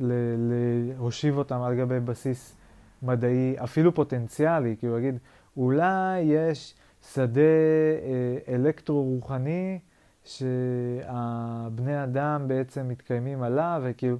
להושיב 0.00 1.38
אותם 1.38 1.60
על 1.62 1.74
גבי 1.76 2.00
בסיס 2.00 2.56
מדעי, 3.02 3.56
אפילו 3.64 3.94
פוטנציאלי, 3.94 4.76
כאילו 4.78 4.94
להגיד, 4.94 5.18
אולי 5.56 6.20
יש 6.20 6.74
שדה 7.12 7.40
אה, 7.40 8.54
אלקטרו-רוחני 8.54 9.78
שהבני 10.24 12.04
אדם 12.04 12.44
בעצם 12.48 12.88
מתקיימים 12.88 13.42
עליו, 13.42 13.82
וכאילו, 13.84 14.16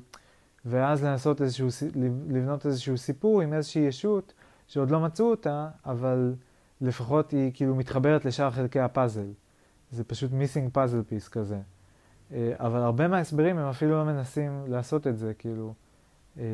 ואז 0.64 1.04
לנסות 1.04 1.42
איזשהו, 1.42 1.68
לבנות 2.28 2.66
איזשהו 2.66 2.98
סיפור 2.98 3.40
עם 3.40 3.52
איזושהי 3.52 3.82
ישות 3.82 4.32
שעוד 4.66 4.90
לא 4.90 5.00
מצאו 5.00 5.30
אותה, 5.30 5.68
אבל 5.86 6.34
לפחות 6.80 7.30
היא 7.30 7.50
כאילו 7.54 7.74
מתחברת 7.74 8.24
לשאר 8.24 8.50
חלקי 8.50 8.80
הפאזל. 8.80 9.26
זה 9.90 10.04
פשוט 10.04 10.32
מיסינג 10.32 10.70
פאזל 10.72 11.02
פיס 11.02 11.28
כזה. 11.28 11.58
אה, 12.32 12.52
אבל 12.58 12.80
הרבה 12.80 13.08
מההסברים 13.08 13.58
הם 13.58 13.68
אפילו 13.68 13.90
לא 13.90 14.04
מנסים 14.04 14.64
לעשות 14.68 15.06
את 15.06 15.18
זה, 15.18 15.34
כאילו, 15.34 15.74
אה, 16.38 16.44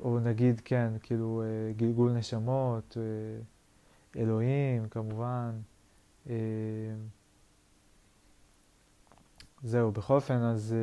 או 0.00 0.20
נגיד, 0.20 0.60
כן, 0.64 0.92
כאילו, 1.02 1.42
אה, 1.42 1.72
גלגול 1.72 2.12
נשמות, 2.12 2.96
אלוהים, 4.16 4.88
כמובן. 4.88 5.50
זהו, 9.62 9.92
בכל 9.92 10.14
אופן, 10.14 10.36
אז 10.42 10.74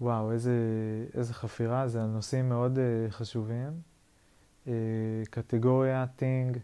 וואו, 0.00 0.32
איזה, 0.32 0.52
איזה 1.14 1.34
חפירה, 1.34 1.88
זה 1.88 2.02
נושאים 2.06 2.48
מאוד 2.48 2.78
חשובים. 3.08 3.80
קטגוריה, 5.30 6.06
thing, 6.18 6.56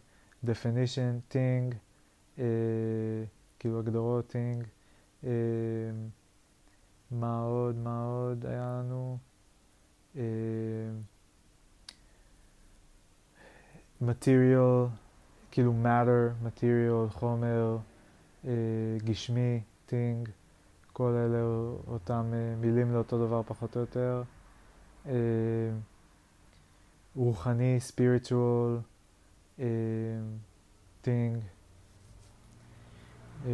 definition, 0.45 1.33
thing, 1.33 1.75
כאילו 3.59 3.79
הגדרות, 3.79 4.27
טינג. 4.27 4.65
אה, 5.25 5.31
מה 7.11 7.41
עוד, 7.43 7.77
מה 7.77 8.05
עוד 8.05 8.47
היה 8.47 8.81
לנו? 8.81 9.19
אה, 10.17 10.23
material, 14.03 14.89
כאילו 15.51 15.75
matter, 15.85 16.47
material, 16.47 17.13
חומר, 17.13 17.79
אה, 18.45 18.53
גשמי, 19.05 19.61
thing, 19.89 20.29
כל 20.93 21.13
אלה 21.13 21.43
אותם 21.89 22.33
מילים 22.61 22.93
לאותו 22.93 23.27
דבר 23.27 23.43
פחות 23.43 23.77
או 23.77 23.81
יותר. 23.81 24.23
רוחני, 27.17 27.79
spiritual, 27.89 28.81
thing. 31.05 31.41
אה, 33.47 33.53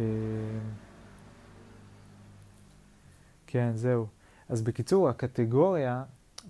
כן, 3.47 3.71
זהו. 3.75 4.07
אז 4.49 4.61
בקיצור, 4.61 5.09
הקטגוריה, 5.09 6.03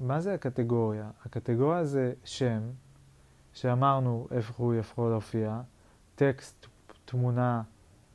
מה 0.04 0.20
זה 0.20 0.34
הקטגוריה? 0.34 1.10
הקטגוריה 1.26 1.84
זה 1.86 2.14
שם, 2.24 2.62
שאמרנו 3.54 4.28
איפה 4.32 4.54
הוא 4.58 4.74
יכול 4.74 5.10
להופיע, 5.10 5.62
טקסט, 6.16 6.66
תמונה, 7.06 7.62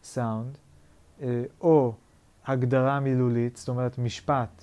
סאונד, 0.02 0.58
אה, 1.22 1.44
או 1.60 1.94
הגדרה 2.46 3.00
מילולית, 3.00 3.56
זאת 3.56 3.68
אומרת 3.68 3.98
משפט, 3.98 4.62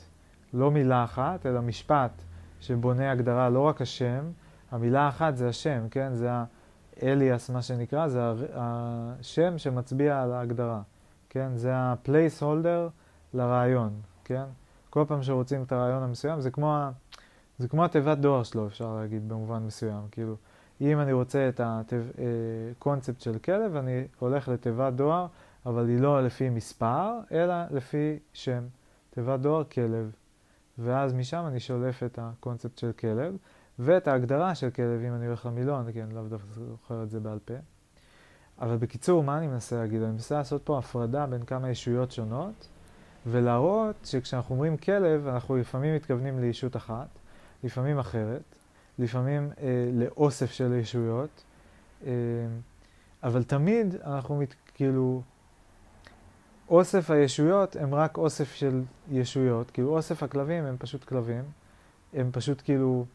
לא 0.53 0.71
מילה 0.71 1.03
אחת, 1.03 1.45
אלא 1.45 1.61
משפט 1.61 2.11
שבונה 2.59 3.11
הגדרה, 3.11 3.49
לא 3.49 3.59
רק 3.59 3.81
השם, 3.81 4.25
המילה 4.71 5.01
האחת 5.01 5.37
זה 5.37 5.49
השם, 5.49 5.89
כן? 5.91 6.13
זה 6.13 6.29
אליאס, 7.03 7.49
מה 7.49 7.61
שנקרא, 7.61 8.07
זה 8.07 8.21
השם 8.55 9.57
שמצביע 9.57 10.21
על 10.21 10.33
ההגדרה, 10.33 10.81
כן? 11.29 11.55
זה 11.55 11.75
ה-place 11.75 12.41
holder 12.41 12.89
לרעיון, 13.33 13.93
כן? 14.23 14.45
כל 14.89 15.03
פעם 15.07 15.23
שרוצים 15.23 15.63
את 15.63 15.71
הרעיון 15.71 16.03
המסוים, 16.03 16.41
זה 16.41 16.51
כמו, 16.51 16.89
זה 17.59 17.67
כמו 17.67 17.85
התיבת 17.85 18.17
דואר 18.17 18.43
שלו, 18.43 18.67
אפשר 18.67 18.95
להגיד, 18.95 19.29
במובן 19.29 19.63
מסוים. 19.63 20.01
כאילו, 20.11 20.35
אם 20.81 20.99
אני 20.99 21.13
רוצה 21.13 21.49
את 21.49 21.61
הקונספט 21.63 23.17
אה, 23.17 23.23
של 23.23 23.39
כלב, 23.39 23.75
אני 23.75 24.07
הולך 24.19 24.47
לתיבת 24.47 24.93
דואר, 24.93 25.27
אבל 25.65 25.89
היא 25.89 25.99
לא 25.99 26.23
לפי 26.23 26.49
מספר, 26.49 27.11
אלא 27.31 27.55
לפי 27.71 28.19
שם. 28.33 28.63
תיבת 29.09 29.39
דואר 29.39 29.63
כלב. 29.63 30.11
ואז 30.77 31.13
משם 31.13 31.43
אני 31.47 31.59
שולף 31.59 32.03
את 32.03 32.19
הקונספט 32.21 32.77
של 32.77 32.91
כלב. 32.91 33.37
ואת 33.79 34.07
ההגדרה 34.07 34.55
של 34.55 34.69
כלב, 34.69 35.01
אם 35.07 35.13
אני 35.13 35.27
הולך 35.27 35.45
למילון, 35.45 35.91
כן, 35.93 36.07
לאו 36.11 36.23
דווקא 36.23 36.47
זוכר 36.53 37.03
את 37.03 37.09
זה 37.09 37.19
בעל 37.19 37.39
פה. 37.45 37.53
אבל 38.59 38.77
בקיצור, 38.77 39.23
מה 39.23 39.37
אני 39.37 39.47
מנסה 39.47 39.75
להגיד? 39.75 40.01
אני 40.01 40.11
מנסה 40.11 40.37
לעשות 40.37 40.61
פה 40.63 40.77
הפרדה 40.77 41.25
בין 41.25 41.45
כמה 41.45 41.69
ישויות 41.69 42.11
שונות, 42.11 42.67
ולהראות 43.27 43.95
שכשאנחנו 44.03 44.55
אומרים 44.55 44.77
כלב, 44.77 45.27
אנחנו 45.27 45.57
לפעמים 45.57 45.95
מתכוונים 45.95 46.39
לישות 46.39 46.75
אחת, 46.75 47.07
לפעמים 47.65 47.99
אחרת, 47.99 48.41
לפעמים 48.99 49.49
אה, 49.61 49.89
לאוסף 49.93 50.51
של 50.51 50.73
ישויות, 50.73 51.43
אה, 52.05 52.11
אבל 53.23 53.43
תמיד 53.43 53.95
אנחנו 54.03 54.35
מת, 54.35 54.55
כאילו, 54.73 55.21
אוסף 56.69 57.11
הישויות 57.11 57.75
הם 57.75 57.95
רק 57.95 58.17
אוסף 58.17 58.53
של 58.53 58.81
ישויות, 59.11 59.71
כאילו 59.71 59.89
אוסף 59.89 60.23
הכלבים 60.23 60.65
הם 60.65 60.75
פשוט 60.79 61.03
כלבים, 61.03 61.43
הם 62.13 62.29
פשוט 62.31 62.61
כאילו 62.61 63.05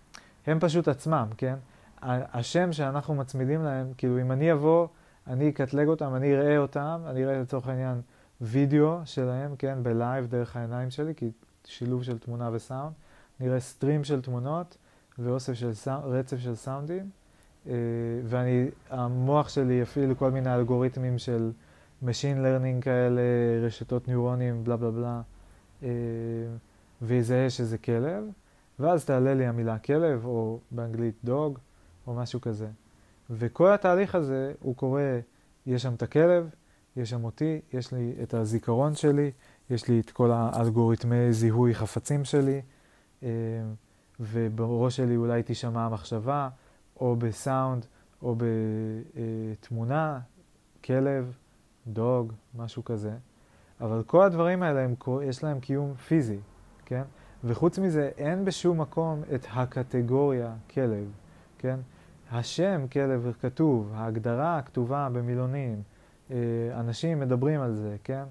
הם 0.46 0.60
פשוט 0.60 0.88
עצמם, 0.88 1.26
כן? 1.36 1.54
השם 2.02 2.72
שאנחנו 2.72 3.14
מצמידים 3.14 3.64
להם, 3.64 3.92
כאילו 3.96 4.20
אם 4.20 4.32
אני 4.32 4.52
אבוא, 4.52 4.88
אני 5.26 5.48
אקטלג 5.48 5.88
אותם, 5.88 6.14
אני 6.14 6.34
אראה 6.34 6.58
אותם, 6.58 7.00
אני 7.06 7.24
אראה 7.24 7.40
לצורך 7.40 7.68
העניין 7.68 8.00
וידאו 8.40 8.98
שלהם, 9.04 9.56
כן? 9.56 9.78
ב 9.82 9.91
live 9.91 10.26
דרך 10.26 10.56
העיניים 10.56 10.90
שלי, 10.90 11.14
כי 11.14 11.30
שילוב 11.64 12.02
של 12.02 12.18
תמונה 12.18 12.50
וסאונד. 12.52 12.92
נראה 13.40 13.60
stream 13.60 14.04
של 14.04 14.22
תמונות 14.22 14.76
ואוסף 15.18 15.52
של 15.52 15.74
סאונד, 15.74 16.04
רצף 16.04 16.38
של 16.38 16.54
סאונדים. 16.54 17.10
אה, 17.66 17.72
ואני, 18.24 18.68
המוח 18.90 19.48
שלי 19.48 19.74
יפעיל 19.74 20.14
כל 20.14 20.30
מיני 20.30 20.54
אלגוריתמים 20.54 21.18
של 21.18 21.50
Machine 22.02 22.38
Learning 22.38 22.82
כאלה, 22.82 23.22
רשתות 23.62 24.08
ניורונים, 24.08 24.64
בלה 24.64 24.76
בלה 24.76 24.90
בלה, 24.90 25.20
אה, 25.82 25.88
ויזהה 27.02 27.50
שזה 27.50 27.78
כלב. 27.78 28.24
ואז 28.78 29.04
תעלה 29.04 29.34
לי 29.34 29.46
המילה 29.46 29.78
כלב, 29.78 30.24
או 30.24 30.58
באנגלית 30.70 31.14
דוג, 31.24 31.58
או 32.06 32.14
משהו 32.14 32.40
כזה. 32.40 32.66
וכל 33.30 33.72
התהליך 33.72 34.14
הזה, 34.14 34.52
הוא 34.60 34.76
קורה, 34.76 35.20
יש 35.66 35.82
שם 35.82 35.94
את 35.94 36.02
הכלב, 36.02 36.50
יש 36.96 37.10
שם 37.10 37.24
אותי, 37.24 37.60
יש 37.72 37.92
לי 37.92 38.14
את 38.22 38.34
הזיכרון 38.34 38.94
שלי, 38.94 39.30
יש 39.70 39.88
לי 39.88 40.00
את 40.00 40.10
כל 40.10 40.30
האלגוריתמי 40.32 41.32
זיהוי 41.32 41.74
חפצים 41.74 42.24
שלי, 42.24 42.60
ובראש 44.20 44.96
שלי 44.96 45.16
אולי 45.16 45.42
תישמע 45.42 45.86
המחשבה, 45.86 46.48
או 47.00 47.16
בסאונד, 47.16 47.86
או 48.22 48.36
בתמונה, 49.60 50.20
כלב, 50.84 51.32
דוג, 51.86 52.32
משהו 52.54 52.84
כזה. 52.84 53.12
אבל 53.80 54.02
כל 54.02 54.22
הדברים 54.22 54.62
האלה, 54.62 54.80
הם, 54.80 54.94
יש 55.22 55.44
להם 55.44 55.60
קיום 55.60 55.94
פיזי, 55.94 56.38
כן? 56.84 57.02
וחוץ 57.44 57.78
מזה, 57.78 58.10
אין 58.18 58.44
בשום 58.44 58.80
מקום 58.80 59.22
את 59.34 59.46
הקטגוריה 59.52 60.52
כלב, 60.70 61.10
כן? 61.58 61.80
השם 62.30 62.86
כלב 62.92 63.32
כתוב, 63.40 63.92
ההגדרה 63.94 64.62
כתובה 64.62 65.08
במילונים, 65.12 65.82
אה, 66.30 66.36
אנשים 66.72 67.20
מדברים 67.20 67.60
על 67.60 67.74
זה, 67.74 67.96
כן? 68.04 68.24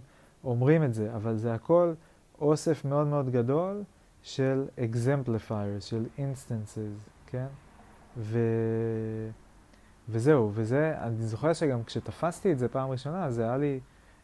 אומרים 0.43 0.83
את 0.83 0.93
זה, 0.93 1.15
אבל 1.15 1.37
זה 1.37 1.53
הכל 1.53 1.93
אוסף 2.41 2.85
מאוד 2.85 3.07
מאוד 3.07 3.29
גדול 3.29 3.83
של 4.24 4.67
exemplifiers, 4.78 5.82
של 5.82 6.05
instances, 6.17 7.09
כן? 7.28 7.47
ו... 8.17 8.39
וזהו, 10.09 10.51
וזה, 10.53 10.93
אני 10.97 11.15
זוכר 11.15 11.53
שגם 11.53 11.84
כשתפסתי 11.84 12.51
את 12.51 12.59
זה 12.59 12.67
פעם 12.67 12.89
ראשונה, 12.89 13.32
זה 13.32 13.43
היה 13.43 13.57
לי, 13.57 13.80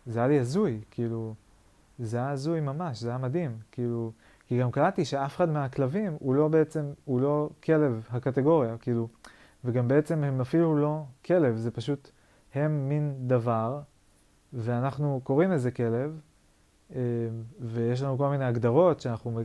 זה 0.05 0.19
היה 0.19 0.27
לי 0.27 0.39
הזוי, 0.39 0.81
כאילו, 0.91 1.33
זה 1.99 2.17
היה 2.17 2.29
הזוי 2.29 2.59
ממש, 2.59 2.99
זה 3.01 3.09
היה 3.09 3.17
מדהים, 3.17 3.57
כאילו, 3.71 4.11
כי 4.47 4.59
גם 4.59 4.71
קראתי 4.71 5.05
שאף 5.05 5.35
אחד 5.35 5.49
מהכלבים 5.49 6.17
הוא 6.19 6.35
לא 6.35 6.47
בעצם, 6.47 6.85
הוא 7.05 7.21
לא 7.21 7.49
כלב 7.63 8.07
הקטגוריה, 8.11 8.77
כאילו, 8.77 9.07
וגם 9.65 9.87
בעצם 9.87 10.23
הם 10.23 10.41
אפילו 10.41 10.77
לא 10.77 11.03
כלב, 11.25 11.55
זה 11.55 11.71
פשוט, 11.71 12.09
הם 12.53 12.89
מין 12.89 13.13
דבר, 13.27 13.79
ואנחנו 14.53 15.21
קוראים 15.23 15.51
לזה 15.51 15.71
כלב, 15.71 16.19
ויש 17.61 18.01
לנו 18.01 18.17
כל 18.17 18.29
מיני 18.29 18.45
הגדרות 18.45 18.99
שאנחנו 18.99 19.39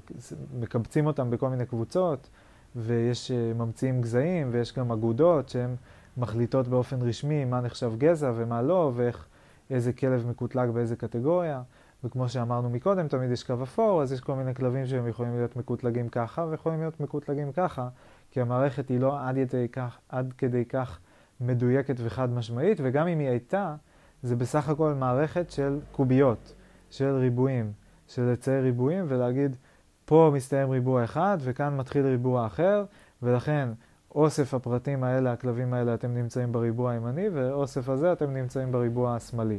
מקבצים 0.61 1.07
אותן 1.07 1.31
בכל 1.31 1.49
מיני 1.49 1.67
קבוצות, 1.67 2.29
ויש 2.77 3.31
אה, 3.31 3.53
ממציאים 3.55 4.01
גזעים, 4.01 4.49
ויש 4.51 4.75
גם 4.75 4.93
אגודות 4.93 5.49
שהן 5.49 5.75
מחליטות 6.17 6.69
באופן 6.69 7.03
רשמי 7.03 7.45
מה 7.45 7.61
נחשב 7.61 7.93
גזע 7.99 8.33
ומה 8.37 8.63
לא, 8.63 8.93
ואיך, 8.95 9.27
איזה 9.71 9.93
כלב 9.93 10.27
מקוטלג 10.27 10.71
באיזה 10.71 10.97
קטגוריה. 10.97 11.63
וכמו 12.05 12.29
שאמרנו 12.29 12.71
מקודם, 12.71 13.09
תמיד 13.09 13.31
יש 13.31 13.45
קו 13.45 13.55
אפור, 13.63 14.03
אז 14.03 14.13
יש 14.13 14.21
כל 14.21 14.35
מיני 14.35 14.55
כלבים 14.55 14.87
שהם 14.87 15.09
יכולים 15.09 15.37
להיות 15.37 15.57
מקוטלגים 15.57 16.09
ככה, 16.09 16.45
ויכולים 16.51 16.81
להיות 16.81 17.01
מקוטלגים 17.01 17.53
ככה, 17.53 17.89
כי 18.31 18.41
המערכת 18.41 18.89
היא 18.89 19.01
לא 19.01 19.29
עד, 19.29 19.37
כך, 19.73 19.99
עד 20.09 20.33
כדי 20.39 20.65
כך 20.65 20.99
מדויקת 21.41 21.97
וחד 21.99 22.31
משמעית, 22.31 22.79
וגם 22.83 23.07
אם 23.07 23.19
היא 23.19 23.29
הייתה, 23.29 23.75
זה 24.23 24.37
בסך 24.37 24.69
הכל 24.69 24.95
מערכת 24.95 25.51
של 25.51 25.79
קוביות, 25.93 26.55
של 26.91 27.17
ריבועים, 27.17 27.73
של 28.09 28.23
לצייר 28.23 28.63
ריבועים 28.63 29.05
ולהגיד, 29.09 29.57
פה 30.05 30.31
מסתיים 30.35 30.71
ריבוע 30.71 31.05
אחד 31.05 31.39
וכאן 31.41 31.77
מתחיל 31.77 32.07
ריבוע 32.07 32.47
אחר, 32.47 32.85
ולכן 33.23 33.69
אוסף 34.15 34.55
הפרטים 34.55 35.05
האלה, 35.05 35.33
הכלבים 35.33 35.75
האלה, 35.75 35.95
אתם 35.95 36.15
נמצאים 36.15 36.53
בריבוע 36.53 36.93
הימני, 36.93 37.29
ואוסף 37.33 37.89
הזה 37.89 38.13
אתם 38.13 38.35
נמצאים 38.35 38.73
בריבוע 38.73 39.17
השמאלי. 39.17 39.59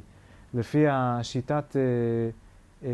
לפי 0.54 0.88
השיטת 0.90 1.76
אה, 1.76 1.82
אה, 2.84 2.90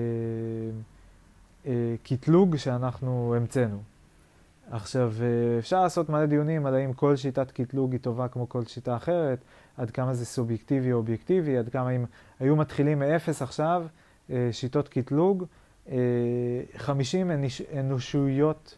אה, 1.65 1.95
קטלוג 2.03 2.55
שאנחנו 2.55 3.35
המצאנו. 3.35 3.77
עכשיו, 4.71 5.13
אה, 5.21 5.59
אפשר 5.59 5.83
לעשות 5.83 6.09
מלא 6.09 6.25
דיונים 6.25 6.65
על 6.65 6.75
האם 6.75 6.93
כל 6.93 7.15
שיטת 7.15 7.51
קטלוג 7.51 7.91
היא 7.91 7.99
טובה 7.99 8.27
כמו 8.27 8.49
כל 8.49 8.65
שיטה 8.65 8.95
אחרת, 8.95 9.39
עד 9.77 9.91
כמה 9.91 10.13
זה 10.13 10.25
סובייקטיבי 10.25 10.91
או 10.91 10.97
אובייקטיבי, 10.97 11.57
עד 11.57 11.69
כמה 11.69 11.89
אם 11.89 12.05
היו 12.39 12.55
מתחילים 12.55 12.99
מאפס 12.99 13.41
עכשיו, 13.41 13.85
שיטות 14.51 14.89
קטלוג, 14.89 15.45
50 16.77 17.31
אה, 17.31 17.35
אנושיות, 17.79 18.77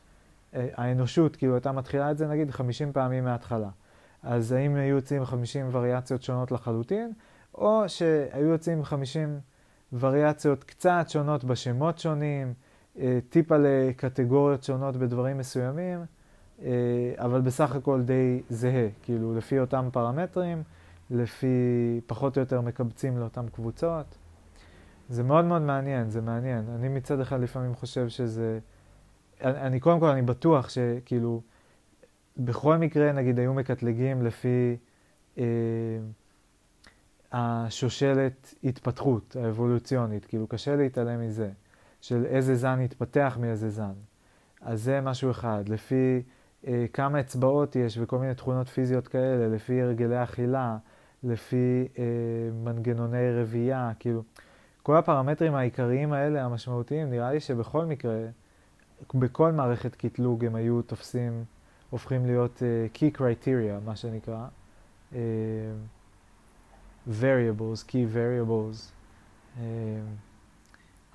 האנושות 0.53 1.35
כאילו 1.35 1.53
הייתה 1.53 1.71
מתחילה 1.71 2.11
את 2.11 2.17
זה 2.17 2.27
נגיד 2.27 2.51
50 2.51 2.93
פעמים 2.93 3.23
מההתחלה. 3.23 3.69
אז 4.23 4.51
האם 4.51 4.75
היו 4.75 4.95
יוצאים 4.95 5.25
50 5.25 5.69
וריאציות 5.71 6.23
שונות 6.23 6.51
לחלוטין, 6.51 7.11
או 7.55 7.83
שהיו 7.87 8.47
יוצאים 8.47 8.83
50 8.83 9.39
וריאציות 9.93 10.63
קצת 10.63 11.05
שונות 11.07 11.43
בשמות 11.43 11.99
שונים, 11.99 12.53
אה, 12.99 13.19
טיפה 13.29 13.57
לקטגוריות 13.57 14.63
שונות 14.63 14.97
בדברים 14.97 15.37
מסוימים, 15.37 15.99
אה, 16.61 17.13
אבל 17.17 17.41
בסך 17.41 17.75
הכל 17.75 18.01
די 18.01 18.41
זהה, 18.49 18.87
כאילו 19.03 19.35
לפי 19.35 19.59
אותם 19.59 19.89
פרמטרים, 19.91 20.63
לפי 21.09 21.47
פחות 22.07 22.37
או 22.37 22.39
יותר 22.39 22.61
מקבצים 22.61 23.17
לאותן 23.17 23.45
קבוצות. 23.53 24.17
זה 25.09 25.23
מאוד 25.23 25.45
מאוד 25.45 25.61
מעניין, 25.61 26.09
זה 26.09 26.21
מעניין. 26.21 26.65
אני 26.75 26.89
מצד 26.89 27.19
אחד 27.19 27.39
לפעמים 27.39 27.75
חושב 27.75 28.09
שזה... 28.09 28.59
אני, 29.41 29.61
אני 29.61 29.79
קודם 29.79 29.99
כל, 29.99 30.09
אני 30.09 30.21
בטוח 30.21 30.69
שכאילו, 30.69 31.41
בכל 32.37 32.77
מקרה, 32.77 33.11
נגיד, 33.11 33.39
היו 33.39 33.53
מקטלגים 33.53 34.21
לפי 34.21 34.77
אה, 35.37 35.43
השושלת 37.31 38.53
התפתחות 38.63 39.35
האבולוציונית, 39.35 40.25
כאילו, 40.25 40.47
קשה 40.47 40.75
להתעלם 40.75 41.21
מזה. 41.21 41.49
של 42.01 42.25
איזה 42.25 42.55
זן 42.55 42.81
יתפתח 42.81 43.37
מאיזה 43.41 43.69
זן. 43.69 43.93
אז 44.61 44.83
זה 44.83 45.01
משהו 45.01 45.31
אחד. 45.31 45.69
לפי 45.69 46.21
אה, 46.67 46.85
כמה 46.93 47.19
אצבעות 47.19 47.75
יש 47.75 47.97
וכל 48.01 48.19
מיני 48.19 48.35
תכונות 48.35 48.67
פיזיות 48.67 49.07
כאלה, 49.07 49.47
לפי 49.47 49.81
הרגלי 49.81 50.23
אכילה, 50.23 50.77
לפי 51.23 51.87
אה, 51.97 52.03
מנגנוני 52.63 53.31
רבייה, 53.41 53.91
כאילו, 53.99 54.23
כל 54.89 54.97
הפרמטרים 54.97 55.55
העיקריים 55.55 56.13
האלה, 56.13 56.45
המשמעותיים, 56.45 57.09
נראה 57.09 57.31
לי 57.31 57.39
שבכל 57.39 57.85
מקרה, 57.85 58.17
בכל 59.13 59.51
מערכת 59.51 59.95
קטלוג 59.95 60.45
הם 60.45 60.55
היו 60.55 60.81
תופסים, 60.81 61.43
הופכים 61.89 62.25
להיות 62.25 62.61
uh, 62.61 62.97
key 62.97 63.17
criteria, 63.17 63.85
מה 63.85 63.95
שנקרא, 63.95 64.47
uh, 65.11 65.15
variables, 67.07 67.87
key 67.87 68.15
variables. 68.15 68.91
Uh, 69.57 69.59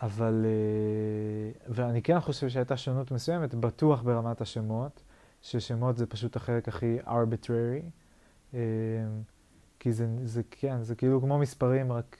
אבל, 0.02 0.46
אה, 0.46 1.72
ואני 1.74 2.02
כן 2.02 2.20
חושב 2.20 2.48
שהייתה 2.48 2.76
שונות 2.76 3.10
מסוימת, 3.10 3.54
בטוח 3.54 4.02
ברמת 4.02 4.40
השמות, 4.40 5.02
ששמות 5.42 5.96
זה 5.96 6.06
פשוט 6.06 6.36
החלק 6.36 6.68
הכי 6.68 6.98
arbitrary, 7.06 7.84
אה, 8.54 8.60
כי 9.80 9.92
זה, 9.92 10.06
זה 10.24 10.42
כן, 10.50 10.82
זה 10.82 10.94
כאילו 10.94 11.20
כמו 11.20 11.38
מספרים, 11.38 11.92
רק 11.92 12.16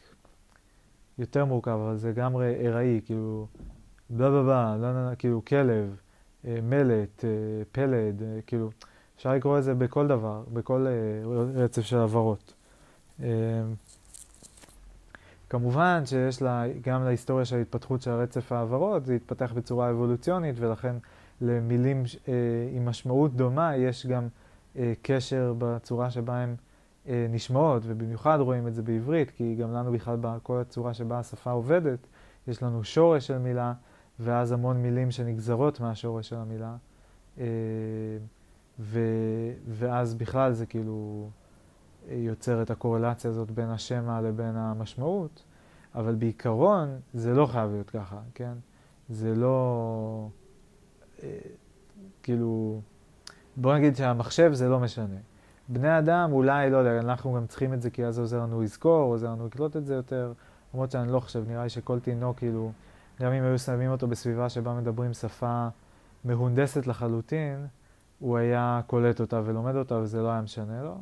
יותר 1.18 1.44
מורכב, 1.44 1.70
אבל 1.70 1.96
זה 1.96 2.08
לגמרי 2.08 2.66
ארעי, 2.66 3.00
כאילו, 3.04 3.46
בלה 4.10 4.30
בלה 4.30 4.42
בלה, 4.42 4.76
לא, 4.76 4.92
לא, 4.94 5.10
לא, 5.10 5.14
כאילו 5.14 5.44
כלב, 5.44 5.96
אה, 6.46 6.58
מלט, 6.62 7.24
פלד, 7.72 8.22
כאילו, 8.46 8.70
אפשר 9.16 9.32
לקרוא 9.32 9.58
לזה 9.58 9.74
בכל 9.74 10.06
דבר, 10.06 10.42
בכל 10.52 10.86
רצף 11.54 11.82
של 11.82 11.98
עברות. 11.98 12.54
כמובן 15.50 16.02
שיש 16.06 16.42
לה, 16.42 16.64
גם 16.80 17.04
להיסטוריה 17.04 17.44
של 17.44 17.56
ההתפתחות 17.56 18.02
של 18.02 18.10
הרצף 18.10 18.52
העברות, 18.52 19.06
זה 19.06 19.14
התפתח 19.14 19.52
בצורה 19.52 19.90
אבולוציונית, 19.90 20.54
ולכן 20.58 20.96
למילים 21.40 22.02
אה, 22.28 22.32
עם 22.72 22.84
משמעות 22.84 23.36
דומה 23.36 23.76
יש 23.76 24.06
גם 24.06 24.28
אה, 24.76 24.92
קשר 25.02 25.54
בצורה 25.58 26.10
שבה 26.10 26.34
אה, 26.34 26.44
נשמעות, 27.06 27.82
ובמיוחד 27.86 28.38
רואים 28.40 28.68
את 28.68 28.74
זה 28.74 28.82
בעברית, 28.82 29.30
כי 29.30 29.54
גם 29.54 29.72
לנו 29.72 29.92
בכלל 29.92 30.16
בכל 30.20 30.58
הצורה 30.58 30.94
שבה 30.94 31.18
השפה 31.18 31.50
עובדת, 31.50 32.06
יש 32.48 32.62
לנו 32.62 32.84
שורש 32.84 33.26
של 33.26 33.38
מילה, 33.38 33.72
ואז 34.20 34.52
המון 34.52 34.76
מילים 34.76 35.10
שנגזרות 35.10 35.80
מהשורש 35.80 36.28
של 36.28 36.36
המילה. 36.36 36.76
אה, 37.38 37.44
ו, 38.80 39.00
ואז 39.68 40.14
בכלל 40.14 40.52
זה 40.52 40.66
כאילו... 40.66 41.28
יוצר 42.08 42.62
את 42.62 42.70
הקורלציה 42.70 43.30
הזאת 43.30 43.50
בין 43.50 43.68
השמע 43.68 44.20
לבין 44.20 44.56
המשמעות, 44.56 45.44
אבל 45.94 46.14
בעיקרון 46.14 46.88
זה 47.14 47.34
לא 47.34 47.46
חייב 47.46 47.70
להיות 47.70 47.90
ככה, 47.90 48.18
כן? 48.34 48.52
זה 49.08 49.34
לא... 49.34 50.28
אה, 51.22 51.38
כאילו... 52.22 52.80
בוא 53.56 53.74
נגיד 53.74 53.96
שהמחשב 53.96 54.50
זה 54.52 54.68
לא 54.68 54.80
משנה. 54.80 55.16
בני 55.68 55.98
אדם 55.98 56.32
אולי, 56.32 56.70
לא 56.70 56.76
יודע, 56.76 56.98
אנחנו 57.00 57.32
גם 57.32 57.46
צריכים 57.46 57.72
את 57.74 57.82
זה 57.82 57.90
כי 57.90 58.04
אז 58.04 58.14
זה 58.14 58.20
עוזר 58.20 58.42
לנו 58.42 58.62
לזכור, 58.62 59.12
עוזר 59.12 59.30
לנו 59.30 59.46
לקלוט 59.46 59.76
את 59.76 59.86
זה 59.86 59.94
יותר, 59.94 60.32
למרות 60.74 60.90
שאני 60.90 61.12
לא 61.12 61.20
חושב, 61.20 61.44
נראה 61.48 61.62
לי 61.62 61.68
שכל 61.68 62.00
תינוק, 62.00 62.38
כאילו, 62.38 62.72
גם 63.20 63.32
אם 63.32 63.42
היו 63.42 63.58
שמים 63.58 63.90
אותו 63.90 64.08
בסביבה 64.08 64.48
שבה 64.48 64.74
מדברים 64.74 65.12
שפה 65.12 65.68
מהונדסת 66.24 66.86
לחלוטין, 66.86 67.66
הוא 68.18 68.36
היה 68.38 68.80
קולט 68.86 69.20
אותה 69.20 69.40
ולומד 69.44 69.76
אותה 69.76 69.94
וזה 69.94 70.22
לא 70.22 70.28
היה 70.28 70.40
משנה 70.40 70.82
לו. 70.82 70.98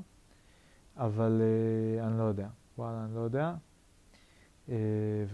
אבל 0.96 1.40
אה, 1.40 2.04
אני 2.06 2.18
לא 2.18 2.22
יודע. 2.22 2.48
וואלה, 2.78 3.04
אני 3.04 3.14
לא 3.14 3.20
יודע. 3.20 3.54
אה, 4.66 4.70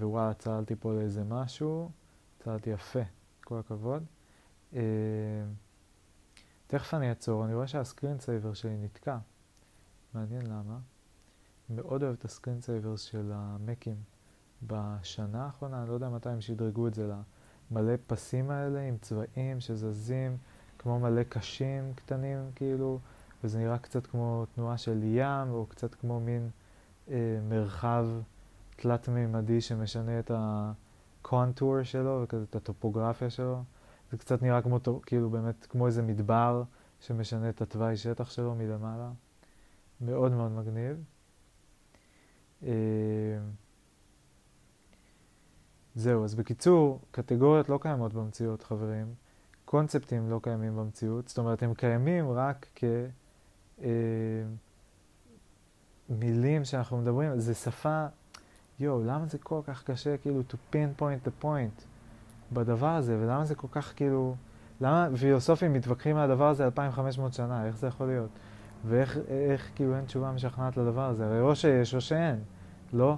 ווואלה, 0.01 0.35
צללתי 0.35 0.75
פה 0.77 0.93
לאיזה 0.93 1.25
משהו. 1.25 1.91
צללתי 2.39 2.71
יפה, 2.71 3.03
כל 3.45 3.59
הכבוד. 3.59 4.03
אה, 4.73 4.77
תכף 6.71 6.95
אני 6.95 7.09
אעצור, 7.11 7.45
אני 7.45 7.55
רואה 7.55 7.67
שה 7.67 7.84
screen 7.84 8.19
saver 8.19 8.55
שלי 8.55 8.77
נתקע. 8.77 9.19
מעניין 10.15 10.47
למה. 10.47 10.79
מאוד 11.71 12.03
אוהב 12.03 12.15
את 12.19 12.25
ה 12.25 12.30
screen 12.30 12.61
saver 12.61 12.97
של 12.97 13.31
המקים 13.35 13.97
בשנה 14.67 15.45
האחרונה, 15.45 15.81
אני 15.81 15.89
לא 15.89 15.95
יודע 15.95 16.09
מתי 16.09 16.29
הם 16.29 16.41
שדרגו 16.41 16.87
את 16.87 16.95
זה 16.95 17.11
למלא 17.71 17.95
פסים 18.07 18.51
האלה 18.51 18.81
עם 18.81 18.97
צבעים 19.01 19.61
שזזים 19.61 20.37
כמו 20.79 20.99
מלא 20.99 21.23
קשים 21.23 21.93
קטנים 21.95 22.51
כאילו. 22.55 22.99
וזה 23.45 23.59
נראה 23.59 23.79
קצת 23.79 24.07
כמו 24.07 24.45
תנועה 24.55 24.79
של 24.79 25.01
ים, 25.05 25.51
או 25.51 25.67
קצת 25.67 25.95
כמו 25.95 26.21
מין 26.21 26.51
אה, 27.11 27.39
מרחב 27.49 28.07
תלת-מימדי 28.77 29.61
שמשנה 29.61 30.19
את 30.19 30.31
הקונטור 30.35 31.83
שלו, 31.83 32.21
וכזה 32.25 32.45
את 32.51 32.57
הטופוגרפיה 32.57 33.31
שלו. 33.31 33.63
זה 34.11 34.19
קצת 34.19 34.43
נראה 34.43 34.63
כמו, 34.63 34.79
כאילו 35.07 35.31
באמת, 35.31 35.67
כמו 35.67 35.87
איזה 35.87 36.03
מדבר 36.03 36.63
שמשנה 37.01 37.49
את 37.49 37.63
התוואי 37.63 37.97
שטח 37.97 38.31
שלו 38.31 38.55
מלמעלה. 38.55 39.11
מאוד 40.01 40.33
מאוד 40.33 40.53
מגניב. 40.53 41.05
אה, 42.63 42.71
זהו, 45.95 46.25
אז 46.25 46.35
בקיצור, 46.35 47.01
קטגוריות 47.11 47.69
לא 47.69 47.79
קיימות 47.83 48.15
במציאות, 48.15 48.63
חברים. 48.63 49.15
קונספטים 49.65 50.31
לא 50.31 50.41
קיימים 50.43 50.77
במציאות, 50.77 51.29
זאת 51.29 51.39
אומרת, 51.39 51.63
הם 51.63 51.75
קיימים 51.75 52.31
רק 52.31 52.67
כ... 52.75 52.85
אה, 53.81 53.89
מילים 56.09 56.65
שאנחנו 56.65 56.99
מדברים, 56.99 57.41
זה 57.41 57.55
שפה, 57.55 58.07
יואו, 58.81 59.05
למה 59.05 59.27
זה 59.27 59.39
כל 59.39 59.61
כך 59.67 59.85
קשה 59.85 60.17
כאילו 60.17 60.41
to 60.51 60.75
pinpoint 60.75 61.29
the 61.29 61.45
point 61.45 61.85
בדבר 62.53 62.89
הזה, 62.89 63.17
ולמה 63.21 63.45
זה 63.45 63.55
כל 63.55 63.69
כך 63.71 63.93
כאילו, 63.97 64.35
למה 64.81 65.09
פילוסופים 65.21 65.73
מתווכחים 65.73 66.17
על 66.17 66.31
הדבר 66.31 66.49
הזה 66.49 66.65
2,500 66.65 67.33
שנה, 67.33 67.67
איך 67.67 67.77
זה 67.77 67.87
יכול 67.87 68.07
להיות? 68.07 68.31
ואיך 68.85 69.19
איך, 69.29 69.71
כאילו 69.75 69.97
אין 69.97 70.05
תשובה 70.05 70.33
משכנעת 70.33 70.77
לדבר 70.77 71.05
הזה? 71.09 71.27
הרי 71.27 71.41
או 71.41 71.57
שיש 71.57 71.95
או 71.95 72.01
שאין, 72.01 72.39
לא? 72.93 73.17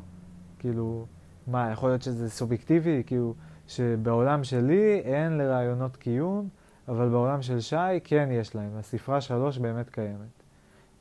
כאילו, 0.58 1.06
מה, 1.46 1.70
יכול 1.72 1.90
להיות 1.90 2.02
שזה 2.02 2.30
סובייקטיבי? 2.30 3.02
כאילו, 3.06 3.34
שבעולם 3.66 4.44
שלי 4.44 5.00
אין 5.04 5.38
לרעיונות 5.38 5.96
קיום, 5.96 6.48
אבל 6.88 7.08
בעולם 7.08 7.42
של 7.42 7.60
שי 7.60 8.00
כן 8.04 8.28
יש 8.32 8.54
להם. 8.54 8.70
הספרה 8.78 9.20
שלוש 9.20 9.58
באמת 9.58 9.90
קיימת. 9.90 10.42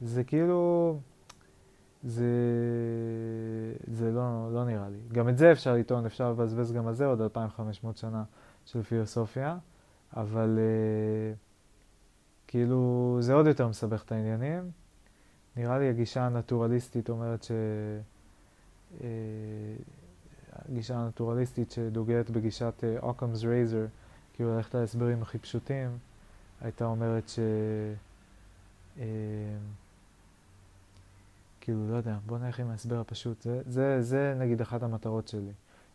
זה 0.02 0.24
כאילו, 0.24 1.00
זה, 2.04 2.34
זה 3.88 4.12
לא, 4.12 4.54
לא 4.54 4.66
נראה 4.66 4.90
לי. 4.90 4.98
גם 5.12 5.30
את 5.30 5.38
זה 5.38 5.52
אפשר 5.52 5.74
לטעון, 5.74 6.06
אפשר 6.06 6.32
לבזבז 6.32 6.72
גם 6.72 6.88
על 6.88 6.94
זה 6.94 7.06
עוד 7.06 7.22
2,500 7.22 7.98
שנה 7.98 8.24
של 8.66 8.84
פילוסופיה, 8.84 9.58
אבל 10.16 10.60
uh, 10.60 11.38
כאילו 12.48 13.18
זה 13.20 13.34
עוד 13.34 13.48
יותר 13.48 13.68
מסבך 13.68 14.04
את 14.04 14.12
העניינים, 14.12 14.72
נראה 15.58 15.80
לי 15.80 15.90
הגישה 15.90 16.26
הנטורליסטית 16.26 17.10
אומרת 17.10 17.44
ש... 17.44 17.52
אה, 19.02 19.08
הגישה 20.70 20.98
הנטורליסטית 20.98 21.72
שדוגלת 21.72 22.30
בגישת 22.30 22.84
אוקאמס 23.02 23.44
uh, 23.44 23.48
רייזר, 23.48 23.86
כאילו 24.34 24.56
ללכת 24.56 24.76
להסברים 24.76 25.22
הכי 25.22 25.38
פשוטים, 25.38 25.98
הייתה 26.62 26.86
אומרת 26.86 27.30
ש... 27.30 27.40
אה, 29.00 29.06
כאילו, 31.70 31.92
לא 31.92 31.96
יודע, 31.96 32.18
בוא 32.26 32.38
נלך 32.38 32.60
עם 32.60 32.70
ההסבר 32.70 33.00
הפשוט. 33.00 33.42
זה, 33.42 33.62
זה, 33.66 34.02
זה 34.02 34.36
נגיד 34.40 34.62
אחת 34.62 34.84
המטרות 34.84 35.28
שלי. 35.28 35.52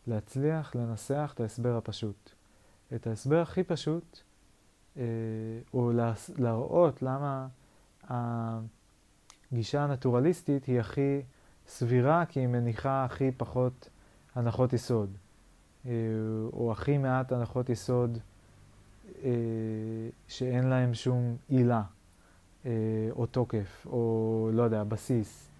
להצליח 0.07 0.75
לנסח 0.75 1.33
את 1.35 1.41
ההסבר 1.41 1.77
הפשוט. 1.77 2.31
את 2.95 3.07
ההסבר 3.07 3.41
הכי 3.41 3.62
פשוט, 3.62 4.18
אה, 4.97 5.03
או 5.75 5.93
להראות 6.39 7.03
למה 7.03 7.47
הגישה 8.09 9.85
הנטורליסטית 9.85 10.64
היא 10.64 10.81
הכי 10.81 11.22
סבירה, 11.66 12.27
כי 12.27 12.41
היא 12.41 12.47
מניחה 12.47 13.05
הכי 13.05 13.31
פחות 13.37 13.89
הנחות 14.35 14.72
יסוד, 14.72 15.11
אה, 15.87 15.93
או 16.53 16.72
הכי 16.72 16.99
מעט 16.99 17.33
הנחות 17.33 17.68
יסוד 17.68 18.18
אה, 19.25 19.31
שאין 20.29 20.66
להם 20.66 20.95
שום 20.95 21.37
עילה, 21.49 21.83
אה, 22.66 22.70
או 23.11 23.27
תוקף, 23.27 23.87
או 23.87 24.51
לא 24.53 24.62
יודע, 24.62 24.85
בסיס. 24.85 25.53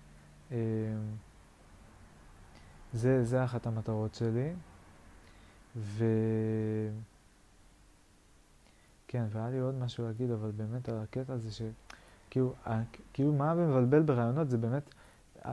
זה, 2.93 3.25
זה 3.25 3.45
אחת 3.45 3.67
המטרות 3.67 4.15
שלי. 4.15 4.53
ו... 5.77 6.05
כן, 9.09 9.25
והיה 9.31 9.51
לי 9.51 9.59
עוד 9.59 9.75
משהו 9.75 10.05
להגיד, 10.05 10.31
אבל 10.31 10.51
באמת 10.51 10.89
על 10.89 10.99
הקטע 10.99 11.33
הזה 11.33 11.53
ש... 11.53 11.63
כאילו, 12.31 12.55
כאילו 13.13 13.33
מה 13.33 13.55
מבלבל 13.55 14.03
ברעיונות 14.03 14.51
זה 14.51 14.59
באמת, 14.59 14.95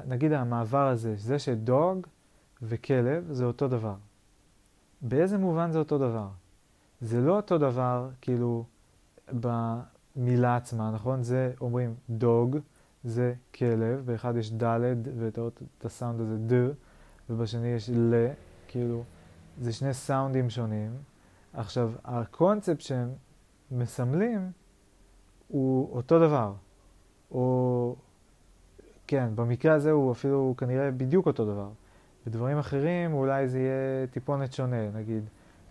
נגיד 0.07 0.31
המעבר 0.33 0.87
הזה, 0.87 1.15
זה 1.15 1.39
שדוג 1.39 2.07
וכלב 2.61 3.31
זה 3.31 3.45
אותו 3.45 3.67
דבר. 3.67 3.95
באיזה 5.01 5.37
מובן 5.37 5.71
זה 5.71 5.79
אותו 5.79 5.97
דבר? 5.97 6.27
זה 7.01 7.21
לא 7.21 7.35
אותו 7.35 7.57
דבר, 7.57 8.09
כאילו, 8.21 8.65
במילה 9.33 10.55
עצמה, 10.55 10.91
נכון? 10.91 11.23
זה, 11.23 11.53
אומרים 11.61 11.95
דוג, 12.09 12.57
זה 13.04 13.34
כלב, 13.56 14.02
באחד 14.06 14.36
יש 14.36 14.54
ד' 14.54 14.80
ואתה 15.20 15.41
רואה 15.41 15.52
את 15.78 15.86
הסאונד 15.86 16.22
הזה 16.22 16.38
ד, 16.38 16.72
ובשני 17.30 17.68
יש 17.68 17.89
ל, 17.89 18.28
כאילו, 18.68 19.04
זה 19.62 19.74
שני 19.74 19.93
סאונדים 19.93 20.49
שונים. 20.49 20.91
עכשיו, 21.54 21.91
הקונספט 22.06 22.82
שהם 22.82 23.10
מסמלים 23.72 24.52
הוא 25.47 25.95
אותו 25.95 26.20
דבר. 26.20 26.54
או, 27.32 27.95
כן, 29.08 29.30
במקרה 29.36 29.74
הזה 29.74 29.91
הוא 29.91 30.12
אפילו 30.12 30.56
כנראה 30.58 30.91
בדיוק 30.91 31.26
אותו 31.26 31.45
דבר. 31.45 31.70
בדברים 32.26 32.58
אחרים 32.58 33.14
אולי 33.14 33.47
זה 33.47 33.60
יהיה 33.60 34.08
טיפונת 34.12 34.54
שונה, 34.54 34.91
נגיד, 34.91 35.24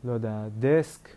לא 0.05 0.13
יודע, 0.13 0.49
דסק 0.59 1.09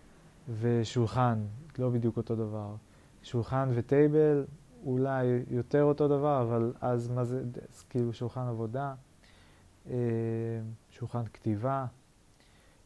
ושולחן, 0.59 1.39
לא 1.79 1.89
בדיוק 1.89 2.17
אותו 2.17 2.35
דבר. 2.35 2.75
שולחן 3.23 3.69
וטייבל, 3.73 4.45
אולי 4.85 5.25
יותר 5.49 5.83
אותו 5.83 6.07
דבר, 6.07 6.41
אבל 6.41 6.73
אז 6.81 7.07
מה 7.09 7.23
זה 7.23 7.43
דסק? 7.43 7.85
כאילו 7.89 8.13
שולחן 8.13 8.47
עבודה, 8.47 8.93
אה, 9.89 9.95
שולחן 10.89 11.23
כתיבה. 11.33 11.85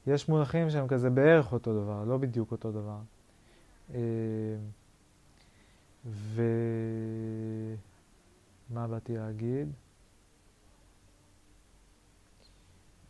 יש 0.08 0.30
מונחים 0.30 0.70
שהם 0.70 0.88
כזה 0.88 1.10
בערך 1.10 1.54
אותו 1.54 1.84
דבר, 1.84 2.04
לא 2.04 2.18
בדיוק 2.18 2.52
אותו 2.52 2.72
דבר. 2.72 3.00
אה, 3.94 4.00
ומה 6.06 6.48
באתי 8.88 9.18
להגיד? 9.18 9.68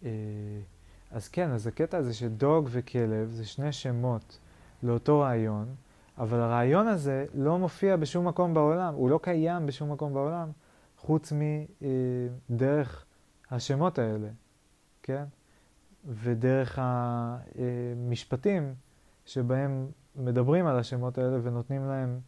אה, 0.03 0.09
אז 1.11 1.27
כן, 1.27 1.51
אז 1.51 1.67
הקטע 1.67 1.97
הזה 1.97 2.13
שדוג 2.13 2.67
וכלב 2.71 3.29
זה 3.29 3.45
שני 3.45 3.71
שמות 3.71 4.39
לאותו 4.83 5.19
רעיון, 5.19 5.75
אבל 6.17 6.39
הרעיון 6.39 6.87
הזה 6.87 7.25
לא 7.33 7.59
מופיע 7.59 7.95
בשום 7.95 8.27
מקום 8.27 8.53
בעולם, 8.53 8.93
הוא 8.93 9.09
לא 9.09 9.19
קיים 9.23 9.65
בשום 9.65 9.91
מקום 9.91 10.13
בעולם, 10.13 10.51
חוץ 10.97 11.33
מדרך 12.49 13.05
השמות 13.51 13.99
האלה, 13.99 14.27
כן? 15.03 15.23
ודרך 16.05 16.79
המשפטים 16.81 18.73
שבהם 19.25 19.87
מדברים 20.15 20.67
על 20.67 20.79
השמות 20.79 21.17
האלה 21.17 21.37
ונותנים 21.43 21.87
להם, 21.87 22.19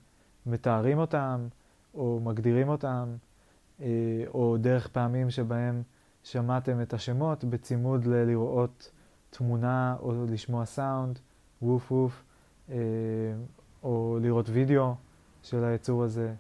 מתארים 0.46 0.98
אותם 0.98 1.48
או 1.94 2.20
מגדירים 2.24 2.70
אותם, 2.70 3.16
אה, 3.82 3.88
או 4.28 4.58
דרך 4.60 4.88
פעמים 4.88 5.30
שבהם 5.30 5.84
שמעתם 6.24 6.82
את 6.82 6.94
השמות 6.94 7.44
בצימוד 7.44 8.06
ללראות 8.06 8.92
תמונה 9.30 9.96
או 10.00 10.26
לשמוע 10.26 10.66
סאונד, 10.66 11.20
ווף 11.62 11.92
ווף, 11.92 12.24
אה, 12.70 12.76
או 13.84 14.18
לראות 14.22 14.50
וידאו 14.50 14.96
של 15.44 15.64
היצור 15.64 16.04
הזה, 16.04 16.34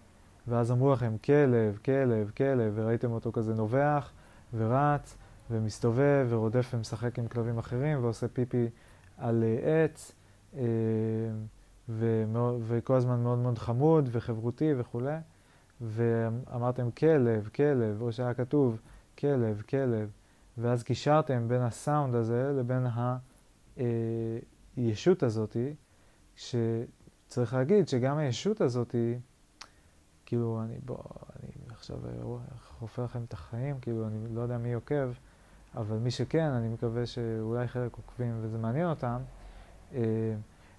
ואז 0.47 0.71
אמרו 0.71 0.93
לכם 0.93 1.15
כלב, 1.23 1.77
כלב, 1.85 2.31
כלב, 2.37 2.73
וראיתם 2.75 3.11
אותו 3.11 3.31
כזה 3.31 3.53
נובח 3.53 4.11
ורץ 4.53 5.17
ומסתובב 5.51 6.27
ורודף 6.29 6.71
ומשחק 6.73 7.19
עם 7.19 7.27
כלבים 7.27 7.57
אחרים 7.57 8.03
ועושה 8.03 8.27
פיפי 8.27 8.65
על 9.17 9.43
אה, 9.43 9.83
עץ, 9.83 10.11
אה, 10.57 10.61
וכל 12.67 12.95
הזמן 12.95 13.23
מאוד 13.23 13.39
מאוד 13.39 13.57
חמוד 13.57 14.09
וחברותי 14.11 14.73
וכולי, 14.77 15.17
ואמרתם 15.81 16.91
כלב, 16.91 17.49
כלב, 17.55 18.01
או 18.01 18.11
שהיה 18.11 18.33
כתוב 18.33 18.81
כלב, 19.17 19.61
כלב, 19.69 20.09
ואז 20.57 20.83
קישרתם 20.83 21.47
בין 21.47 21.61
הסאונד 21.61 22.15
הזה 22.15 22.51
לבין 22.57 22.85
הישות 24.77 25.23
הזאתי, 25.23 25.73
שצריך 27.29 27.53
להגיד 27.53 27.87
שגם 27.87 28.17
הישות 28.17 28.61
הזאתי, 28.61 29.19
כאילו, 30.25 30.61
אני, 30.63 30.75
בוא, 30.85 30.97
אני 31.35 31.51
עכשיו 31.71 31.97
חופר 32.79 33.03
לכם 33.03 33.23
את 33.27 33.33
החיים, 33.33 33.79
כאילו, 33.79 34.07
אני 34.07 34.35
לא 34.35 34.41
יודע 34.41 34.57
מי 34.57 34.73
עוקב, 34.73 35.11
אבל 35.75 35.97
מי 35.97 36.11
שכן, 36.11 36.49
אני 36.49 36.67
מקווה 36.69 37.05
שאולי 37.05 37.67
חלק 37.67 37.95
עוקבים 37.95 38.39
וזה 38.41 38.57
מעניין 38.57 38.89
אותם, 38.89 39.17
אה, 39.93 39.99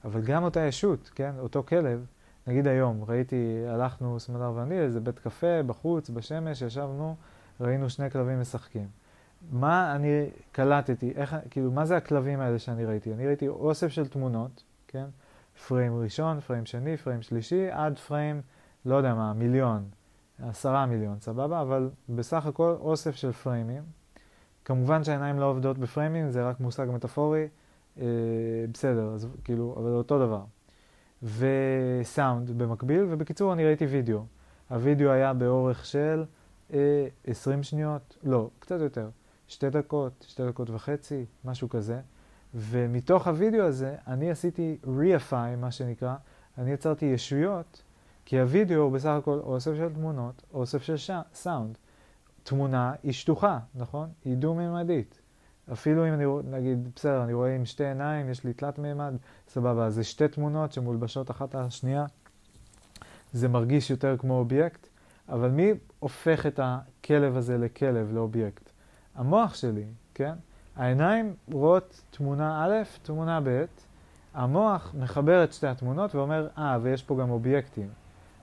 אבל 0.04 0.22
גם 0.22 0.44
אותה 0.44 0.60
ישות, 0.60 1.10
כן, 1.14 1.34
אותו 1.38 1.62
כלב, 1.62 2.06
נגיד 2.46 2.66
היום, 2.66 3.04
ראיתי, 3.04 3.64
הלכנו, 3.68 4.20
סמדר 4.20 4.52
ואני, 4.54 4.78
לאיזה 4.78 5.00
בית 5.00 5.18
קפה, 5.18 5.62
בחוץ, 5.62 6.10
בשמש, 6.10 6.62
ישבנו, 6.62 7.16
ראינו 7.60 7.90
שני 7.90 8.10
כלבים 8.10 8.40
משחקים. 8.40 8.88
מה 9.50 9.96
אני 9.96 10.26
קלטתי, 10.52 11.12
איך, 11.16 11.36
כאילו, 11.50 11.70
מה 11.70 11.84
זה 11.84 11.96
הכלבים 11.96 12.40
האלה 12.40 12.58
שאני 12.58 12.84
ראיתי? 12.84 13.12
אני 13.12 13.26
ראיתי 13.26 13.48
אוסף 13.48 13.88
של 13.88 14.08
תמונות, 14.08 14.62
כן? 14.88 15.06
פריים 15.68 16.02
ראשון, 16.02 16.40
פריים 16.40 16.66
שני, 16.66 16.96
פריים 16.96 17.22
שלישי, 17.22 17.70
עד 17.70 17.98
פריים, 17.98 18.42
לא 18.84 18.94
יודע 18.94 19.14
מה, 19.14 19.32
מיליון, 19.32 19.84
עשרה 20.42 20.86
מיליון, 20.86 21.20
סבבה? 21.20 21.62
אבל 21.62 21.90
בסך 22.08 22.46
הכל 22.46 22.76
אוסף 22.80 23.14
של 23.16 23.32
פריימים. 23.32 23.82
כמובן 24.64 25.04
שהעיניים 25.04 25.38
לא 25.38 25.44
עובדות 25.44 25.78
בפריימים, 25.78 26.30
זה 26.30 26.48
רק 26.48 26.60
מושג 26.60 26.86
מטאפורי, 26.92 27.48
אה, 28.00 28.04
בסדר, 28.72 29.12
אז 29.14 29.28
כאילו, 29.44 29.74
אבל 29.78 29.90
אותו 29.90 30.18
דבר. 30.18 30.44
וסאונד 31.22 32.50
במקביל, 32.50 33.06
ובקיצור 33.10 33.52
אני 33.52 33.64
ראיתי 33.66 33.86
וידאו. 33.86 34.24
הוידאו 34.70 35.10
היה 35.10 35.32
באורך 35.32 35.86
של 35.86 36.24
20 37.24 37.58
אה, 37.58 37.62
שניות, 37.62 38.16
לא, 38.22 38.50
קצת 38.58 38.80
יותר, 38.80 39.08
שתי 39.48 39.70
דקות, 39.70 40.26
שתי 40.28 40.46
דקות 40.46 40.70
וחצי, 40.70 41.24
משהו 41.44 41.68
כזה. 41.68 42.00
ומתוך 42.54 43.26
הוידאו 43.26 43.62
הזה 43.62 43.96
אני 44.06 44.30
עשיתי 44.30 44.76
reify, 44.84 45.56
מה 45.58 45.70
שנקרא, 45.70 46.14
אני 46.58 46.70
יצרתי 46.70 47.06
ישויות, 47.06 47.82
כי 48.24 48.40
הוידאו 48.40 48.80
הוא 48.80 48.92
בסך 48.92 49.08
הכל 49.08 49.38
אוסף 49.38 49.74
של 49.76 49.88
תמונות, 49.94 50.42
אוסף 50.54 50.82
של 50.82 50.96
ש... 50.96 51.10
סאונד. 51.34 51.78
תמונה 52.42 52.92
היא 53.02 53.12
שטוחה, 53.12 53.58
נכון? 53.74 54.08
היא 54.24 54.36
דו-מימדית. 54.36 55.20
אפילו 55.72 56.08
אם 56.08 56.12
אני, 56.12 56.24
נגיד, 56.56 56.88
בסדר, 56.96 57.24
אני 57.24 57.32
רואה 57.32 57.54
עם 57.54 57.64
שתי 57.64 57.84
עיניים, 57.84 58.30
יש 58.30 58.44
לי 58.44 58.52
תלת 58.52 58.78
מימד, 58.78 59.14
סבבה, 59.48 59.90
זה 59.90 60.04
שתי 60.04 60.28
תמונות 60.28 60.72
שמולבשות 60.72 61.30
אחת 61.30 61.54
על 61.54 61.64
השנייה. 61.64 62.06
זה 63.32 63.48
מרגיש 63.48 63.90
יותר 63.90 64.16
כמו 64.18 64.38
אובייקט, 64.38 64.86
אבל 65.28 65.48
מי 65.48 65.72
הופך 65.98 66.46
את 66.46 66.60
הכלב 66.62 67.36
הזה 67.36 67.58
לכלב, 67.58 68.12
לאובייקט? 68.12 68.70
המוח 69.14 69.54
שלי, 69.54 69.84
כן? 70.14 70.34
העיניים 70.80 71.34
רואות 71.52 72.02
תמונה 72.10 72.64
א', 72.64 72.82
תמונה 73.02 73.40
ב', 73.44 73.64
המוח 74.34 74.94
מחבר 74.98 75.44
את 75.44 75.52
שתי 75.52 75.66
התמונות 75.66 76.14
ואומר, 76.14 76.48
אה, 76.58 76.74
ah, 76.74 76.78
ויש 76.82 77.02
פה 77.02 77.16
גם 77.20 77.30
אובייקטים. 77.30 77.88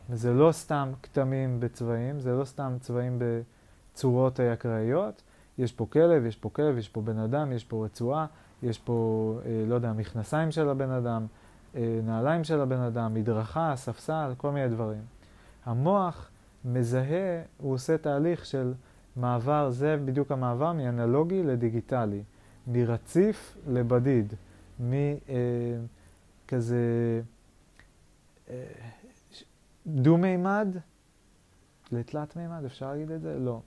וזה 0.09 0.33
לא 0.33 0.51
סתם 0.51 0.91
כתמים 1.03 1.59
בצבעים, 1.59 2.19
זה 2.19 2.31
לא 2.31 2.45
סתם 2.45 2.75
צבעים 2.79 3.19
בצורות 3.19 4.39
אקראיות, 4.39 5.21
יש 5.57 5.71
פה 5.71 5.87
כלב, 5.89 6.25
יש 6.25 6.35
פה 6.35 6.49
כלב, 6.53 6.77
יש 6.77 6.89
פה 6.89 7.01
בן 7.01 7.17
אדם, 7.17 7.51
יש 7.51 7.63
פה 7.63 7.85
רצועה, 7.85 8.25
יש 8.63 8.79
פה, 8.79 9.39
אה, 9.45 9.63
לא 9.67 9.75
יודע, 9.75 9.93
מכנסיים 9.93 10.51
של 10.51 10.69
הבן 10.69 10.89
אדם, 10.89 11.25
אה, 11.75 11.99
נעליים 12.03 12.43
של 12.43 12.61
הבן 12.61 12.81
אדם, 12.81 13.13
מדרכה, 13.13 13.73
ספסל, 13.75 14.33
כל 14.37 14.51
מיני 14.51 14.69
דברים. 14.69 15.01
המוח 15.65 16.29
מזהה, 16.65 17.41
הוא 17.57 17.73
עושה 17.73 17.97
תהליך 17.97 18.45
של 18.45 18.73
מעבר, 19.17 19.69
זה 19.69 19.97
בדיוק 20.05 20.31
המעבר 20.31 20.73
מאנלוגי 20.73 21.43
לדיגיטלי, 21.43 22.23
מרציף 22.67 23.57
לבדיד, 23.67 24.33
מכזה 24.79 26.75
אה, 28.49 28.53
אה, 28.53 28.65
דו-מימד 29.87 30.67
לתלת 31.91 32.35
מימד, 32.35 32.65
אפשר 32.65 32.91
להגיד 32.91 33.11
את 33.11 33.21
זה? 33.21 33.39
לא. 33.39 33.61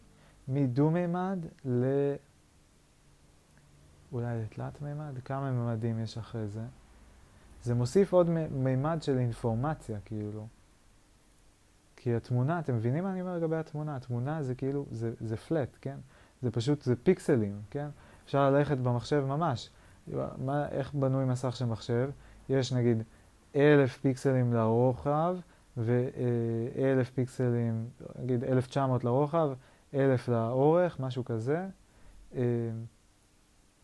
מדו-מימד 0.49 1.39
ל... 1.65 1.85
אולי 4.13 4.43
לתלת 4.43 4.83
מימד? 4.83 5.19
כמה 5.25 5.51
מימדים 5.51 5.99
יש 5.99 6.19
אחרי 6.19 6.49
זה? 6.49 6.63
זה 7.63 7.75
מוסיף 7.75 8.13
עוד 8.13 8.31
מימד 8.51 8.99
של 9.01 9.19
אינפורמציה, 9.19 9.99
כאילו. 10.05 10.47
כי 12.03 12.15
התמונה, 12.15 12.59
אתם 12.59 12.75
מבינים 12.75 13.05
מה 13.05 13.11
אני 13.11 13.21
אומר 13.21 13.37
לגבי 13.37 13.57
התמונה? 13.57 13.97
התמונה 13.97 14.43
זה 14.43 14.55
כאילו, 14.55 14.87
זה, 14.91 15.13
זה 15.21 15.37
פלט, 15.37 15.77
כן? 15.81 15.97
זה 16.43 16.51
פשוט, 16.51 16.83
זה 16.83 16.97
פיקסלים, 16.97 17.61
כן? 17.71 17.89
אפשר 18.25 18.51
ללכת 18.51 18.79
במחשב 18.79 19.25
ממש. 19.29 19.71
מה, 20.39 20.69
איך 20.69 20.95
בנוי 20.95 21.25
מסך 21.25 21.57
של 21.57 21.65
מחשב? 21.65 22.11
יש 22.49 22.73
נגיד 22.73 23.03
אלף 23.57 23.99
פיקסלים 23.99 24.53
לרוחב 24.53 25.37
ואלף 25.77 27.11
פיקסלים, 27.15 27.89
נגיד 28.23 28.45
1900 28.45 29.05
לרוחב, 29.05 29.51
אלף 29.95 30.29
לאורך, 30.29 31.01
משהו 31.01 31.25
כזה. 31.25 31.67
אה, 32.35 32.43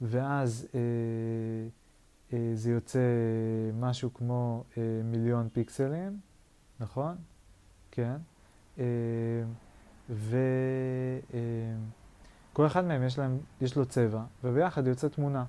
ואז 0.00 0.68
אה, 0.74 0.80
אה, 2.32 2.50
זה 2.54 2.70
יוצא 2.70 3.00
משהו 3.80 4.14
כמו 4.14 4.64
מיליון 5.04 5.48
פיקסלים, 5.52 6.20
נכון? 6.80 7.16
כן. 7.96 8.16
וכל 10.10 10.26
אחד 12.66 12.84
מהם 12.84 13.02
יש, 13.02 13.18
להם, 13.18 13.38
יש 13.60 13.76
לו 13.76 13.86
צבע, 13.86 14.22
וביחד 14.44 14.86
יוצא 14.86 15.08
תמונה. 15.08 15.44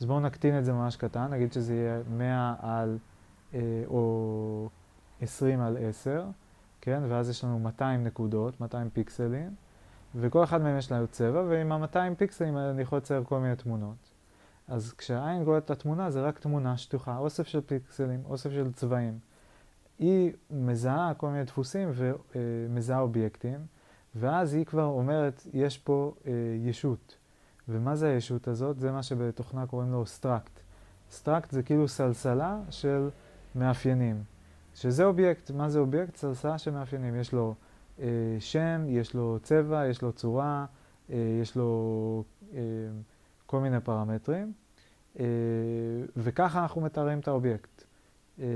אז 0.00 0.06
בואו 0.06 0.20
נקטין 0.20 0.58
את 0.58 0.64
זה 0.64 0.72
ממש 0.72 0.96
קטן, 0.96 1.30
נגיד 1.30 1.52
שזה 1.52 1.74
יהיה 1.74 2.00
100 2.10 2.54
על, 2.60 2.98
או 3.86 4.68
20 5.20 5.60
על 5.60 5.76
10, 5.80 6.26
כן? 6.80 7.02
ואז 7.08 7.30
יש 7.30 7.44
לנו 7.44 7.58
200 7.58 8.04
נקודות, 8.04 8.60
200 8.60 8.90
פיקסלים, 8.90 9.54
וכל 10.14 10.44
אחד 10.44 10.62
מהם 10.62 10.78
יש 10.78 10.92
לנו 10.92 11.06
צבע, 11.06 11.42
ועם 11.48 11.72
ה-200 11.72 12.14
פיקסלים 12.16 12.58
אני 12.58 12.82
יכול 12.82 12.98
לצייר 12.98 13.24
כל 13.24 13.38
מיני 13.38 13.56
תמונות. 13.56 14.12
אז 14.68 14.92
כשהעין 14.92 15.42
רואה 15.42 15.58
את 15.58 15.70
התמונה 15.70 16.10
זה 16.10 16.20
רק 16.20 16.38
תמונה 16.38 16.76
שטוחה, 16.76 17.18
אוסף 17.18 17.46
של 17.46 17.60
פיקסלים, 17.60 18.22
אוסף 18.28 18.50
של 18.50 18.72
צבעים. 18.72 19.18
היא 19.98 20.32
מזהה 20.50 21.12
כל 21.16 21.28
מיני 21.28 21.44
דפוסים 21.44 21.90
ומזהה 21.94 23.00
אובייקטים, 23.00 23.58
ואז 24.14 24.54
היא 24.54 24.64
כבר 24.64 24.84
אומרת, 24.84 25.46
יש 25.52 25.78
פה 25.78 26.14
אה, 26.26 26.32
ישות. 26.64 27.16
ומה 27.68 27.96
זה 27.96 28.08
הישות 28.08 28.48
הזאת? 28.48 28.78
זה 28.78 28.92
מה 28.92 29.02
שבתוכנה 29.02 29.66
קוראים 29.66 29.92
לו 29.92 30.06
struct. 30.06 30.60
struct 31.10 31.50
זה 31.50 31.62
כאילו 31.62 31.88
סלסלה 31.88 32.60
של 32.70 33.08
מאפיינים. 33.54 34.22
שזה 34.74 35.04
אובייקט, 35.04 35.50
מה 35.50 35.68
זה 35.68 35.78
אובייקט? 35.78 36.16
סלסלה 36.16 36.58
של 36.58 36.70
מאפיינים. 36.70 37.16
יש 37.16 37.32
לו 37.32 37.54
אה, 38.00 38.06
שם, 38.40 38.84
יש 38.88 39.14
לו 39.14 39.38
צבע, 39.42 39.86
יש 39.86 40.02
לו 40.02 40.12
צורה, 40.12 40.66
אה, 41.10 41.16
יש 41.42 41.56
לו 41.56 42.24
אה, 42.54 42.60
כל 43.46 43.60
מיני 43.60 43.80
פרמטרים, 43.80 44.52
אה, 45.20 45.24
וככה 46.16 46.62
אנחנו 46.62 46.80
מתארים 46.80 47.18
את 47.18 47.28
האובייקט. 47.28 47.84
אה, 48.40 48.46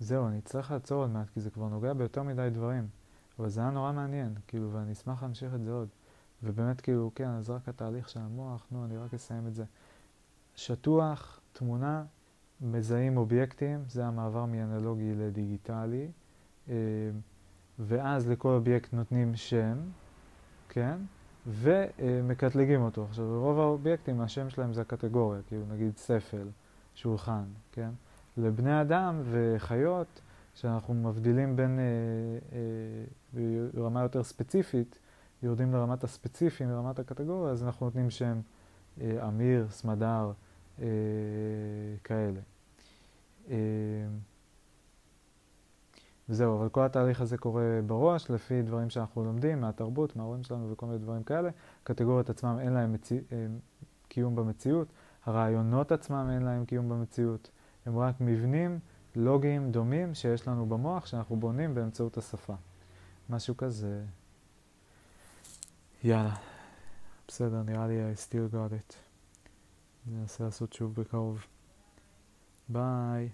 זהו, 0.00 0.28
אני 0.28 0.40
צריך 0.40 0.70
לעצור 0.70 1.02
עוד 1.02 1.10
מעט, 1.10 1.30
כי 1.30 1.40
זה 1.40 1.50
כבר 1.50 1.68
נוגע 1.68 1.92
ביותר 1.92 2.22
מדי 2.22 2.48
דברים. 2.52 2.88
אבל 3.38 3.48
זה 3.48 3.60
היה 3.60 3.70
נורא 3.70 3.92
מעניין, 3.92 4.34
כאילו, 4.48 4.72
ואני 4.72 4.92
אשמח 4.92 5.22
להמשיך 5.22 5.54
את 5.54 5.64
זה 5.64 5.72
עוד. 5.72 5.88
ובאמת, 6.42 6.80
כאילו, 6.80 7.10
כן, 7.14 7.28
אז 7.28 7.50
רק 7.50 7.68
התהליך 7.68 8.08
של 8.08 8.20
המוח, 8.20 8.66
נו, 8.70 8.84
אני 8.84 8.96
רק 8.96 9.14
אסיים 9.14 9.46
את 9.46 9.54
זה. 9.54 9.64
שטוח, 10.56 11.40
תמונה, 11.52 12.04
מזהים 12.60 13.16
אובייקטים, 13.16 13.84
זה 13.88 14.06
המעבר 14.06 14.44
מאנלוגי 14.44 15.14
לדיגיטלי, 15.14 16.08
אה, 16.68 16.74
ואז 17.78 18.28
לכל 18.28 18.48
אובייקט 18.48 18.92
נותנים 18.92 19.36
שם, 19.36 19.78
כן? 20.68 20.98
ומקטלגים 21.46 22.82
אותו. 22.82 23.04
עכשיו, 23.04 23.40
רוב 23.40 23.58
האובייקטים, 23.58 24.20
השם 24.20 24.50
שלהם 24.50 24.72
זה 24.72 24.80
הקטגוריה, 24.80 25.40
כאילו 25.46 25.62
נגיד 25.70 25.96
ספל, 25.96 26.48
שולחן, 26.94 27.44
כן? 27.72 27.90
לבני 28.36 28.80
אדם 28.80 29.22
וחיות, 29.30 30.20
שאנחנו 30.54 30.94
מבדילים 30.94 31.56
בין, 31.56 31.78
אה, 31.78 31.84
אה, 33.38 33.66
ברמה 33.74 34.02
יותר 34.02 34.22
ספציפית, 34.22 34.98
יורדים 35.42 35.72
לרמת 35.72 36.04
הספציפי 36.04 36.66
מרמת 36.66 36.98
הקטגוריה, 36.98 37.52
אז 37.52 37.64
אנחנו 37.64 37.86
נותנים 37.86 38.10
שם 38.10 38.40
אה, 39.00 39.28
אמיר, 39.28 39.66
סמדר, 39.70 40.32
אה, 40.80 40.86
כאלה. 42.04 42.40
אה, 43.50 43.56
וזהו, 46.28 46.58
אבל 46.58 46.68
כל 46.68 46.84
התהליך 46.84 47.20
הזה 47.20 47.38
קורה 47.38 47.80
בראש, 47.86 48.30
לפי 48.30 48.62
דברים 48.62 48.90
שאנחנו 48.90 49.24
לומדים 49.24 49.60
מהתרבות, 49.60 50.16
מההורים 50.16 50.42
שלנו 50.42 50.72
וכל 50.72 50.86
מיני 50.86 50.98
דברים 50.98 51.22
כאלה. 51.22 51.50
קטגוריות 51.82 52.30
עצמם 52.30 52.56
אין 52.60 52.72
להם 52.72 52.92
מציא, 52.92 53.20
אה, 53.32 53.46
קיום 54.08 54.36
במציאות, 54.36 54.88
הרעיונות 55.24 55.92
עצמם 55.92 56.28
אין 56.32 56.42
להם 56.42 56.64
קיום 56.64 56.88
במציאות. 56.88 57.50
הם 57.86 57.98
רק 57.98 58.14
מבנים 58.20 58.78
לוגיים 59.16 59.72
דומים 59.72 60.14
שיש 60.14 60.48
לנו 60.48 60.66
במוח, 60.66 61.06
שאנחנו 61.06 61.36
בונים 61.36 61.74
באמצעות 61.74 62.16
השפה. 62.16 62.54
משהו 63.30 63.56
כזה. 63.56 64.04
יאללה. 66.04 66.34
בסדר, 67.28 67.62
נראה 67.62 67.86
לי 67.86 68.12
I 68.12 68.16
still 68.16 68.54
got 68.54 68.90
it. 68.90 68.94
ננסה 70.06 70.44
לעשות 70.44 70.72
שוב 70.72 70.94
בקרוב. 70.94 71.46
ביי. 72.68 73.28